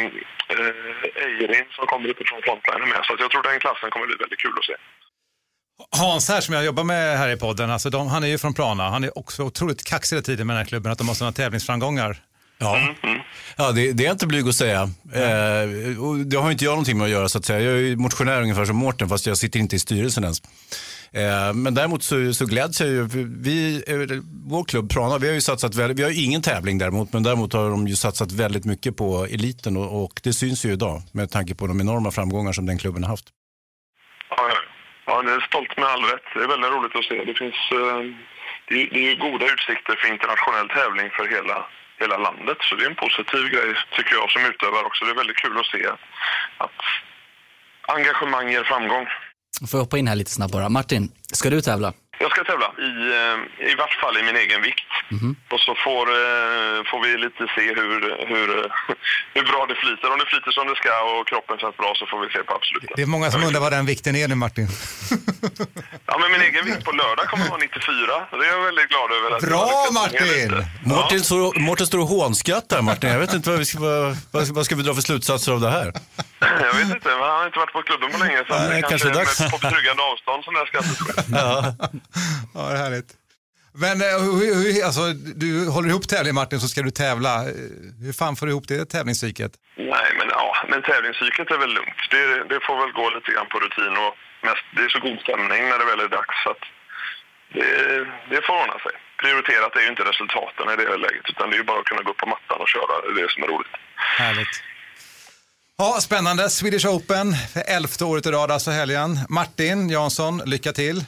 eh, 0.55 1.25
Eirin 1.25 1.67
som 1.77 1.87
kommer 1.87 2.09
utifrån 2.09 2.41
frontline 2.47 2.83
är 2.87 2.91
med. 2.95 3.03
Så 3.05 3.11
att 3.15 3.21
jag 3.21 3.31
tror 3.31 3.43
den 3.43 3.61
klassen 3.61 3.91
kommer 3.91 4.07
bli 4.07 4.17
väldigt 4.25 4.43
kul 4.45 4.55
att 4.61 4.69
se. 4.71 4.77
Hans 6.03 6.29
här 6.29 6.41
som 6.41 6.55
jag 6.55 6.65
jobbar 6.65 6.85
med 6.85 7.19
här 7.19 7.29
i 7.29 7.37
podden, 7.37 7.71
alltså 7.71 7.91
de, 7.91 8.07
han 8.09 8.25
är 8.25 8.29
ju 8.29 8.39
från 8.39 8.55
Prana. 8.55 8.91
Han 8.91 9.05
är 9.05 9.19
också 9.19 9.43
otroligt 9.43 9.85
kaxig 9.85 10.17
hela 10.17 10.25
tiden 10.25 10.47
med 10.47 10.57
den 10.57 10.63
här 10.63 10.69
klubben, 10.69 10.93
att 10.93 10.99
de 10.99 11.09
har 11.09 11.15
sådana 11.15 11.33
tävlingsframgångar. 11.33 12.17
Ja, 12.59 12.81
ja 13.57 13.73
det, 13.73 13.93
det 13.93 14.07
är 14.07 14.11
inte 14.11 14.27
blyg 14.27 14.49
att 14.49 14.55
säga. 14.55 14.81
Eh, 15.15 16.03
och 16.05 16.17
det 16.17 16.37
har 16.37 16.51
inte 16.51 16.65
jag 16.65 16.71
någonting 16.71 16.99
med 16.99 17.05
att 17.05 17.11
göra 17.11 17.29
så 17.29 17.39
att 17.39 17.45
säga. 17.45 17.61
Jag 17.61 17.73
är 17.73 17.79
ju 17.79 17.97
motionär 17.97 18.43
ungefär 18.43 18.65
som 18.65 18.77
Mårten 18.77 19.09
fast 19.09 19.27
jag 19.27 19.39
sitter 19.39 19.61
inte 19.61 19.77
i 19.77 19.79
styrelsen 19.79 20.25
ens. 20.25 20.43
Eh, 21.13 21.55
men 21.55 21.75
däremot 21.75 22.03
så, 22.03 22.33
så 22.33 22.47
gläds 22.47 22.81
jag 22.81 22.91
ju. 22.91 23.09
Vi, 23.43 23.85
eh, 23.87 24.19
vår 24.51 24.65
klubb 24.65 24.93
Prana, 24.93 25.19
vi 25.19 25.27
har 25.27 25.35
ju 25.35 25.41
satsat 25.41 25.75
väldigt, 25.75 25.99
vi 25.99 26.03
har 26.03 26.11
ju 26.11 26.25
ingen 26.25 26.43
tävling 26.43 26.79
däremot, 26.79 27.13
men 27.13 27.23
däremot 27.23 27.53
har 27.53 27.71
de 27.71 27.87
ju 27.87 27.97
satsat 27.97 28.33
väldigt 28.33 28.65
mycket 28.65 28.97
på 28.97 29.25
eliten 29.25 29.77
och, 29.77 30.05
och 30.05 30.21
det 30.25 30.33
syns 30.33 30.67
ju 30.67 30.73
idag 30.73 31.03
med 31.13 31.31
tanke 31.31 31.55
på 31.55 31.67
de 31.67 31.81
enorma 31.81 32.11
framgångar 32.11 32.53
som 32.53 32.67
den 32.67 32.79
klubben 32.79 33.05
har 33.05 33.11
haft. 33.11 33.29
Ja, 34.31 34.51
ja. 35.07 35.23
det 35.23 35.33
är 35.33 35.41
stolt 35.41 35.77
med 35.77 35.87
all 35.87 36.03
rätt. 36.03 36.27
Det 36.35 36.43
är 36.45 36.49
väldigt 36.49 36.71
roligt 36.71 36.97
att 36.97 37.05
se. 37.05 37.25
Det 37.25 37.35
finns 37.35 37.61
eh, 37.73 38.03
det 38.69 38.75
är, 38.83 38.87
det 38.95 39.03
är 39.11 39.17
goda 39.17 39.47
utsikter 39.55 39.95
för 40.01 40.09
internationell 40.13 40.69
tävling 40.69 41.11
för 41.17 41.27
hela, 41.37 41.67
hela 42.01 42.17
landet. 42.17 42.59
Så 42.61 42.75
det 42.75 42.85
är 42.85 42.91
en 42.91 43.03
positiv 43.07 43.45
grej 43.55 43.71
tycker 43.97 44.15
jag 44.15 44.31
som 44.31 44.43
utövare 44.51 44.85
också. 44.87 45.05
Det 45.05 45.11
är 45.11 45.23
väldigt 45.23 45.43
kul 45.45 45.59
att 45.59 45.73
se 45.75 45.83
att 46.65 46.81
engagemang 47.97 48.49
ger 48.51 48.65
framgång. 48.65 49.07
Får 49.61 49.79
jag 49.79 49.85
hoppa 49.85 49.99
in 49.99 50.09
här 50.09 50.17
lite 50.17 50.31
snabbt 50.31 50.53
bara. 50.53 50.69
Martin, 50.69 51.13
ska 51.33 51.51
du 51.51 51.61
tävla? 51.61 51.93
Jag 52.19 52.31
ska 52.31 52.45
tävla 52.45 52.69
i, 52.89 52.91
eh, 53.21 53.71
i 53.71 53.75
vart 53.83 53.95
fall 54.01 54.17
i 54.21 54.23
min 54.23 54.37
egen 54.37 54.63
vikt. 54.63 54.91
Och 55.53 55.61
så 55.67 55.73
får, 55.87 56.05
eh, 56.23 56.79
får 56.91 57.01
vi 57.05 57.11
lite 57.27 57.43
se 57.57 57.65
hur, 57.81 58.01
hur, 58.33 58.49
hur 59.35 59.43
bra 59.51 59.61
det 59.71 59.77
flyter. 59.83 60.07
Om 60.13 60.19
det 60.23 60.29
flyter 60.33 60.51
som 60.59 60.67
det 60.71 60.77
ska 60.83 60.93
och 61.13 61.27
kroppen 61.31 61.57
känns 61.63 61.77
bra 61.77 61.91
så 62.01 62.05
får 62.11 62.19
vi 62.25 62.29
se 62.35 62.41
på 62.49 62.53
absoluta. 62.59 62.93
Det 62.97 63.03
är 63.03 63.07
många 63.17 63.31
som 63.31 63.43
undrar 63.47 63.61
vad 63.61 63.73
den 63.73 63.87
vikten 63.87 64.17
är 64.17 64.29
nu 64.29 64.35
Martin. 64.35 64.69
Ja, 66.09 66.19
men 66.21 66.33
min 66.33 66.41
egen 66.41 66.65
vikt 66.65 66.85
på 66.85 66.93
lördag 66.93 67.27
kommer 67.27 67.45
att 67.45 67.51
vara 67.51 67.61
94. 67.61 68.27
Det 68.31 68.47
är 68.47 68.53
jag 68.53 68.65
väldigt 68.65 68.89
glad 68.89 69.11
över. 69.13 69.37
Att 69.37 69.43
Bra, 69.43 69.87
Martin! 69.93 70.65
Mårten, 70.85 71.21
står, 71.21 71.61
Mårten 71.61 71.87
står 71.87 71.99
och 71.99 72.07
hånskrattar 72.07 72.83
Martin. 72.83 73.11
Jag 73.11 73.19
vet 73.19 73.35
inte 73.35 73.51
vad, 73.51 73.59
vi 73.59 73.65
ska, 73.65 73.79
vad, 73.81 74.17
vad, 74.31 74.49
vad 74.49 74.65
ska 74.67 74.75
vi 74.77 74.83
dra 74.83 74.95
för 74.95 75.03
slutsatser 75.03 75.53
av 75.53 75.61
det 75.61 75.71
här? 75.71 75.93
Jag 76.41 76.75
vet 76.75 76.91
inte, 76.97 77.09
men 77.09 77.19
han 77.21 77.39
har 77.41 77.47
inte 77.47 77.59
varit 77.59 77.73
på 77.73 77.83
klubben 77.83 78.09
på 78.13 78.19
länge 78.25 78.39
så 78.49 78.55
Nej, 78.55 78.83
det 78.83 78.89
kanske 78.89 79.09
är 79.09 79.15
dags. 79.15 79.39
på 79.53 79.59
betryggande 79.59 80.03
avstånd 80.03 80.45
som 80.45 80.55
det 80.55 80.67
sker. 80.67 80.83
Ja. 81.39 81.75
Ja, 82.55 82.63
det 82.69 82.75
är 82.79 82.83
härligt. 82.87 83.11
Men 83.85 83.97
eh, 84.07 84.19
hur, 84.41 84.85
alltså, 84.89 85.03
du 85.43 85.51
håller 85.75 85.89
ihop 85.93 86.09
tävlingen 86.09 86.35
Martin 86.41 86.61
så 86.61 86.69
ska 86.73 86.83
du 86.83 86.91
tävla. 86.91 87.33
Eh, 87.49 87.55
Hur 88.05 88.13
fan 88.21 88.37
får 88.37 88.47
du 88.47 88.53
ihop 88.53 88.69
det 88.73 88.85
tävlingspsyket? 88.95 89.53
Nej, 89.95 90.09
men 90.19 90.27
ja, 90.39 90.47
men 90.71 90.79
tävlingspsyket 90.91 91.47
är 91.55 91.59
väl 91.65 91.73
lugnt. 91.79 92.01
Det, 92.15 92.25
det 92.53 92.59
får 92.67 92.77
väl 92.83 92.93
gå 93.01 93.05
lite 93.17 93.29
grann 93.35 93.49
på 93.53 93.59
rutin 93.65 93.95
och 94.05 94.13
mest, 94.49 94.65
det 94.77 94.83
är 94.87 94.91
så 94.97 95.01
god 95.07 95.19
stämning 95.27 95.63
när 95.71 95.79
det 95.81 95.87
väl 95.93 96.01
är 96.07 96.11
dags. 96.19 96.35
Så 96.45 96.49
att 96.55 96.63
det, 97.57 97.71
det 98.33 98.41
får 98.47 98.55
ordna 98.63 98.79
sig. 98.87 98.95
Prioriterat 99.23 99.73
är 99.79 99.83
ju 99.87 99.91
inte 99.95 100.05
resultaten 100.13 100.65
i 100.73 100.77
det 100.81 100.87
här 100.93 100.99
läget 101.07 101.27
utan 101.33 101.45
det 101.51 101.55
är 101.57 101.61
ju 101.63 101.69
bara 101.73 101.81
att 101.83 101.91
kunna 101.91 102.03
gå 102.07 102.11
upp 102.13 102.23
på 102.25 102.29
mattan 102.35 102.59
och 102.65 102.71
köra. 102.75 102.95
Det 103.19 103.27
som 103.35 103.41
är 103.45 103.49
roligt. 103.55 103.75
Härligt. 104.21 104.55
Ja, 105.79 105.99
spännande. 106.01 106.51
Swedish 106.51 106.87
Open, 106.87 107.35
för 107.53 107.63
elfte 107.67 108.05
året 108.05 108.27
i 108.27 108.31
rad 108.31 108.51
alltså 108.51 108.71
helgen. 108.71 109.19
Martin 109.29 109.89
Jansson, 109.89 110.43
lycka 110.47 110.73
till. 110.73 111.05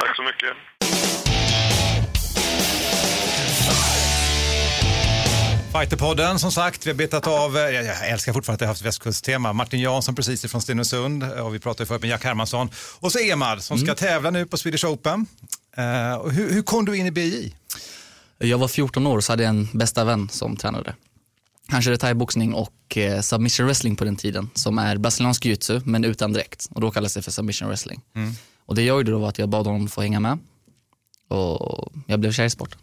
Tack 0.00 0.16
så 0.16 0.22
mycket. 0.22 0.56
Fighterpodden 5.72 6.38
som 6.38 6.52
sagt, 6.52 6.86
vi 6.86 6.90
har 6.90 6.96
betat 6.96 7.26
av, 7.26 7.56
eh, 7.56 7.62
jag 7.62 7.84
jag 7.84 8.10
älskar 8.10 8.32
fortfarande 8.32 8.56
att 8.56 8.60
jag 8.60 8.68
har 8.68 8.74
haft 8.74 8.82
västkusttema. 8.82 9.52
Martin 9.52 9.80
Jansson 9.80 10.14
precis 10.14 10.44
ifrån 10.44 10.62
Stenungsund 10.62 11.24
och 11.24 11.54
vi 11.54 11.58
pratade 11.58 11.86
förut 11.86 12.00
med 12.00 12.10
Jack 12.10 12.24
Hermansson. 12.24 12.70
Och 13.00 13.12
så 13.12 13.18
Emad 13.18 13.62
som 13.62 13.78
ska 13.78 13.94
tävla 13.94 14.30
nu 14.30 14.46
på 14.46 14.56
Swedish 14.56 14.84
Open. 14.84 15.26
Eh, 15.76 16.14
och 16.14 16.32
hur, 16.32 16.52
hur 16.52 16.62
kom 16.62 16.84
du 16.84 16.96
in 16.96 17.06
i 17.06 17.10
BI? 17.10 17.54
Jag 18.38 18.58
var 18.58 18.68
14 18.68 19.06
år 19.06 19.16
och 19.16 19.24
så 19.24 19.32
hade 19.32 19.42
jag 19.42 19.50
en 19.50 19.68
bästa 19.72 20.04
vän 20.04 20.28
som 20.28 20.56
tränade. 20.56 20.94
Han 21.68 21.82
körde 21.82 21.98
thaiboxning 21.98 22.54
och 22.54 22.96
eh, 22.96 23.20
submission 23.20 23.66
wrestling 23.66 23.96
på 23.96 24.04
den 24.04 24.16
tiden 24.16 24.50
som 24.54 24.78
är 24.78 24.96
brasiliansk 24.96 25.44
jiu 25.44 25.80
men 25.84 26.04
utan 26.04 26.32
dräkt 26.32 26.66
och 26.70 26.80
då 26.80 26.90
kallas 26.90 27.14
det 27.14 27.22
för 27.22 27.30
submission 27.30 27.68
wrestling. 27.68 28.00
Mm. 28.16 28.32
Och 28.66 28.74
det 28.74 28.82
jag 28.82 28.96
gjorde 28.96 29.10
då 29.10 29.18
var 29.18 29.28
att 29.28 29.38
jag 29.38 29.48
bad 29.48 29.66
honom 29.66 29.88
få 29.88 30.00
hänga 30.02 30.20
med 30.20 30.38
och 31.28 31.92
jag 32.06 32.20
blev 32.20 32.32
kär 32.32 32.44
i 32.44 32.50
sporten. 32.50 32.78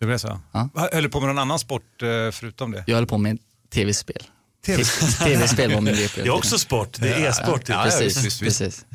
Det 0.00 0.06
blev 0.06 0.18
så? 0.18 0.40
Ja. 0.52 0.68
Höll 0.92 1.02
du 1.02 1.08
på 1.08 1.20
med 1.20 1.28
någon 1.28 1.38
annan 1.38 1.58
sport 1.58 2.02
eh, 2.02 2.08
förutom 2.32 2.70
det? 2.70 2.84
Jag 2.86 2.94
höll 2.94 3.06
på 3.06 3.18
med 3.18 3.38
tv-spel. 3.72 4.22
TV. 4.66 4.84
Tv-spel 5.24 5.74
var 5.74 5.80
min 5.80 5.94
grej 5.96 6.10
Det 6.14 6.20
är 6.20 6.30
också 6.30 6.58
sport, 6.58 6.96
det 7.00 7.08
är 7.08 7.28
e-sport. 7.28 7.68
Ja, 7.68 7.82
precis, 7.84 8.40
precis. 8.40 8.86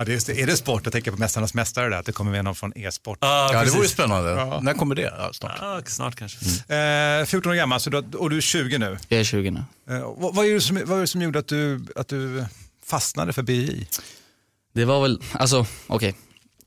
Ja, 0.00 0.04
det 0.04 0.12
är, 0.12 0.14
just 0.14 0.26
det. 0.26 0.42
är 0.42 0.46
det 0.46 0.56
sport? 0.56 0.80
Jag 0.84 0.92
tänker 0.92 1.10
på 1.10 1.16
Mästarnas 1.16 1.54
mästare 1.54 1.88
där, 1.88 1.96
att 1.96 2.06
det 2.06 2.12
kommer 2.12 2.30
med 2.30 2.44
någon 2.44 2.54
från 2.54 2.72
e-sport. 2.76 3.18
Ja, 3.20 3.50
Ja, 3.52 3.64
det 3.64 3.70
vore 3.70 3.82
ju 3.82 3.88
spännande. 3.88 4.30
Ja. 4.30 4.60
När 4.60 4.74
kommer 4.74 4.94
det? 4.94 5.02
Ja, 5.18 5.30
snart. 5.32 5.58
Ja, 5.60 5.82
snart 5.86 6.14
kanske. 6.16 6.38
Eh, 7.20 7.24
14 7.26 7.52
år 7.52 7.56
gammal 7.56 7.80
så 7.80 7.90
du, 7.90 7.98
och 7.98 8.30
du 8.30 8.36
är 8.36 8.40
20 8.40 8.78
nu. 8.78 8.98
Jag 9.08 9.20
är 9.20 9.24
20 9.24 9.50
nu. 9.50 9.60
Eh, 9.90 10.14
vad, 10.16 10.34
vad, 10.34 10.46
är 10.46 10.54
det 10.54 10.60
som, 10.60 10.82
vad 10.84 10.96
är 10.96 11.00
det 11.00 11.06
som 11.06 11.22
gjorde 11.22 11.38
att 11.38 11.48
du, 11.48 11.84
att 11.96 12.08
du 12.08 12.44
fastnade 12.86 13.32
för 13.32 13.42
BI? 13.42 13.88
Det 14.74 14.84
var 14.84 15.02
väl, 15.02 15.22
alltså 15.32 15.66
okej, 15.86 16.14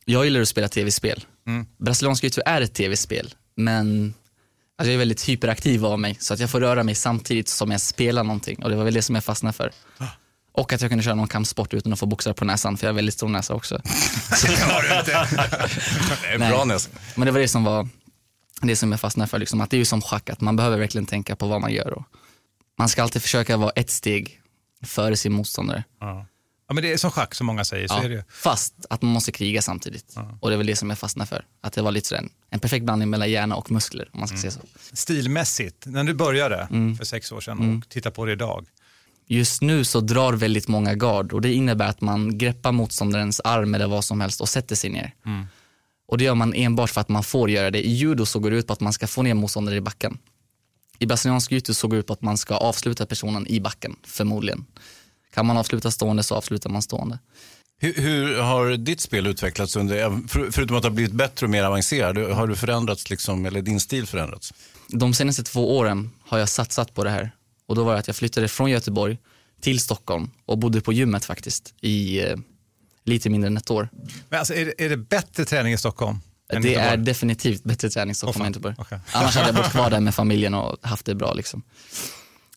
jag 0.06 0.24
gillar 0.24 0.42
att 0.42 0.48
spela 0.48 0.68
tv-spel. 0.68 1.26
Mm. 1.48 1.66
Brasiliansk 1.78 2.24
jiu 2.24 2.32
är 2.46 2.62
ett 2.62 2.74
tv-spel, 2.74 3.34
men 3.56 4.14
alltså, 4.78 4.90
jag 4.90 4.94
är 4.94 4.98
väldigt 5.00 5.30
hyperaktiv 5.30 5.86
av 5.86 6.00
mig 6.00 6.18
så 6.20 6.34
att 6.34 6.40
jag 6.40 6.50
får 6.50 6.60
röra 6.60 6.84
mig 6.84 6.96
samtidigt 6.96 7.50
som 7.50 7.72
jag 7.72 7.82
spelar 7.82 8.24
någonting 8.24 8.64
och 8.64 8.70
det 8.70 8.76
var 8.76 8.84
väl 8.84 8.94
det 8.94 9.02
som 9.02 9.16
jag 9.16 9.24
fastnade 9.24 9.54
för. 9.54 9.72
Och 10.56 10.74
att 10.74 10.82
jag 10.82 10.92
kunde 10.92 11.04
köra 11.04 11.16
någon 11.16 11.28
kampsport 11.28 11.74
utan 11.74 11.94
att 11.94 12.00
få 12.00 12.06
boxare 12.06 12.34
på 12.34 12.46
näsan 12.46 12.78
för 12.78 12.88
jag 12.88 12.92
har 12.92 12.96
väldigt 12.96 13.14
stor 13.16 13.30
näsa 13.30 13.54
också. 13.54 13.76
Det 14.48 14.60
har 14.62 14.82
du 14.82 15.00
inte. 15.00 15.28
Det 16.22 16.28
är 16.34 16.38
Nej. 16.40 16.50
bra 16.50 16.66
nästan. 16.66 17.00
Men 17.16 17.26
det 17.26 17.32
var 17.32 17.40
det 17.40 17.48
som 17.48 17.64
var 17.64 17.88
det 18.62 18.76
som 18.76 18.92
jag 18.92 19.00
fastnade 19.00 19.28
för, 19.28 19.40
liksom, 19.40 19.62
att 19.62 19.70
det 19.70 19.76
är 19.76 19.80
ju 19.80 19.86
som 19.86 20.02
schack, 20.02 20.30
att 20.30 20.42
man 20.42 20.56
behöver 20.56 20.78
verkligen 20.78 21.06
tänka 21.06 21.36
på 21.36 21.48
vad 21.48 21.62
man 21.62 21.74
gör. 21.74 21.94
Och 21.94 22.04
man 22.78 22.90
ska 22.90 23.04
alltid 23.04 23.22
försöka 23.22 23.58
vara 23.58 23.70
ett 23.72 23.90
steg 23.90 24.42
före 24.86 25.18
sin 25.18 25.34
motståndare. 25.34 25.84
Ja. 26.00 26.26
ja, 26.68 26.74
men 26.74 26.84
det 26.84 26.94
är 26.94 26.98
som 26.98 27.12
schack 27.12 27.36
som 27.36 27.48
många 27.48 27.66
säger. 27.66 27.88
Så 27.88 27.94
Ja, 27.94 28.04
är 28.04 28.10
det. 28.10 28.26
Fast 28.30 28.74
att 28.90 29.02
man 29.02 29.12
måste 29.12 29.32
kriga 29.32 29.62
samtidigt. 29.62 30.16
Och 30.40 30.50
det 30.50 30.56
är 30.56 30.58
väl 30.58 30.68
det 30.68 30.76
som 30.76 30.90
jag 30.90 31.00
fastnade 31.00 31.28
för. 31.30 31.46
Att 31.62 31.74
det 31.74 31.82
var 31.82 31.92
lite 31.92 32.08
sådär, 32.08 32.22
en, 32.22 32.30
en 32.50 32.60
perfekt 32.60 32.86
blandning 32.86 33.10
mellan 33.10 33.32
hjärna 33.32 33.56
och 33.56 33.72
muskler, 33.72 34.10
om 34.14 34.20
man 34.20 34.28
ska 34.28 34.38
säga 34.38 34.52
så. 34.52 34.60
Stilmässigt, 34.94 35.86
när 35.86 36.04
du 36.04 36.14
började 36.14 36.68
Mm. 36.72 36.98
för 36.98 37.06
sex 37.06 37.32
år 37.32 37.42
sedan 37.42 37.78
och 37.84 37.90
tittar 37.90 38.12
på 38.12 38.26
det 38.26 38.32
idag. 38.32 38.66
Just 39.28 39.62
nu 39.62 39.84
så 39.84 40.00
drar 40.00 40.34
väldigt 40.34 40.68
många 40.68 40.96
gard 40.96 41.34
och 41.34 41.42
det 41.42 41.54
innebär 41.54 41.88
att 41.88 42.02
man 42.02 42.38
greppar 42.38 42.72
motståndarens 42.72 43.42
arm 43.44 43.76
eller 43.76 43.88
vad 43.88 44.06
som 44.06 44.22
helst 44.22 44.42
och 44.42 44.50
sätter 44.50 44.76
sig 44.76 44.90
ner. 44.90 45.14
Och 46.08 46.18
det 46.18 46.24
gör 46.24 46.36
man 46.36 46.54
enbart 46.54 46.90
för 46.90 47.02
att 47.02 47.10
man 47.10 47.24
får 47.24 47.50
göra 47.50 47.72
det. 47.72 47.88
I 47.88 47.92
judo 47.92 48.26
så 48.26 48.40
går 48.40 48.52
det 48.52 48.58
ut 48.58 48.68
på 48.68 48.74
att 48.74 48.80
man 48.80 48.94
ska 48.94 49.08
få 49.08 49.22
ner 49.22 49.34
motståndare 49.34 49.76
i 49.76 49.82
backen. 49.82 50.18
I 51.00 51.06
brasiliansk 51.06 51.52
jiu 51.52 51.62
så 51.62 51.88
går 51.88 51.96
det 51.96 52.00
ut 52.00 52.08
på 52.08 52.14
att 52.14 52.22
man 52.22 52.38
ska 52.38 52.56
avsluta 52.56 53.06
personen 53.06 53.48
i 53.48 53.60
backen, 53.60 53.96
förmodligen. 54.04 54.66
Kan 55.34 55.46
man 55.46 55.58
avsluta 55.58 55.92
stående 55.92 56.24
så 56.24 56.36
avslutar 56.36 56.70
man 56.70 56.82
stående. 56.82 57.20
Hur, 57.80 57.94
hur 57.94 58.42
har 58.42 58.78
ditt 58.78 59.02
spel 59.02 59.28
utvecklats 59.28 59.76
under, 59.76 60.28
för, 60.28 60.52
förutom 60.52 60.78
att 60.78 60.84
det 60.84 60.90
har 60.90 60.96
blivit 60.96 61.14
bättre 61.14 61.46
och 61.46 61.50
mer 61.50 61.64
avancerat, 61.64 62.36
har 62.36 62.48
du 62.48 62.56
förändrats 62.56 63.10
liksom, 63.10 63.46
eller 63.46 63.62
din 63.62 63.80
stil 63.80 64.08
förändrats? 64.08 64.54
De 64.88 65.14
senaste 65.14 65.44
två 65.44 65.78
åren 65.78 66.12
har 66.22 66.38
jag 66.38 66.50
satsat 66.50 66.94
på 66.94 67.04
det 67.04 67.10
här. 67.10 67.32
Och 67.66 67.76
då 67.76 67.84
var 67.84 67.94
det 67.94 68.00
att 68.00 68.08
jag 68.08 68.16
flyttade 68.16 68.48
från 68.48 68.70
Göteborg 68.72 69.18
till 69.62 69.80
Stockholm 69.80 70.30
och 70.46 70.58
bodde 70.58 70.82
på 70.82 70.94
gymmet 70.94 71.26
faktiskt 71.26 71.74
i 71.82 72.20
eh, 72.22 72.36
lite 73.06 73.30
mindre 73.30 73.48
än 73.48 73.58
ett 73.58 73.72
år. 73.72 73.90
Men 74.30 74.40
alltså, 74.40 74.54
är, 74.54 74.66
det, 74.66 74.86
är 74.86 74.90
det 74.90 74.98
bättre 74.98 75.46
träning 75.46 75.74
i 75.74 75.78
Stockholm? 75.78 76.20
Det 76.50 76.56
Göteborg? 76.56 76.76
är 76.76 76.98
definitivt 76.98 77.64
bättre 77.64 77.90
träning 77.90 78.12
i 78.12 78.16
Stockholm 78.16 78.42
Åh, 78.42 78.48
än. 78.48 78.52
Göteborg. 78.54 78.76
Okej. 78.78 79.00
Annars 79.12 79.36
hade 79.36 79.48
jag 79.48 79.56
bott 79.56 79.72
kvar 79.72 79.90
där 79.90 80.00
med 80.08 80.16
familjen 80.16 80.54
och 80.54 80.78
haft 80.88 81.06
det 81.06 81.16
bra. 81.16 81.34
Liksom. 81.34 81.62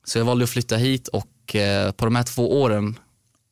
Så 0.04 0.18
jag 0.18 0.24
valde 0.24 0.44
att 0.44 0.50
flytta 0.50 0.76
hit 0.76 1.08
och 1.08 1.54
eh, 1.56 1.92
på 1.92 2.04
de 2.04 2.16
här 2.16 2.22
två 2.22 2.62
åren 2.62 2.98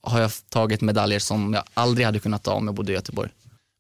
har 0.03 0.21
jag 0.21 0.31
tagit 0.49 0.81
medaljer 0.81 1.19
som 1.19 1.55
jag 1.55 1.65
aldrig 1.75 2.07
hade 2.07 2.19
kunnat 2.19 2.43
ta 2.43 2.53
om 2.53 2.67
jag 2.67 2.75
bodde 2.75 2.93
i 2.93 2.95
Göteborg. 2.95 3.31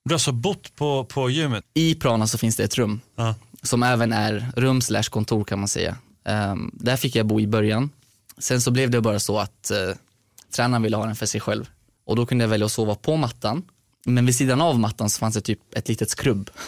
Du 0.04 0.10
har 0.10 0.14
alltså 0.14 0.32
bott 0.32 0.76
på, 0.76 1.04
på 1.04 1.30
gymmet? 1.30 1.64
I 1.74 1.94
Prana 1.94 2.26
så 2.26 2.38
finns 2.38 2.56
det 2.56 2.64
ett 2.64 2.78
rum 2.78 3.00
Ja. 3.16 3.34
som 3.62 3.82
även 3.82 4.12
är 4.12 4.50
rum 4.56 4.80
slash 4.80 5.02
kontor 5.02 5.44
kan 5.44 5.58
man 5.58 5.68
säga. 5.68 5.96
Um, 6.24 6.70
där 6.74 6.96
fick 6.96 7.16
jag 7.16 7.26
bo 7.26 7.40
i 7.40 7.46
början. 7.46 7.90
Sen 8.38 8.60
så 8.60 8.70
blev 8.70 8.90
det 8.90 9.00
bara 9.00 9.20
så 9.20 9.38
att 9.38 9.70
uh, 9.72 9.94
tränaren 10.56 10.82
ville 10.82 10.96
ha 10.96 11.06
den 11.06 11.16
för 11.16 11.26
sig 11.26 11.40
själv. 11.40 11.68
Och 12.06 12.16
då 12.16 12.26
kunde 12.26 12.44
jag 12.44 12.48
välja 12.48 12.66
att 12.66 12.72
sova 12.72 12.94
på 12.94 13.16
mattan. 13.16 13.62
Men 14.06 14.26
vid 14.26 14.34
sidan 14.34 14.60
av 14.60 14.78
mattan 14.78 15.10
så 15.10 15.18
fanns 15.18 15.34
det 15.34 15.40
typ 15.40 15.60
ett 15.74 15.88
litet 15.88 16.10
skrubb. 16.10 16.50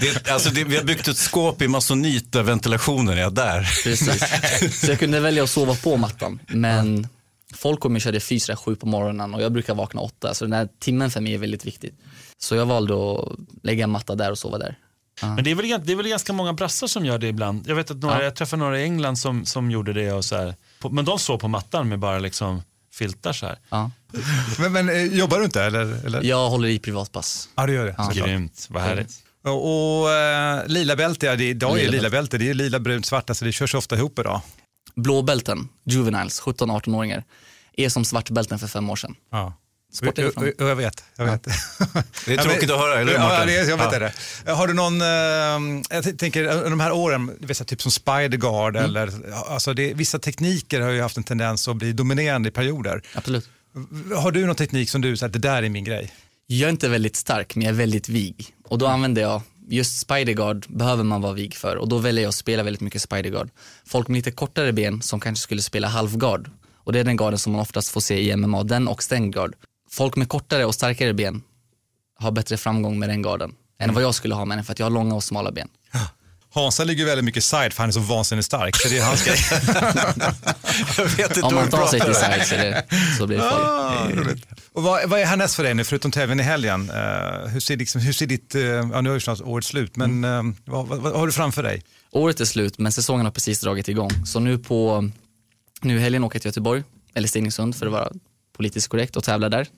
Det, 0.00 0.28
alltså 0.28 0.50
det, 0.50 0.64
vi 0.64 0.76
har 0.76 0.84
byggt 0.84 1.08
ett 1.08 1.16
skåp 1.16 1.62
i 1.62 1.68
masonit 1.68 2.32
där 2.32 2.42
ventilationen 2.42 3.18
är 3.18 3.30
där. 3.30 3.68
Precis. 3.84 4.80
Så 4.80 4.90
jag 4.90 4.98
kunde 4.98 5.20
välja 5.20 5.44
att 5.44 5.50
sova 5.50 5.74
på 5.74 5.96
mattan. 5.96 6.40
Men 6.46 7.08
folk 7.54 7.80
kommer 7.80 7.96
och 7.96 8.00
körde 8.00 8.20
fys 8.20 8.46
där 8.46 8.56
sju 8.56 8.76
på 8.76 8.86
morgonen 8.86 9.34
och 9.34 9.42
jag 9.42 9.52
brukar 9.52 9.74
vakna 9.74 10.00
åtta. 10.00 10.34
Så 10.34 10.44
den 10.44 10.52
här 10.52 10.68
timmen 10.78 11.10
för 11.10 11.20
mig 11.20 11.34
är 11.34 11.38
väldigt 11.38 11.66
viktig. 11.66 11.94
Så 12.38 12.54
jag 12.54 12.66
valde 12.66 12.94
att 12.94 13.28
lägga 13.62 13.84
en 13.84 13.90
matta 13.90 14.14
där 14.14 14.30
och 14.30 14.38
sova 14.38 14.58
där. 14.58 14.78
Men 15.22 15.44
det 15.44 15.50
är, 15.50 15.54
väl, 15.54 15.86
det 15.86 15.92
är 15.92 15.96
väl 15.96 16.08
ganska 16.08 16.32
många 16.32 16.52
brassar 16.52 16.86
som 16.86 17.04
gör 17.04 17.18
det 17.18 17.26
ibland. 17.28 17.68
Jag 17.68 17.74
vet 17.74 17.90
att 17.90 17.96
några, 17.96 18.18
Ja. 18.18 18.24
jag 18.24 18.34
träffade 18.34 18.60
några 18.62 18.80
i 18.80 18.82
England 18.82 19.16
som, 19.16 19.46
som 19.46 19.70
gjorde 19.70 19.92
det. 19.92 20.12
Och 20.12 20.24
så 20.24 20.36
här, 20.36 20.54
på, 20.80 20.90
men 20.90 21.04
de 21.04 21.18
sov 21.18 21.38
på 21.38 21.48
mattan 21.48 21.88
med 21.88 21.98
bara 21.98 22.18
liksom 22.18 22.62
filtar 22.94 23.32
så 23.32 23.46
här. 23.46 23.58
Ja. 23.68 23.90
Men, 24.58 24.72
men 24.72 24.88
eh, 24.88 25.04
jobbar 25.04 25.38
du 25.38 25.44
inte 25.44 25.62
eller? 25.62 26.06
eller? 26.06 26.22
Jag 26.22 26.50
håller 26.50 26.68
i 26.68 26.78
privatpass. 26.78 27.48
Ja, 27.54 27.66
du 27.66 27.72
gör 27.72 27.86
det. 27.86 27.94
Ja. 27.98 28.10
Grymt, 28.14 28.66
vad 28.70 28.82
härligt. 28.82 29.10
Och, 29.44 30.00
och 30.02 30.10
eh, 30.12 30.66
lila 30.66 30.96
bälte, 30.96 31.26
ja, 31.26 31.36
det, 31.36 31.44
idag 31.48 31.72
är 31.72 31.76
Lila 31.76 31.90
lila 31.92 32.10
bälte, 32.10 32.38
det 32.38 32.50
är 32.50 32.54
lila, 32.54 32.78
brunt, 32.80 33.06
svart, 33.06 33.30
alltså 33.30 33.44
det 33.44 33.52
körs 33.52 33.74
ofta 33.74 33.96
ihop 33.96 34.18
idag. 34.18 34.40
Blåbälten, 34.94 35.68
juveniles, 35.84 36.42
17-18-åringar, 36.42 37.24
är 37.76 37.88
som 37.88 38.04
svartbälten 38.04 38.58
för 38.58 38.66
fem 38.66 38.90
år 38.90 38.96
sedan. 38.96 39.14
Ja. 39.30 39.52
Sport 39.92 40.18
och 40.18 40.68
Jag 40.68 40.76
vet. 40.76 41.04
Jag 41.16 41.24
vet. 41.24 41.44
Det 42.26 42.32
är 42.34 42.38
tråkigt 42.42 42.70
att 42.70 42.78
höra, 42.78 43.00
eller 43.00 43.12
hur, 43.12 43.18
Ja, 43.18 43.28
Martin? 43.28 43.46
det 43.46 43.56
är, 43.56 43.68
jag 43.68 43.76
vet 43.76 43.92
Ja. 43.92 44.10
det. 44.44 44.52
Har 44.52 44.66
du 44.66 44.74
någon, 44.74 45.00
eh, 45.00 45.82
jag 45.90 46.18
tänker 46.18 46.44
under 46.44 46.70
de 46.70 46.80
här 46.80 46.92
åren, 46.92 47.36
vet, 47.40 47.66
typ 47.66 47.82
som 47.82 47.90
Spiderguard 47.92 48.76
Mm. 48.76 48.90
eller, 48.90 49.10
alltså 49.48 49.74
det, 49.74 49.94
vissa 49.94 50.18
tekniker 50.18 50.80
har 50.80 50.90
ju 50.90 51.00
haft 51.02 51.16
en 51.16 51.24
tendens 51.24 51.68
att 51.68 51.76
bli 51.76 51.92
dominerande 51.92 52.48
i 52.48 52.52
perioder. 52.52 53.02
Absolut. 53.14 53.48
Har 54.16 54.30
du 54.32 54.46
någon 54.46 54.56
teknik 54.56 54.90
som 54.90 55.00
du 55.00 55.16
säger, 55.16 55.32
det 55.32 55.38
där 55.38 55.62
är 55.62 55.68
min 55.68 55.84
grej? 55.84 56.12
Jag 56.46 56.66
är 56.66 56.70
inte 56.70 56.88
väldigt 56.88 57.16
stark, 57.16 57.54
men 57.56 57.64
jag 57.64 57.72
är 57.72 57.76
väldigt 57.78 58.08
vig. 58.08 58.46
Och 58.64 58.78
då 58.78 58.86
använder 58.86 59.22
jag, 59.22 59.42
just 59.68 59.98
spiderguard 60.00 60.66
behöver 60.68 61.04
man 61.04 61.20
vara 61.22 61.32
vig 61.32 61.54
för 61.54 61.76
och 61.76 61.88
då 61.88 61.98
väljer 61.98 62.22
jag 62.22 62.28
att 62.28 62.34
spela 62.34 62.62
väldigt 62.62 62.80
mycket 62.80 63.02
spiderguard. 63.02 63.50
Folk 63.86 64.08
med 64.08 64.16
lite 64.16 64.30
kortare 64.30 64.72
ben 64.72 65.02
som 65.02 65.20
kanske 65.20 65.42
skulle 65.42 65.62
spela 65.62 65.88
halvguard 65.88 66.50
och 66.84 66.92
det 66.92 67.00
är 67.00 67.04
den 67.04 67.16
garden 67.16 67.38
som 67.38 67.52
man 67.52 67.60
oftast 67.60 67.88
får 67.88 68.00
se 68.00 68.20
i 68.30 68.36
MMA, 68.36 68.62
den 68.62 68.88
och 68.88 69.02
stängd 69.02 69.34
guard. 69.34 69.54
Folk 69.96 70.16
med 70.16 70.28
kortare 70.28 70.64
och 70.64 70.74
starkare 70.74 71.14
ben 71.14 71.42
har 72.18 72.30
bättre 72.30 72.56
framgång 72.56 72.98
med 72.98 73.08
den 73.08 73.22
garden 73.22 73.54
än 73.80 73.94
vad 73.94 74.02
jag 74.02 74.14
skulle 74.14 74.34
ha 74.34 74.44
med 74.44 74.58
den 74.58 74.64
för 74.64 74.72
att 74.72 74.78
jag 74.78 74.86
har 74.86 74.90
långa 74.90 75.14
och 75.14 75.24
smala 75.24 75.52
ben. 75.52 75.68
Hansa 76.54 76.84
ligger 76.84 77.04
väldigt 77.04 77.24
mycket 77.24 77.44
side 77.44 77.72
för 77.72 77.82
han 77.82 77.88
är 77.88 77.92
så 77.92 78.00
vansinnigt 78.00 78.46
stark. 78.46 78.76
Så 78.76 78.88
det 78.88 78.98
är 78.98 79.04
hans 79.04 79.24
grej. 79.24 79.38
Jag 80.96 81.04
vet 81.04 81.36
inte 81.36 81.42
Om 81.42 81.54
vad 81.54 81.62
man 81.62 81.70
tar 81.70 81.86
sig 81.86 82.00
till 82.00 82.14
side 82.14 82.46
så, 82.46 82.54
är 82.54 82.64
det, 82.64 82.84
så 83.18 83.26
blir 83.26 83.36
det 83.36 83.42
farligt. 83.42 84.18
Ah, 84.18 84.20
roligt. 84.20 84.44
Och 84.72 84.82
vad, 84.82 85.08
vad 85.08 85.20
är 85.20 85.24
härnäst 85.24 85.54
för 85.54 85.62
dig 85.62 85.74
nu, 85.74 85.84
förutom 85.84 86.10
tävlingen 86.10 86.40
i 86.40 86.42
helgen? 86.42 86.90
Eh, 86.90 87.48
hur, 87.48 87.60
ser, 87.60 87.76
liksom, 87.76 88.00
hur 88.00 88.12
ser 88.12 88.26
ditt, 88.26 88.54
uh, 88.54 88.62
ja 88.62 89.00
nu 89.00 89.10
är 89.10 89.14
ju 89.14 89.20
snart 89.20 89.40
året 89.40 89.64
slut, 89.64 89.96
men 89.96 90.24
Mm. 90.24 90.48
eh, 90.50 90.56
vad, 90.72 90.86
vad, 90.88 90.98
vad 90.98 91.12
har 91.12 91.26
du 91.26 91.32
framför 91.32 91.62
dig? 91.62 91.82
Året 92.10 92.40
är 92.40 92.44
slut 92.44 92.78
men 92.78 92.92
säsongen 92.92 93.26
har 93.26 93.32
precis 93.32 93.60
dragit 93.60 93.88
igång. 93.88 94.10
Så 94.26 94.40
nu 94.40 94.58
på, 94.58 95.10
nu 95.80 95.98
helgen 95.98 96.24
åker 96.24 96.36
jag 96.36 96.42
till 96.42 96.48
Göteborg, 96.48 96.82
eller 97.14 97.28
Stenungsund 97.28 97.76
för 97.76 97.86
att 97.86 97.92
vara 97.92 98.08
politiskt 98.56 98.88
korrekt 98.88 99.16
och 99.16 99.24
tävlar 99.24 99.48
där. 99.48 99.68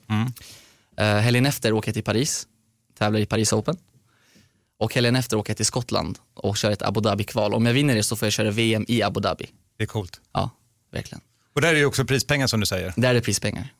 Eh, 0.97 1.15
helgen 1.17 1.45
efter 1.45 1.73
åker 1.73 1.89
jag 1.89 1.93
till 1.93 2.03
Paris, 2.03 2.47
tävlar 2.97 3.19
i 3.19 3.25
Paris 3.25 3.53
Open. 3.53 3.77
Och 4.79 4.95
helgen 4.95 5.15
efter 5.15 5.37
åker 5.37 5.49
jag 5.51 5.57
till 5.57 5.65
Skottland 5.65 6.17
och 6.33 6.57
kör 6.57 6.71
ett 6.71 6.81
Abu 6.81 7.01
Dhabi-kval. 7.01 7.53
Om 7.53 7.65
jag 7.65 7.73
vinner 7.73 7.95
det 7.95 8.03
så 8.03 8.15
får 8.15 8.25
jag 8.25 8.33
köra 8.33 8.51
VM 8.51 8.85
i 8.87 9.03
Abu 9.03 9.19
Dhabi. 9.19 9.45
Det 9.77 9.83
är 9.83 9.87
coolt. 9.87 10.21
Ja, 10.33 10.49
verkligen. 10.91 11.21
Och 11.55 11.61
där 11.61 11.73
är 11.73 11.77
ju 11.77 11.85
också 11.85 12.05
prispengar 12.05 12.47
som 12.47 12.59
du 12.59 12.65
säger. 12.65 12.93
Där 12.95 13.09
är 13.09 13.13
det 13.13 13.21
prispengar. 13.21 13.73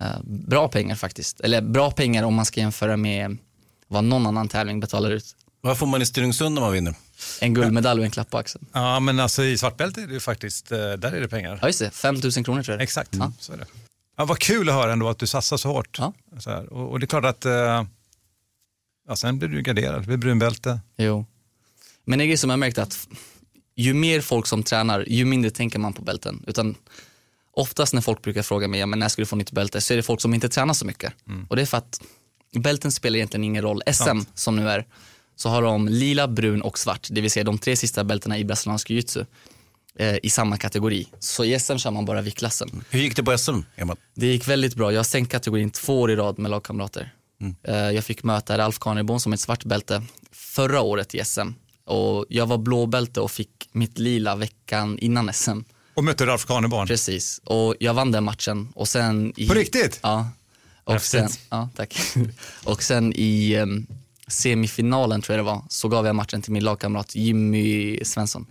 Eh, 0.00 0.20
bra 0.24 0.68
pengar 0.68 0.96
faktiskt. 0.96 1.40
Eller 1.40 1.60
bra 1.60 1.90
pengar 1.90 2.22
om 2.22 2.34
man 2.34 2.44
ska 2.44 2.60
jämföra 2.60 2.96
med 2.96 3.38
vad 3.88 4.04
någon 4.04 4.26
annan 4.26 4.48
tävling 4.48 4.80
betalar 4.80 5.10
ut. 5.10 5.36
Vad 5.60 5.78
får 5.78 5.86
man 5.86 6.02
i 6.02 6.06
Stenungsund 6.06 6.54
när 6.54 6.62
man 6.62 6.72
vinner? 6.72 6.94
En 7.40 7.54
guldmedalj 7.54 8.00
och 8.00 8.04
en 8.04 8.10
klapp 8.10 8.30
på 8.30 8.38
axeln. 8.38 8.66
Ja, 8.72 9.00
men 9.00 9.20
alltså 9.20 9.44
i 9.44 9.58
svartbälte 9.58 10.02
är 10.02 10.06
det 10.06 10.12
ju 10.14 10.20
faktiskt, 10.20 10.72
eh, 10.72 10.78
där 10.78 11.12
är 11.12 11.20
det 11.20 11.28
pengar. 11.28 11.58
Ja, 11.62 11.66
just 11.66 11.78
det. 11.78 11.90
5 11.90 12.14
000 12.14 12.32
kronor 12.44 12.62
tror 12.62 12.74
jag. 12.74 12.82
Exakt, 12.82 13.16
så 13.38 13.52
är 13.52 13.56
det. 13.56 13.66
Ja, 14.16 14.24
vad 14.24 14.38
kul 14.38 14.68
att 14.68 14.74
höra 14.74 14.92
ändå 14.92 15.08
att 15.08 15.18
du 15.18 15.26
satsar 15.26 15.56
så 15.56 15.68
hårt. 15.72 15.98
Så 16.38 16.50
här. 16.50 16.72
Och, 16.72 16.90
och 16.90 17.00
det 17.00 17.04
är 17.04 17.06
klart 17.06 17.24
att, 17.24 17.44
eh, 17.44 17.84
ja, 19.08 19.16
sen 19.16 19.38
blir 19.38 19.48
du 19.48 19.62
garderad, 19.62 20.00
det 20.00 20.06
blir 20.06 20.16
brunbälte. 20.16 20.80
Jo. 20.96 21.26
Men 22.04 22.18
det 22.18 22.24
är 22.24 22.36
som 22.36 22.50
jag 22.50 22.58
märkt 22.58 22.78
att 22.78 23.08
ju 23.76 23.94
mer 23.94 24.20
folk 24.20 24.46
som 24.46 24.62
tränar, 24.62 25.04
ju 25.08 25.24
mindre 25.24 25.50
tänker 25.50 25.78
man 25.78 25.92
på 25.92 26.02
bälten. 26.02 26.44
Utan 26.46 26.74
oftast 27.52 27.94
när 27.94 28.00
folk 28.00 28.22
brukar 28.22 28.42
fråga 28.42 28.68
mig, 28.68 28.80
ja, 28.80 28.86
men 28.86 28.98
när 28.98 29.08
ska 29.08 29.22
du 29.22 29.26
få 29.26 29.36
nytt 29.36 29.52
bälte? 29.52 29.80
Så 29.80 29.92
är 29.92 29.96
det 29.96 30.02
folk 30.02 30.20
som 30.20 30.34
inte 30.34 30.48
tränar 30.48 30.74
så 30.74 30.86
mycket. 30.86 31.12
Och 31.48 31.56
det 31.56 31.62
är 31.62 31.66
för 31.66 31.78
att 31.78 32.00
bälten 32.58 32.92
spelar 32.92 33.16
egentligen 33.16 33.44
ingen 33.44 33.62
roll. 33.62 33.82
SM 33.86 33.92
Sant. 33.92 34.28
som 34.34 34.56
nu 34.56 34.68
är, 34.70 34.86
så 35.40 35.48
har 35.48 35.62
de 35.62 35.88
lila, 35.88 36.28
brun 36.28 36.62
och 36.62 36.78
svart. 36.78 37.08
Det 37.10 37.20
vill 37.20 37.30
säga 37.30 37.44
de 37.44 37.58
tre 37.58 37.76
sista 37.76 38.04
bältena 38.04 38.38
i 38.38 38.44
brasiliansk 38.44 38.90
jiu-jitsu 38.90 39.26
eh, 39.98 40.16
i 40.22 40.30
samma 40.30 40.56
kategori. 40.56 41.06
Så 41.20 41.44
i 41.44 41.58
SM 41.58 41.76
kör 41.76 41.90
man 41.90 42.04
bara 42.04 42.20
viktklassen. 42.22 42.84
Hur 42.90 43.00
gick 43.00 43.16
det 43.16 43.22
på 43.22 43.38
SM, 43.38 43.58
Emma? 43.76 43.96
Det 44.14 44.26
gick 44.26 44.48
väldigt 44.48 44.74
bra. 44.74 44.92
Jag 44.92 44.98
har 44.98 45.04
sänkt 45.04 45.30
kategorin 45.32 45.70
två 45.70 46.00
år 46.00 46.10
i 46.10 46.16
rad 46.16 46.38
med 46.38 46.50
lagkamrater. 46.50 47.12
Eh, 47.64 47.74
Jag 47.76 48.04
fick 48.04 48.22
möta 48.22 48.58
Ralf 48.58 48.78
Kanerborn 48.78 49.20
som 49.20 49.32
är 49.32 49.36
ett 49.36 49.40
svart 49.40 49.64
bälte 49.64 50.02
förra 50.32 50.80
året 50.80 51.14
i 51.14 51.24
SM. 51.24 51.48
Och 51.84 52.24
jag 52.28 52.46
var 52.46 52.58
blåbälte 52.58 53.20
och 53.20 53.30
fick 53.30 53.50
mitt 53.72 53.98
lila 53.98 54.36
veckan 54.36 54.98
innan 54.98 55.32
SM. 55.32 55.58
Och 55.94 56.04
mötte 56.04 56.26
Ralf 56.26 56.46
Kanerborn. 56.46 56.86
Precis. 56.86 57.40
Och 57.44 57.74
jag 57.80 57.94
vann 57.94 58.12
den 58.12 58.24
matchen. 58.24 58.68
Och 58.74 58.88
sen 58.88 59.32
i, 59.36 59.48
På 59.48 59.54
riktigt? 59.54 60.00
Ja. 60.02 60.28
Och 60.84 61.02
sen, 61.02 61.22
Häftigt. 61.22 61.46
ja, 61.50 61.68
tack. 61.76 61.94
och 62.64 62.82
sen 62.82 63.12
i 63.16 63.54
em, 63.54 63.86
semifinalen 64.30 65.22
tror 65.22 65.36
jag 65.38 65.46
det 65.46 65.50
var, 65.50 65.62
så 65.68 65.88
gav 65.88 66.06
jag 66.06 66.16
matchen 66.16 66.42
till 66.42 66.52
min 66.52 66.64
lagkamrat 66.64 67.14
Jimmy 67.14 68.00
Svensson. 68.04 68.46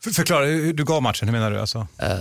För, 0.00 0.10
förklara, 0.10 0.44
hur 0.46 0.72
du 0.72 0.84
gav 0.84 1.02
matchen, 1.02 1.28
hur 1.28 1.32
menar 1.32 1.50
du? 1.50 1.60
Alltså? 1.60 1.86
Eh, 1.98 2.12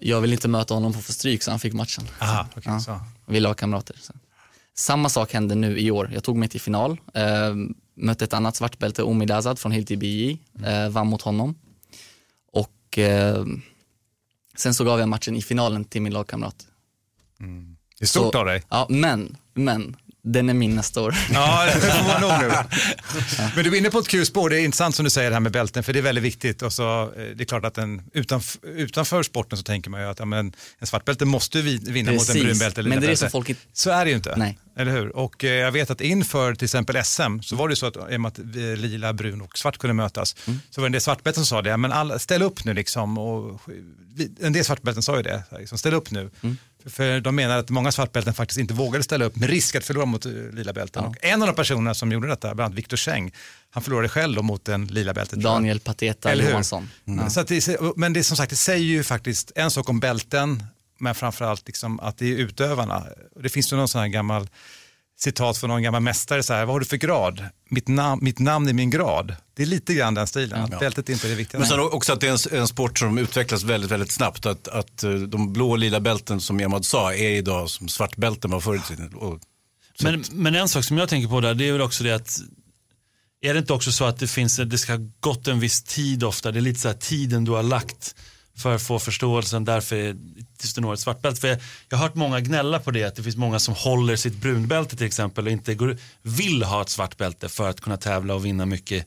jag 0.00 0.20
vill 0.20 0.32
inte 0.32 0.48
möta 0.48 0.74
honom 0.74 0.92
på 0.92 0.98
för 1.00 1.12
stryk 1.12 1.42
så 1.42 1.50
han 1.50 1.60
fick 1.60 1.72
matchen. 1.72 2.04
Aha, 2.18 2.46
okej, 2.50 2.62
Ja. 2.66 2.80
så. 2.80 3.00
Vi 3.26 3.40
lagkamrater. 3.40 3.96
Så. 4.00 4.12
Samma 4.74 5.08
sak 5.08 5.32
hände 5.32 5.54
nu 5.54 5.78
i 5.78 5.90
år. 5.90 6.10
Jag 6.14 6.24
tog 6.24 6.36
mig 6.36 6.48
till 6.48 6.60
final, 6.60 7.00
eh, 7.14 7.24
mötte 7.94 8.24
ett 8.24 8.32
annat 8.34 8.56
svartbälte, 8.56 9.02
Omid 9.02 9.30
Azad 9.30 9.58
från 9.58 9.72
Hilti 9.72 9.96
BJ, 9.96 10.38
eh, 10.64 10.88
vann 10.88 11.06
mot 11.06 11.22
honom. 11.22 11.54
Och 12.52 12.98
eh, 12.98 13.44
sen 14.56 14.74
så 14.74 14.84
gav 14.84 14.98
jag 15.00 15.08
matchen 15.08 15.36
i 15.36 15.42
finalen 15.42 15.84
till 15.84 16.02
min 16.02 16.12
lagkamrat. 16.12 16.66
Det 17.98 18.04
är 18.04 18.06
stort 18.06 18.32
Så- 18.32 18.38
av 18.38 18.46
dig. 18.46 18.62
Ja, 18.68 18.86
men, 18.90 19.36
men, 19.54 19.96
den 20.24 20.48
är 20.48 20.54
min 20.54 20.74
nästa 20.76 21.00
år. 21.02 21.14
Ja, 21.32 21.64
det 21.66 21.80
får 21.80 22.04
man 22.04 22.20
nog 22.20 22.32
nu. 22.40 22.48
Men 23.54 23.64
du 23.64 23.70
är 23.70 23.78
inne 23.78 23.90
på 23.90 23.98
ett 23.98 24.08
kul 24.08 24.26
spår. 24.26 24.50
Det 24.50 24.60
är 24.60 24.64
intressant 24.64 24.94
som 24.94 25.04
du 25.04 25.10
säger 25.10 25.30
det 25.30 25.34
här 25.36 25.40
med 25.40 25.52
bälten, 25.52 25.82
för 25.82 25.92
det 25.92 25.98
är 25.98 26.02
väldigt 26.02 26.24
viktigt. 26.24 26.62
Och 26.62 26.72
så, 26.72 27.02
eh, 27.02 27.08
det 27.36 27.42
är 27.42 27.44
klart 27.44 27.64
att 27.64 27.78
en, 27.78 28.02
utanf, 28.14 28.56
utanför 28.62 29.22
sporten 29.22 29.58
så 29.58 29.62
tänker 29.64 29.90
man 29.90 30.00
ju 30.00 30.06
att 30.06 30.18
ja, 30.18 30.24
men, 30.24 30.52
en 30.78 30.86
svartbälte 30.86 31.24
måste 31.24 31.62
vi, 31.62 31.76
vinna 31.78 32.12
mot 32.12 32.20
en 32.20 32.26
Precis. 32.26 32.42
brunbälte 32.44 32.80
eller 32.80 32.90
Men 32.90 33.00
det 33.00 33.06
är 33.06 33.06
det 33.06 33.06
lila 33.06 33.16
som 33.16 33.24
bälte. 33.24 33.32
folk 33.32 33.48
inte- 33.48 33.60
Så 33.72 33.90
är 33.90 34.04
det 34.04 34.10
ju 34.10 34.16
inte. 34.16 34.34
Nej. 34.36 34.58
Eller 34.76 34.92
hur? 34.92 35.16
Och 35.16 35.44
eh, 35.44 35.50
jag 35.52 35.72
vet 35.72 35.90
att 35.90 36.00
inför 36.00 36.54
till 36.54 36.64
exempel 36.64 37.04
SM 37.04 37.40
så 37.42 37.56
var 37.56 37.68
det 37.68 37.76
så 37.76 37.86
att 37.86 37.96
i 37.96 38.16
och 38.16 38.20
med 38.20 38.28
att 38.28 38.38
lila, 38.78 39.12
brun 39.12 39.40
och 39.40 39.58
svart 39.58 39.78
kunde 39.78 39.94
mötas 39.94 40.36
Mm. 40.46 40.60
så 40.70 40.80
var 40.80 40.86
det 40.86 40.88
en 40.88 40.92
del 40.92 41.00
svartbälten 41.00 41.44
som 41.44 41.56
sa 41.56 41.62
det, 41.62 41.76
men 41.76 41.92
alla, 41.92 42.18
ställ 42.18 42.42
upp 42.42 42.64
nu 42.64 42.74
liksom. 42.74 43.18
Och, 43.18 43.60
en 44.40 44.52
del 44.52 44.64
svartbälten 44.64 45.02
sa 45.02 45.16
ju 45.16 45.22
det, 45.22 45.42
så 45.50 45.58
liksom, 45.58 45.78
ställ 45.78 45.94
upp 45.94 46.10
nu. 46.10 46.30
Mm. 46.42 46.56
För, 46.86 47.20
de 47.20 47.36
menar 47.36 47.58
att 47.58 47.70
många 47.70 47.92
svartbälten 47.92 48.34
faktiskt 48.34 48.58
inte 48.58 48.74
vågade 48.74 49.04
ställa 49.04 49.24
upp 49.24 49.36
med 49.36 49.50
risk 49.50 49.74
att 49.74 49.84
förlora 49.84 50.06
mot 50.06 50.26
uh, 50.26 50.52
lila 50.52 50.72
bälten. 50.72 51.04
Och 51.04 51.16
en 51.20 51.42
av 51.42 51.48
de 51.48 51.54
personerna 51.54 51.94
som 51.94 52.12
gjorde 52.12 52.28
detta, 52.28 52.54
bland 52.54 52.66
annat 52.66 52.78
Viktor 52.78 52.96
Scheng, 52.96 53.32
han 53.70 53.82
förlorade 53.82 54.08
själv 54.08 54.36
då 54.36 54.42
mot 54.42 54.68
en 54.68 54.86
lila 54.86 55.14
bältet. 55.14 55.40
Daniel 55.40 55.80
Pateta? 55.80 56.34
Johansson. 56.34 56.90
Mm. 57.06 57.24
Ja. 57.24 57.30
Så 57.30 57.42
det, 57.42 57.96
men 57.96 58.12
det, 58.12 58.24
som 58.24 58.36
sagt, 58.36 58.50
det 58.50 58.56
säger 58.56 58.84
ju 58.84 59.04
faktiskt 59.04 59.52
en 59.54 59.70
sak 59.70 59.88
om 59.88 60.00
bälten, 60.00 60.64
men 60.98 61.14
framförallt 61.14 61.66
liksom 61.66 62.00
att 62.00 62.18
det 62.18 62.26
är 62.26 62.36
utövarna. 62.36 63.06
Det 63.42 63.48
finns 63.48 63.72
ju 63.72 63.76
någon 63.76 63.88
sån 63.88 64.00
här 64.00 64.08
gammal 64.08 64.48
citat 65.18 65.58
från 65.58 65.70
någon 65.70 65.82
gammal 65.82 66.02
mästare, 66.02 66.42
så 66.42 66.52
här, 66.52 66.64
vad 66.64 66.74
har 66.74 66.80
du 66.80 66.86
för 66.86 66.96
grad? 66.96 67.44
Mitt, 67.68 67.88
nam 67.88 68.18
mitt 68.22 68.38
namn 68.38 68.68
är 68.68 68.72
min 68.72 68.90
grad. 68.90 69.36
Det 69.54 69.62
är 69.62 69.66
lite 69.66 69.94
grann 69.94 70.14
den 70.14 70.26
stilen, 70.26 70.64
att 70.64 70.80
bältet 70.80 71.08
är 71.08 71.12
inte 71.12 71.26
är 71.26 71.28
det 71.28 71.34
viktiga. 71.34 71.58
Men 71.58 71.68
sen 71.68 71.80
också 71.80 72.12
att 72.12 72.20
det 72.20 72.28
är 72.28 72.52
en, 72.52 72.60
en 72.60 72.68
sport 72.68 72.98
som 72.98 73.18
utvecklas 73.18 73.62
väldigt, 73.62 73.90
väldigt 73.90 74.12
snabbt. 74.12 74.46
Att, 74.46 74.68
att 74.68 75.04
eh, 75.04 75.10
de 75.12 75.52
blå 75.52 75.70
och 75.70 75.78
lila 75.78 76.00
bälten 76.00 76.40
som 76.40 76.60
Emad 76.60 76.84
sa 76.84 77.14
är 77.14 77.30
idag 77.30 77.70
som 77.70 77.88
svartbälten 77.88 78.50
var 78.50 78.60
förr 78.60 78.76
i 78.76 78.80
tiden. 78.80 79.40
Men, 80.02 80.24
men 80.32 80.54
en 80.54 80.68
sak 80.68 80.84
som 80.84 80.98
jag 80.98 81.08
tänker 81.08 81.28
på 81.28 81.40
där, 81.40 81.54
det 81.54 81.68
är 81.68 81.72
väl 81.72 81.82
också 81.82 82.04
det 82.04 82.14
att 82.14 82.38
är 83.40 83.54
det 83.54 83.58
inte 83.58 83.72
också 83.72 83.92
så 83.92 84.04
att 84.04 84.18
det 84.18 84.26
finns, 84.26 84.56
det 84.56 84.78
ska 84.78 84.98
gått 85.20 85.48
en 85.48 85.60
viss 85.60 85.82
tid 85.82 86.24
ofta, 86.24 86.52
det 86.52 86.58
är 86.58 86.60
lite 86.60 86.80
så 86.80 86.88
här 86.88 86.94
tiden 86.94 87.44
du 87.44 87.52
har 87.52 87.62
lagt 87.62 88.14
för 88.58 88.74
att 88.74 88.82
få 88.82 88.98
förståelsen, 88.98 89.64
därför 89.64 89.96
är- 89.96 90.16
tills 90.58 90.74
du 90.74 90.80
når 90.80 90.94
ett 90.94 91.00
svartbälte. 91.00 91.40
För 91.40 91.48
jag, 91.48 91.58
jag 91.88 91.98
har 91.98 92.04
hört 92.04 92.14
många 92.14 92.40
gnälla 92.40 92.78
på 92.80 92.90
det, 92.90 93.04
att 93.04 93.14
det 93.16 93.22
finns 93.22 93.36
många 93.36 93.58
som 93.58 93.74
håller 93.74 94.16
sitt 94.16 94.34
brunbälte 94.36 94.96
till 94.96 95.06
exempel 95.06 95.46
och 95.46 95.52
inte 95.52 95.74
går, 95.74 95.96
vill 96.22 96.62
ha 96.62 96.82
ett 96.82 96.88
svartbälte 96.88 97.48
för 97.48 97.68
att 97.68 97.80
kunna 97.80 97.96
tävla 97.96 98.34
och 98.34 98.44
vinna 98.44 98.66
mycket 98.66 99.06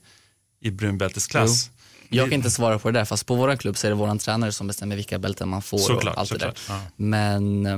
i 0.61 0.71
brunbältesklass. 0.71 1.69
Jo. 2.09 2.17
Jag 2.17 2.25
kan 2.29 2.33
inte 2.33 2.51
svara 2.51 2.79
på 2.79 2.91
det 2.91 2.99
där, 2.99 3.05
fast 3.05 3.25
på 3.25 3.35
vår 3.35 3.55
klubb 3.55 3.77
så 3.77 3.87
är 3.87 3.91
det 3.91 3.95
vår 3.95 4.17
tränare 4.17 4.51
som 4.51 4.67
bestämmer 4.67 4.95
vilka 4.95 5.19
bälten 5.19 5.49
man 5.49 5.61
får 5.61 5.77
Såklart, 5.77 6.13
och 6.15 6.19
allt 6.21 6.29
det 6.29 6.37
där. 6.37 6.53
såklart, 6.55 6.81
ja. 6.85 6.91
Men 6.95 7.65
eh, 7.65 7.77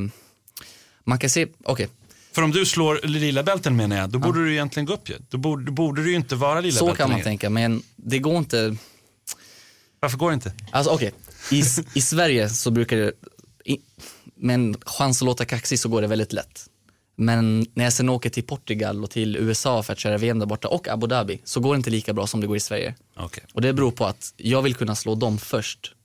man 1.03 1.19
kan 1.19 1.29
se, 1.29 1.47
okej, 1.63 1.88
För 2.31 2.41
om 2.41 2.51
du 2.51 2.65
slår 2.65 2.99
lila 3.03 3.43
bälten 3.43 3.75
menar 3.75 3.95
jag, 3.97 4.09
då 4.09 4.19
borde 4.19 4.45
du 4.45 4.51
egentligen 4.53 4.86
gå 4.86 4.93
upp 4.93 5.09
ju. 5.09 5.15
Då 5.29 5.38
borde, 5.38 5.71
borde 5.71 6.03
du 6.03 6.13
inte 6.13 6.36
vara 6.36 6.62
lila 6.62 6.77
så 6.79 6.95
kan 6.95 7.03
man 7.03 7.09
längre. 7.09 7.23
tänka, 7.23 7.49
men 7.49 7.83
det 7.95 8.19
går 8.19 8.38
inte. 8.38 8.75
Varför 9.99 10.17
går 10.17 10.29
det 10.29 10.33
inte? 10.33 10.53
Alltså 10.71 10.91
okej, 10.91 11.12
I, 11.51 11.63
i 11.93 12.01
Sverige 12.01 12.49
så 12.49 12.71
brukar 12.71 12.97
det, 12.97 13.12
i, 13.65 13.77
med 14.36 14.53
en 14.53 14.75
chans 14.86 15.21
att 15.21 15.25
låta 15.25 15.45
kaxig 15.45 15.79
så 15.79 15.89
går 15.89 16.01
det 16.01 16.08
väldigt 16.08 16.34
lätt. 16.34 16.69
Men 17.15 17.65
när 17.73 17.84
jag 17.84 17.93
sen 17.93 18.10
åker 18.10 18.29
till 18.29 18.43
Portugal 18.43 19.03
och 19.03 19.12
till 19.12 19.38
USA 19.38 19.84
för 19.84 19.93
att 19.93 19.99
köra 19.99 20.17
VM 20.17 20.39
där 20.39 20.45
borta 20.45 20.67
och 20.67 20.88
Abu 20.88 21.08
Dhabi 21.08 21.41
så 21.43 21.60
går 21.60 21.73
det 21.73 21.77
inte 21.77 21.89
lika 21.89 22.13
bra 22.13 22.27
som 22.27 22.41
det 22.41 22.47
går 22.47 22.58
i 22.58 22.60
Sverige. 22.60 22.95
Okay. 23.15 23.43
Och 23.53 23.62
det 23.62 23.73
beror 23.73 23.91
på 23.91 24.06
att 24.06 24.34
jag 24.38 24.62
vill 24.62 24.75
kunna 24.75 24.95
slå 24.95 25.15
dem 25.15 25.38
först. 25.38 25.95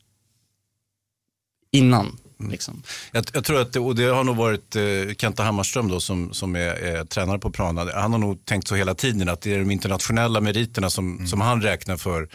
Innan. 1.71 2.19
Liksom. 2.51 2.83
Jag, 3.13 3.25
jag 3.35 3.45
tror 3.45 3.61
att, 3.61 3.73
det, 3.73 3.81
och 3.81 3.95
det 3.95 4.05
har 4.05 4.25
nog 4.25 4.37
varit 4.37 4.77
eh, 4.77 4.83
Kenta 5.19 5.43
Hammarström 5.43 5.89
då, 5.89 6.01
som, 6.01 6.35
som 6.35 6.57
är, 6.57 6.61
är 6.61 7.05
tränare 7.05 7.39
på 7.39 7.51
Prana. 7.51 7.91
Han 7.95 8.13
har 8.13 8.19
nog 8.19 8.45
tänkt 8.45 8.69
så 8.69 8.75
hela 8.75 8.95
tiden 8.95 9.29
att 9.29 9.41
det 9.41 9.55
är 9.55 9.59
de 9.59 9.71
internationella 9.71 10.41
meriterna 10.41 10.91
som, 10.91 11.27
som 11.27 11.41
han 11.41 11.63
räknar 11.63 11.97
för 11.97 12.29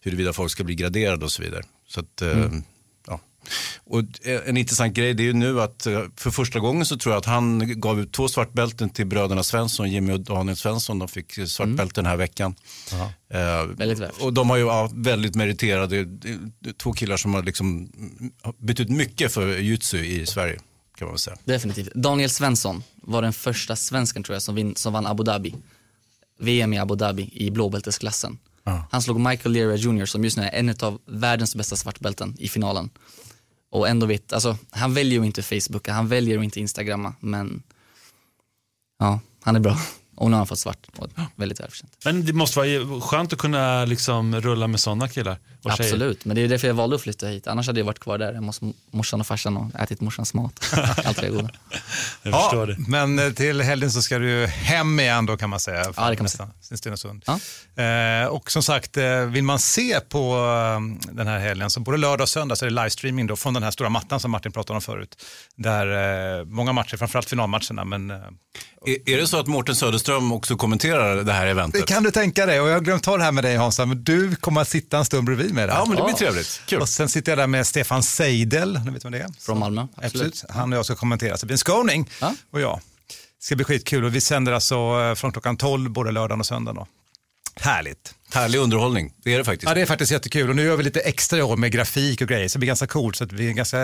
huruvida 0.00 0.32
folk 0.32 0.50
ska 0.50 0.64
bli 0.64 0.74
graderade 0.74 1.24
och 1.24 1.32
så 1.32 1.42
vidare. 1.42 1.62
Så 1.88 2.00
att, 2.00 2.22
eh, 2.22 2.30
Mm. 2.30 2.62
ja. 3.06 3.20
Och 3.84 4.26
eh, 4.26 4.40
en 4.48 4.56
intressant 4.56 4.94
grej 4.94 5.14
det 5.14 5.22
är 5.22 5.24
ju 5.24 5.32
nu 5.32 5.60
att 5.60 5.86
eh, 5.86 6.02
för 6.16 6.30
första 6.30 6.58
gången 6.60 6.86
så 6.86 6.96
tror 6.96 7.12
jag 7.14 7.18
att 7.18 7.24
han 7.26 7.80
gav 7.80 8.00
ut 8.00 8.12
två 8.12 8.28
svartbälten 8.28 8.90
till 8.90 9.06
bröderna 9.06 9.42
Svensson, 9.42 9.90
Jimmy 9.90 10.12
och 10.12 10.20
Daniel 10.20 10.56
Svensson. 10.56 10.98
De 10.98 11.08
fick 11.08 11.32
svartbälten 11.48 12.04
den 12.04 12.06
här 12.10 12.16
veckan. 12.16 12.54
Eh, 13.30 14.22
och 14.24 14.32
de 14.32 14.50
har 14.50 14.56
ju 14.56 14.62
ja, 14.66 14.90
väldigt 14.94 15.34
meriterade, 15.34 16.06
två 16.76 16.92
killar 16.92 17.16
som 17.16 17.34
har 17.34 17.42
liksom 17.42 17.92
mm, 17.96 18.32
betytt 18.58 18.88
mycket 18.90 19.32
för 19.32 19.48
jujutsu 19.58 19.98
i 20.04 20.26
Sverige. 20.26 20.58
Kan 20.98 21.08
man 21.08 21.18
säga. 21.18 21.36
Definitivt. 21.44 21.94
Daniel 21.94 22.30
Svensson 22.30 22.82
var 23.02 23.22
den 23.22 23.32
första 23.32 23.76
svensken 23.76 24.22
tror 24.22 24.34
jag 24.34 24.42
som, 24.42 24.54
vin, 24.54 24.76
som 24.76 24.92
vann 24.92 25.06
Abu 25.06 25.24
Dhabi. 25.24 25.54
VM 26.40 26.72
i 26.72 26.78
Abu 26.78 26.96
Dhabi 26.96 27.30
i 27.32 27.50
blåbältesklassen. 27.50 28.38
Han 28.90 29.02
slog 29.02 29.20
Michael 29.20 29.52
Lera 29.52 29.76
Jr 29.76 30.06
som 30.06 30.24
just 30.24 30.36
nu 30.36 30.42
är 30.42 30.50
en 30.50 30.74
av 30.80 31.00
världens 31.06 31.54
bästa 31.54 31.76
svartbälten 31.76 32.36
i 32.38 32.48
finalen. 32.48 32.90
Och 33.70 33.88
ändå 33.88 34.06
vet, 34.06 34.32
alltså 34.32 34.56
han 34.70 34.94
väljer 34.94 35.20
ju 35.20 35.26
inte 35.26 35.42
Facebooka, 35.42 35.92
han 35.92 36.08
väljer 36.08 36.38
ju 36.38 36.44
inte 36.44 36.60
Instagramma, 36.60 37.14
men 37.20 37.62
ja, 38.98 39.20
han 39.42 39.56
är 39.56 39.60
bra. 39.60 39.76
Och 40.18 40.30
nu 40.30 40.34
har 40.34 40.38
han 40.38 40.46
fått 40.46 40.58
svart 40.58 40.86
och 40.96 41.08
väldigt 41.36 41.60
välförtjänt. 41.60 41.92
Men 42.04 42.24
det 42.24 42.32
måste 42.32 42.58
vara 42.58 43.00
skönt 43.00 43.32
att 43.32 43.38
kunna 43.38 43.84
liksom 43.84 44.40
rulla 44.40 44.66
med 44.66 44.80
sådana 44.80 45.08
killar 45.08 45.38
och 45.62 45.72
tjejer. 45.72 45.92
Absolut, 45.92 46.24
men 46.24 46.36
det 46.36 46.42
är 46.42 46.48
därför 46.48 46.66
jag 46.66 46.74
valde 46.74 46.96
att 46.96 47.02
flytta 47.02 47.26
hit. 47.26 47.46
Annars 47.46 47.66
hade 47.66 47.80
jag 47.80 47.84
varit 47.84 47.98
kvar 47.98 48.18
där 48.18 48.34
hos 48.34 48.60
morsan 48.90 49.20
och 49.20 49.26
farsan 49.26 49.56
och 49.56 49.80
ätit 49.80 50.00
morsans 50.00 50.34
mat. 50.34 50.74
Allt 51.04 51.20
det 51.20 51.28
goda. 51.28 51.50
Jag 52.22 52.34
ja, 52.34 52.42
förstår 52.42 52.66
det. 52.66 52.76
Men 52.78 53.18
eh, 53.18 53.32
till 53.32 53.60
helgen 53.60 53.90
så 53.90 54.02
ska 54.02 54.18
du 54.18 54.46
hem 54.46 55.00
igen 55.00 55.26
då 55.26 55.36
kan 55.36 55.50
man 55.50 55.60
säga. 55.60 55.92
Ja, 55.96 56.10
det 56.10 56.16
kan 56.16 56.24
man 56.24 56.30
säga. 56.30 56.50
Stenungsund. 56.60 57.24
Eh, 57.76 58.28
och 58.28 58.50
som 58.50 58.62
sagt, 58.62 58.96
eh, 58.96 59.20
vill 59.20 59.44
man 59.44 59.58
se 59.58 60.00
på 60.00 60.36
eh, 60.36 61.12
den 61.12 61.26
här 61.26 61.38
helgen 61.38 61.70
så 61.70 61.80
både 61.80 61.98
lördag 61.98 62.20
och 62.20 62.28
söndag 62.28 62.56
så 62.56 62.64
är 62.66 62.70
det 62.70 62.82
livestreaming 62.82 63.26
då 63.26 63.36
från 63.36 63.54
den 63.54 63.62
här 63.62 63.70
stora 63.70 63.88
mattan 63.88 64.20
som 64.20 64.30
Martin 64.30 64.52
pratade 64.52 64.74
om 64.74 64.80
förut. 64.80 65.24
Där 65.56 66.38
eh, 66.38 66.44
många 66.44 66.72
matcher, 66.72 66.96
framförallt 66.96 67.28
finalmatcherna, 67.28 67.84
men 67.84 68.10
eh, 68.10 68.16
Är, 68.86 69.10
är 69.10 69.16
det 69.16 69.26
så 69.26 69.38
att 69.38 69.46
Mårten 69.46 69.76
Söderström 69.76 70.32
också 70.32 70.56
kommenterar 70.56 71.16
det 71.24 71.32
här 71.32 71.46
eventet? 71.46 71.80
det 71.80 71.92
kan 71.94 72.02
du 72.02 72.10
tänka 72.10 72.46
dig. 72.46 72.60
Och 72.60 72.68
jag 72.68 72.74
har 72.74 72.80
glömt 72.80 73.02
ta 73.02 73.16
det 73.16 73.24
här 73.24 73.32
med 73.32 73.44
dig 73.44 73.56
Hansa, 73.56 73.86
men 73.86 74.04
du 74.04 74.36
kommer 74.36 74.60
att 74.60 74.68
sitta 74.68 74.98
en 74.98 75.04
stund 75.04 75.24
bredvid 75.26 75.54
mig 75.54 75.66
där. 75.66 75.74
Ja, 75.74 75.84
men 75.88 75.96
det 75.96 76.02
blir 76.02 76.14
trevligt. 76.14 76.62
Kul. 76.66 76.80
Och 76.80 76.88
sen 76.88 77.08
sitter 77.08 77.32
jag 77.32 77.38
där 77.38 77.46
med 77.46 77.66
Stefan 77.66 78.02
Seidel, 78.02 78.80
ni 78.84 78.90
vet 78.90 79.04
vem 79.04 79.12
det 79.12 79.18
är? 79.18 79.28
Från 79.40 79.58
Malmö, 79.58 79.86
absolut. 79.96 80.26
Absolut. 80.26 80.44
Han 80.48 80.72
och 80.72 80.78
jag 80.78 80.84
ska 80.84 80.94
kommentera, 80.94 81.36
så 81.36 81.40
det 81.40 81.46
blir 81.46 81.54
en 81.54 81.58
skåning 81.58 82.10
och 82.50 82.60
jag. 82.60 82.80
Det 83.38 83.44
ska 83.44 83.56
bli 83.56 83.64
skitkul 83.64 84.04
och 84.04 84.14
vi 84.14 84.20
sänder 84.20 84.52
alltså 84.52 84.74
eh, 84.74 85.14
från 85.14 85.32
klockan 85.32 85.56
12 85.56 85.90
både 85.90 86.10
lördagen 86.10 86.40
och 86.40 86.46
söndagen. 86.46 86.76
Då. 86.76 86.86
Härligt. 87.60 88.14
Härlig 88.32 88.58
underhållning, 88.58 89.12
det 89.24 89.34
är 89.34 89.38
det 89.38 89.44
faktiskt. 89.44 89.68
Ja, 89.68 89.74
det 89.74 89.80
är 89.80 89.86
faktiskt 89.86 90.12
jättekul 90.12 90.50
och 90.50 90.56
nu 90.56 90.64
gör 90.64 90.76
vi 90.76 90.82
lite 90.82 91.00
extra 91.00 91.38
i 91.38 91.42
år 91.42 91.56
med 91.56 91.72
grafik 91.72 92.20
och 92.20 92.28
grejer 92.28 92.48
så 92.48 92.52
det 92.52 92.58
blir 92.58 92.66
ganska 92.66 92.86
coolt. 92.86 93.16
Så 93.16 93.24
det, 93.24 93.34
blir 93.34 93.52
ganska, 93.52 93.78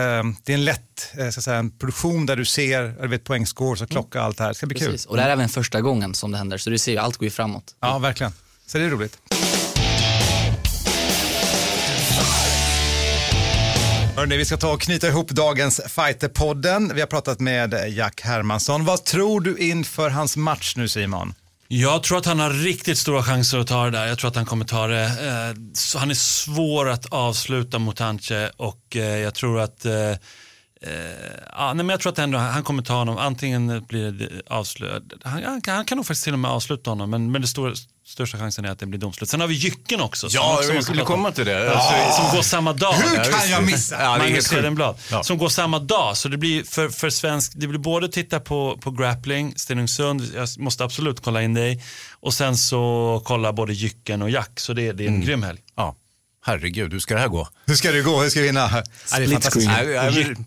det 0.44 0.52
är 0.52 0.54
en 0.54 0.64
lätt 0.64 1.12
eh, 1.18 1.30
så 1.30 1.40
att 1.40 1.44
säga, 1.44 1.56
en 1.56 1.78
produktion 1.78 2.26
där 2.26 2.36
du 2.36 2.44
ser, 2.44 3.02
du 3.02 3.08
vet 3.08 3.24
poängscore, 3.24 3.76
så 3.76 3.86
klocka 3.86 4.18
och 4.18 4.24
allt 4.24 4.36
det 4.36 4.42
här. 4.44 4.50
Det 4.50 4.54
ska 4.54 4.66
bli 4.66 4.78
Precis. 4.78 5.04
kul. 5.04 5.10
Och 5.10 5.16
det 5.16 5.22
här 5.22 5.28
är 5.28 5.32
även 5.32 5.48
första 5.48 5.80
gången 5.80 6.14
som 6.14 6.30
det 6.32 6.38
händer, 6.38 6.58
så 6.58 6.70
du 6.70 6.78
ser 6.78 6.92
ju, 6.92 6.98
allt 6.98 7.16
går 7.16 7.24
ju 7.24 7.30
framåt. 7.30 7.74
Ja, 7.80 7.98
verkligen. 7.98 8.32
Så 8.66 8.78
det 8.78 8.84
är 8.84 8.90
roligt. 8.90 9.18
Hörrni, 14.16 14.36
vi 14.36 14.44
ska 14.44 14.56
ta 14.56 14.72
och 14.72 14.80
knyta 14.80 15.08
ihop 15.08 15.30
dagens 15.30 15.80
Fighterpodden. 15.88 16.92
Vi 16.94 17.00
har 17.00 17.08
pratat 17.08 17.40
med 17.40 17.74
Jack 17.88 18.20
Hermansson. 18.20 18.84
Vad 18.84 19.04
tror 19.04 19.40
du 19.40 19.56
inför 19.58 20.10
hans 20.10 20.36
match 20.36 20.76
nu 20.76 20.88
Simon? 20.88 21.34
Jag 21.68 22.02
tror 22.02 22.18
att 22.18 22.26
han 22.26 22.40
har 22.40 22.50
riktigt 22.50 22.98
stora 22.98 23.22
chanser 23.22 23.58
att 23.58 23.66
ta 23.66 23.84
det 23.84 23.90
där. 23.90 24.06
Jag 24.06 24.18
tror 24.18 24.28
att 24.28 24.36
han 24.36 24.46
kommer 24.46 24.64
ta 24.64 24.86
det. 24.86 25.04
Eh, 25.04 25.60
så 25.72 25.98
han 25.98 26.10
är 26.10 26.14
svår 26.14 26.88
att 26.88 27.06
avsluta 27.06 27.78
mot 27.78 28.00
Anche 28.00 28.50
och 28.56 28.96
eh, 28.96 29.18
jag 29.18 29.34
tror 29.34 29.60
att 29.60 29.84
eh, 29.84 30.10
eh, 30.10 30.16
ja, 31.52 31.66
nej, 31.74 31.84
men 31.84 31.88
jag 31.88 32.00
tror 32.00 32.12
att 32.12 32.18
ändå, 32.18 32.38
han 32.38 32.62
kommer 32.62 32.82
ta 32.82 32.94
honom. 32.94 33.18
Antingen 33.18 33.84
blir 33.88 34.12
det 34.12 34.42
avslut. 34.46 35.12
Han, 35.22 35.42
han, 35.44 35.60
han 35.66 35.84
kan 35.84 35.96
nog 35.96 36.06
faktiskt 36.06 36.24
till 36.24 36.32
och 36.32 36.38
med 36.38 36.50
avsluta 36.50 36.90
honom 36.90 37.10
men, 37.10 37.32
men 37.32 37.42
det 37.42 37.48
stora, 37.48 37.74
största 38.06 38.38
chansen 38.38 38.64
är 38.64 38.70
att 38.70 38.78
det 38.78 38.86
blir 38.86 39.00
domslut. 39.00 39.28
Sen 39.30 39.40
har 39.40 39.48
vi 39.48 39.54
Jycken 39.54 40.00
också. 40.00 40.30
som 40.30 40.36
Ja, 40.42 40.58
också 40.58 40.72
jag 40.74 40.84
skulle 40.84 41.02
komma 41.02 41.30
till 41.32 41.46
det. 41.46 41.70
Alltså, 41.70 41.94
Alltså, 41.94 42.22
som 42.22 42.36
går 42.36 42.42
samma 42.42 42.72
dag. 42.72 42.92
Hur 42.92 43.16
Ja, 43.16 43.24
kan 43.24 43.50
jag 43.50 43.64
missa? 43.64 44.02
Ja, 44.02 44.18
Magnus. 44.18 44.52
Hedenblad. 44.52 44.96
Ja. 45.10 45.22
Som 45.22 45.38
går 45.38 45.48
samma 45.48 45.78
dag. 45.78 46.16
Så 46.16 46.28
det 46.28 46.36
blir 46.38 46.64
för, 46.64 46.88
för 46.88 47.10
svensk, 47.10 47.52
det 47.56 47.66
blir 47.66 47.78
både 47.78 48.08
titta 48.08 48.40
på, 48.40 48.78
på 48.80 48.90
grappling, 48.90 49.52
Stenungsund, 49.56 50.32
jag 50.34 50.48
måste 50.58 50.84
absolut 50.84 51.20
kolla 51.20 51.42
in 51.42 51.54
dig. 51.54 51.82
Och 52.20 52.34
sen 52.34 52.56
så 52.56 53.22
kolla 53.24 53.52
både 53.52 53.72
Jycken 53.72 54.22
och 54.22 54.30
Jack. 54.30 54.60
Så 54.60 54.72
det, 54.72 54.92
det 54.92 55.04
är 55.04 55.08
en 55.08 55.20
grym 55.20 55.42
helg. 55.42 55.60
Ja, 55.76 55.94
herregud, 56.44 56.92
hur 56.92 57.00
ska 57.00 57.14
det 57.14 57.20
här 57.20 57.28
gå? 57.28 57.48
Hur 57.66 57.74
ska 57.74 57.92
det 57.92 58.02
gå? 58.02 58.22
Hur 58.22 58.30
ska 58.30 58.40
vi 58.40 58.46
vinna? 58.46 58.70
Ja, 59.10 59.18
det 59.18 59.24
är 59.24 59.28
fantastiskt. 59.28 59.70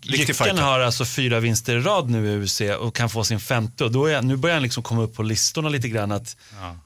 Jycken 0.02 0.58
har 0.58 0.80
alltså 0.80 1.04
fyra 1.04 1.40
vinster 1.40 1.76
i 1.76 1.80
rad 1.80 2.10
nu 2.10 2.32
i 2.32 2.44
UFC 2.44 2.60
och 2.80 2.96
kan 2.96 3.10
få 3.10 3.24
sin 3.24 3.40
femte. 3.40 3.84
Och 3.84 3.92
då 3.92 4.06
är, 4.06 4.22
nu 4.22 4.36
börjar 4.36 4.56
han 4.56 4.62
liksom 4.62 4.82
komma 4.82 5.02
upp 5.02 5.14
på 5.14 5.22
listorna 5.22 5.68
lite 5.68 5.88
grann. 5.88 6.12
Att 6.12 6.36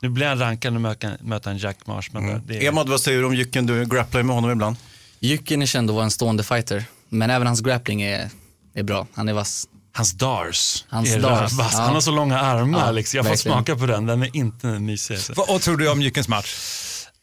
Nu 0.01 0.09
blir 0.09 0.27
han 0.27 0.39
rankad 0.39 0.75
och 0.75 0.81
möta, 0.81 1.11
möta 1.21 1.51
en 1.51 1.59
Jack 1.59 1.87
Marshman. 1.87 2.29
Mm. 2.29 2.43
Är, 2.51 2.63
Emad, 2.63 2.89
vad 2.89 3.01
säger 3.01 3.19
du 3.19 3.25
om 3.25 3.35
Jycken? 3.35 3.67
Du 3.67 3.85
grapplar 3.85 4.23
med 4.23 4.35
honom 4.35 4.51
ibland. 4.51 4.77
Jycken 5.21 5.63
är 5.63 5.67
känd 5.67 5.91
att 5.91 5.95
vara 5.95 6.05
en 6.05 6.11
stående 6.11 6.43
fighter, 6.43 6.85
men 7.09 7.31
även 7.31 7.47
hans 7.47 7.61
grappling 7.61 8.03
är, 8.03 8.31
är 8.75 8.83
bra. 8.83 9.07
Han 9.15 9.29
är 9.29 9.33
vass. 9.33 9.69
Hans 9.95 10.13
dars. 10.13 10.85
Hans 10.89 11.11
är 11.15 11.21
dars, 11.21 11.53
vass. 11.53 11.73
ja. 11.73 11.81
Han 11.81 11.95
har 11.95 12.01
så 12.01 12.11
långa 12.11 12.41
armar. 12.41 12.87
Ja, 12.87 12.91
liksom. 12.91 13.17
Jag 13.17 13.27
får 13.27 13.37
smaka 13.37 13.77
på 13.77 13.87
den. 13.87 14.07
Den 14.07 14.23
är 14.23 14.37
inte 14.37 14.67
mysig. 14.67 15.19
Vad, 15.37 15.49
vad 15.49 15.61
tror 15.63 15.77
du 15.77 15.91
om 15.91 16.03
Jyckens 16.03 16.29
match? 16.29 16.55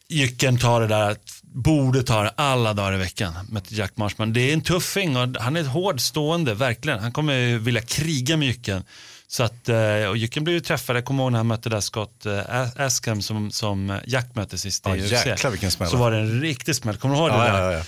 Jycken 0.08 0.58
tar 0.58 0.80
det 0.80 0.86
där, 0.86 1.16
borde 1.54 2.02
ta 2.02 2.22
det 2.22 2.32
alla 2.36 2.72
dagar 2.74 2.94
i 2.94 2.98
veckan 2.98 3.32
med 3.48 3.62
Jack 3.68 3.92
Marshman. 3.96 4.32
Det 4.32 4.40
är 4.40 4.52
en 4.52 4.60
tuffing 4.60 5.16
och 5.16 5.28
han 5.40 5.56
är 5.56 5.64
hård 5.64 6.00
stående, 6.00 6.54
verkligen. 6.54 6.98
Han 6.98 7.12
kommer 7.12 7.58
vilja 7.58 7.82
kriga 7.82 8.36
med 8.36 8.48
Jycken. 8.48 8.84
Så 9.28 9.42
att, 9.42 9.68
eh, 9.68 10.04
och 10.08 10.16
Jycken 10.16 10.44
blev 10.44 10.54
ju 10.54 10.60
träffad, 10.60 10.96
jag 10.96 11.04
kommer 11.04 11.22
ihåg 11.22 11.32
när 11.32 11.38
han 11.38 11.46
mötte 11.46 11.68
där 11.68 11.80
Scott 11.80 12.26
eh, 12.26 12.66
Askham 12.76 13.22
som, 13.22 13.50
som 13.50 14.00
Jack 14.06 14.34
mötte 14.34 14.58
sist 14.58 14.82
Ja, 14.86 14.96
i 14.96 15.00
UFC. 15.02 15.12
jäklar 15.26 15.50
vilken 15.50 15.70
smäll. 15.70 15.88
Så 15.90 15.96
var 15.96 16.10
det 16.10 16.16
en 16.18 16.40
riktig 16.40 16.76
smäll, 16.76 16.96
kommer 16.96 17.14
du 17.14 17.20
ihåg 17.20 17.30
Ja, 17.30 17.38
det 17.42 17.48
ja, 17.48 17.52
där? 17.56 17.72
ja, 17.72 17.78
Eh, 17.78 17.84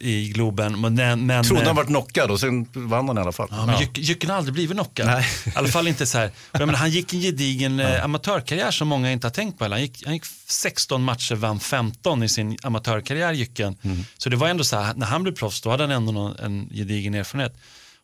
I 0.00 0.30
Globen. 0.34 0.80
Men, 0.80 1.26
men, 1.26 1.44
Trodde 1.44 1.60
eh, 1.62 1.66
han 1.66 1.76
varit 1.76 1.86
knockad 1.86 2.30
och 2.30 2.40
sen 2.40 2.66
vann 2.72 3.08
han 3.08 3.18
i 3.18 3.20
alla 3.20 3.32
fall. 3.32 3.48
Ja, 3.50 3.66
men 3.66 3.74
Jyck- 3.74 3.98
Jycken 4.00 4.30
har 4.30 4.36
aldrig 4.36 4.54
blivit 4.54 4.76
knockad. 4.76 5.20
I 5.46 5.52
alla 5.54 5.68
fall 5.68 5.88
inte 5.88 6.06
så 6.06 6.18
här. 6.18 6.30
Menar, 6.52 6.74
han 6.74 6.90
gick 6.90 7.14
en 7.14 7.20
gedigen 7.20 7.80
eh, 7.80 8.04
amatörkarriär 8.04 8.70
som 8.70 8.88
många 8.88 9.12
inte 9.12 9.26
har 9.26 9.32
tänkt 9.32 9.58
på. 9.58 9.64
Han 9.68 9.80
gick, 9.80 10.02
han 10.04 10.14
gick 10.14 10.24
16 10.46 11.02
matcher, 11.02 11.34
vann 11.34 11.60
15 11.60 12.22
i 12.22 12.28
sin 12.28 12.56
amatörkarriär, 12.62 13.32
Jycken. 13.32 13.76
Så 14.18 14.28
det 14.28 14.36
var 14.36 14.48
ändå 14.48 14.64
så 14.64 14.76
här, 14.80 14.94
när 14.94 15.06
han 15.06 15.22
blev 15.22 15.34
proffs, 15.34 15.60
då 15.60 15.70
hade 15.70 15.82
han 15.82 15.90
ändå 15.90 16.12
någon, 16.12 16.36
en 16.36 16.68
gedigen 16.70 17.14
erfarenhet. 17.14 17.56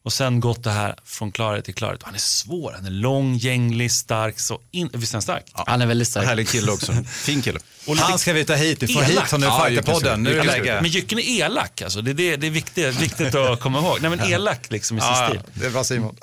Och 0.05 0.13
sen 0.13 0.41
gått 0.41 0.65
det 0.65 0.71
här 0.71 0.95
från 1.05 1.33
klarhet 1.33 1.65
till 1.65 1.75
klarhet. 1.75 2.01
Och 2.03 2.07
Han 2.07 2.15
är 2.15 2.19
svår, 2.19 2.73
han 2.73 2.87
är 2.87 2.91
lång, 2.91 3.37
gänglig, 3.37 3.93
stark. 3.93 4.41
Så 4.41 4.61
in, 4.71 4.91
visst 4.93 5.13
är 5.13 5.17
han 5.17 5.23
stark? 5.23 5.45
Han 5.53 5.83
är 5.83 5.87
väldigt 5.87 6.09
stark. 6.09 6.27
Härlig 6.27 6.49
kille 6.49 6.73
också. 6.73 6.93
Fin 7.11 7.43
kille. 7.43 7.59
Och 7.87 7.97
Han 7.97 8.19
ska 8.19 8.33
vi 8.33 8.45
ta 8.45 8.55
hit. 8.55 8.81
Du 8.81 8.89
får 8.89 9.03
elak. 9.03 9.11
hit 9.25 9.31
honom 9.31 9.49
i 9.49 9.53
Ja, 9.53 9.65
Fighterpodden. 9.67 10.23
Nu 10.23 10.39
är 10.39 10.45
läge. 10.45 10.79
Men 10.83 10.91
Jycken 10.91 11.19
är 11.19 11.23
elak 11.23 11.83
alltså. 11.83 12.03
Det 12.03 12.11
är, 12.11 12.15
det, 12.15 12.37
det 12.37 12.47
är 12.47 12.51
viktigt, 12.51 13.01
viktigt 13.01 13.35
att 13.35 13.61
komma 13.61 13.79
ihåg. 13.79 13.99
Nej 14.01 14.11
men 14.11 14.21
elak 14.33 14.71
liksom 14.71 14.99
i 14.99 15.01
sin 15.01 15.11
Ja, 15.11 15.29
stil. 15.29 15.41
det 15.55 15.67
är 15.67 15.71
bra 15.71 15.85
Simon. 15.85 16.17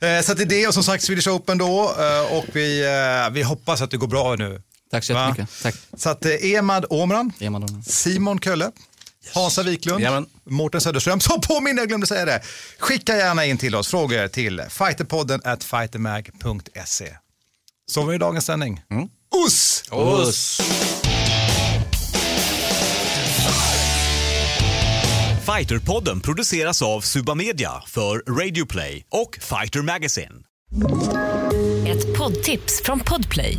Eh, 0.00 0.22
så 0.22 0.34
det 0.34 0.42
är 0.42 0.46
det 0.46 0.66
och 0.66 0.74
som 0.74 0.84
sagt 0.84 1.04
Swedish 1.04 1.28
Open 1.28 1.58
då 1.58 1.94
eh, 1.98 2.32
och 2.36 2.44
vi, 2.52 2.84
eh, 3.26 3.30
vi 3.32 3.42
hoppas 3.42 3.82
att 3.82 3.90
det 3.90 3.96
går 3.96 4.06
bra 4.06 4.34
nu. 4.36 4.62
Tack 4.90 5.04
så 5.04 5.12
jättemycket. 5.12 5.62
Tack. 5.62 5.74
Så 5.96 6.08
att 6.10 6.26
Emad 6.26 6.84
Omran, 6.90 7.32
Emad 7.40 7.64
Omran. 7.64 7.82
Simon 7.82 8.38
Kölle, 8.40 8.70
Hansa 9.34 9.62
Wiklund, 9.62 10.00
Jajamän. 10.00 10.26
Mårten 10.44 10.80
Söderström. 10.80 11.20
Så 11.26 11.40
påminner 11.40 11.82
jag 11.82 11.88
glömde 11.88 12.06
säga 12.06 12.24
det. 12.24 12.42
Skicka 12.78 13.16
gärna 13.16 13.44
in 13.44 13.58
till 13.58 13.74
oss 13.74 13.88
frågor 13.88 14.28
till 14.28 14.62
fighterpodden 14.68 15.40
at 15.44 15.64
fightermag.se. 15.64 17.16
Så 17.90 18.02
var 18.02 18.12
det 18.12 18.18
dagens 18.18 18.46
sändning. 18.46 18.82
Uss! 19.46 19.84
Oss. 19.90 20.60
Fighterpodden 25.56 26.20
produceras 26.20 26.82
av 26.82 27.00
Suba 27.00 27.34
Media 27.34 27.72
för 27.86 28.18
Radio 28.18 28.66
Play 28.66 29.06
och 29.10 29.38
Fighter 29.40 29.82
Magazine. 29.82 30.34
Ett 31.86 32.18
poddtips 32.18 32.82
från 32.84 33.00
Podplay. 33.00 33.58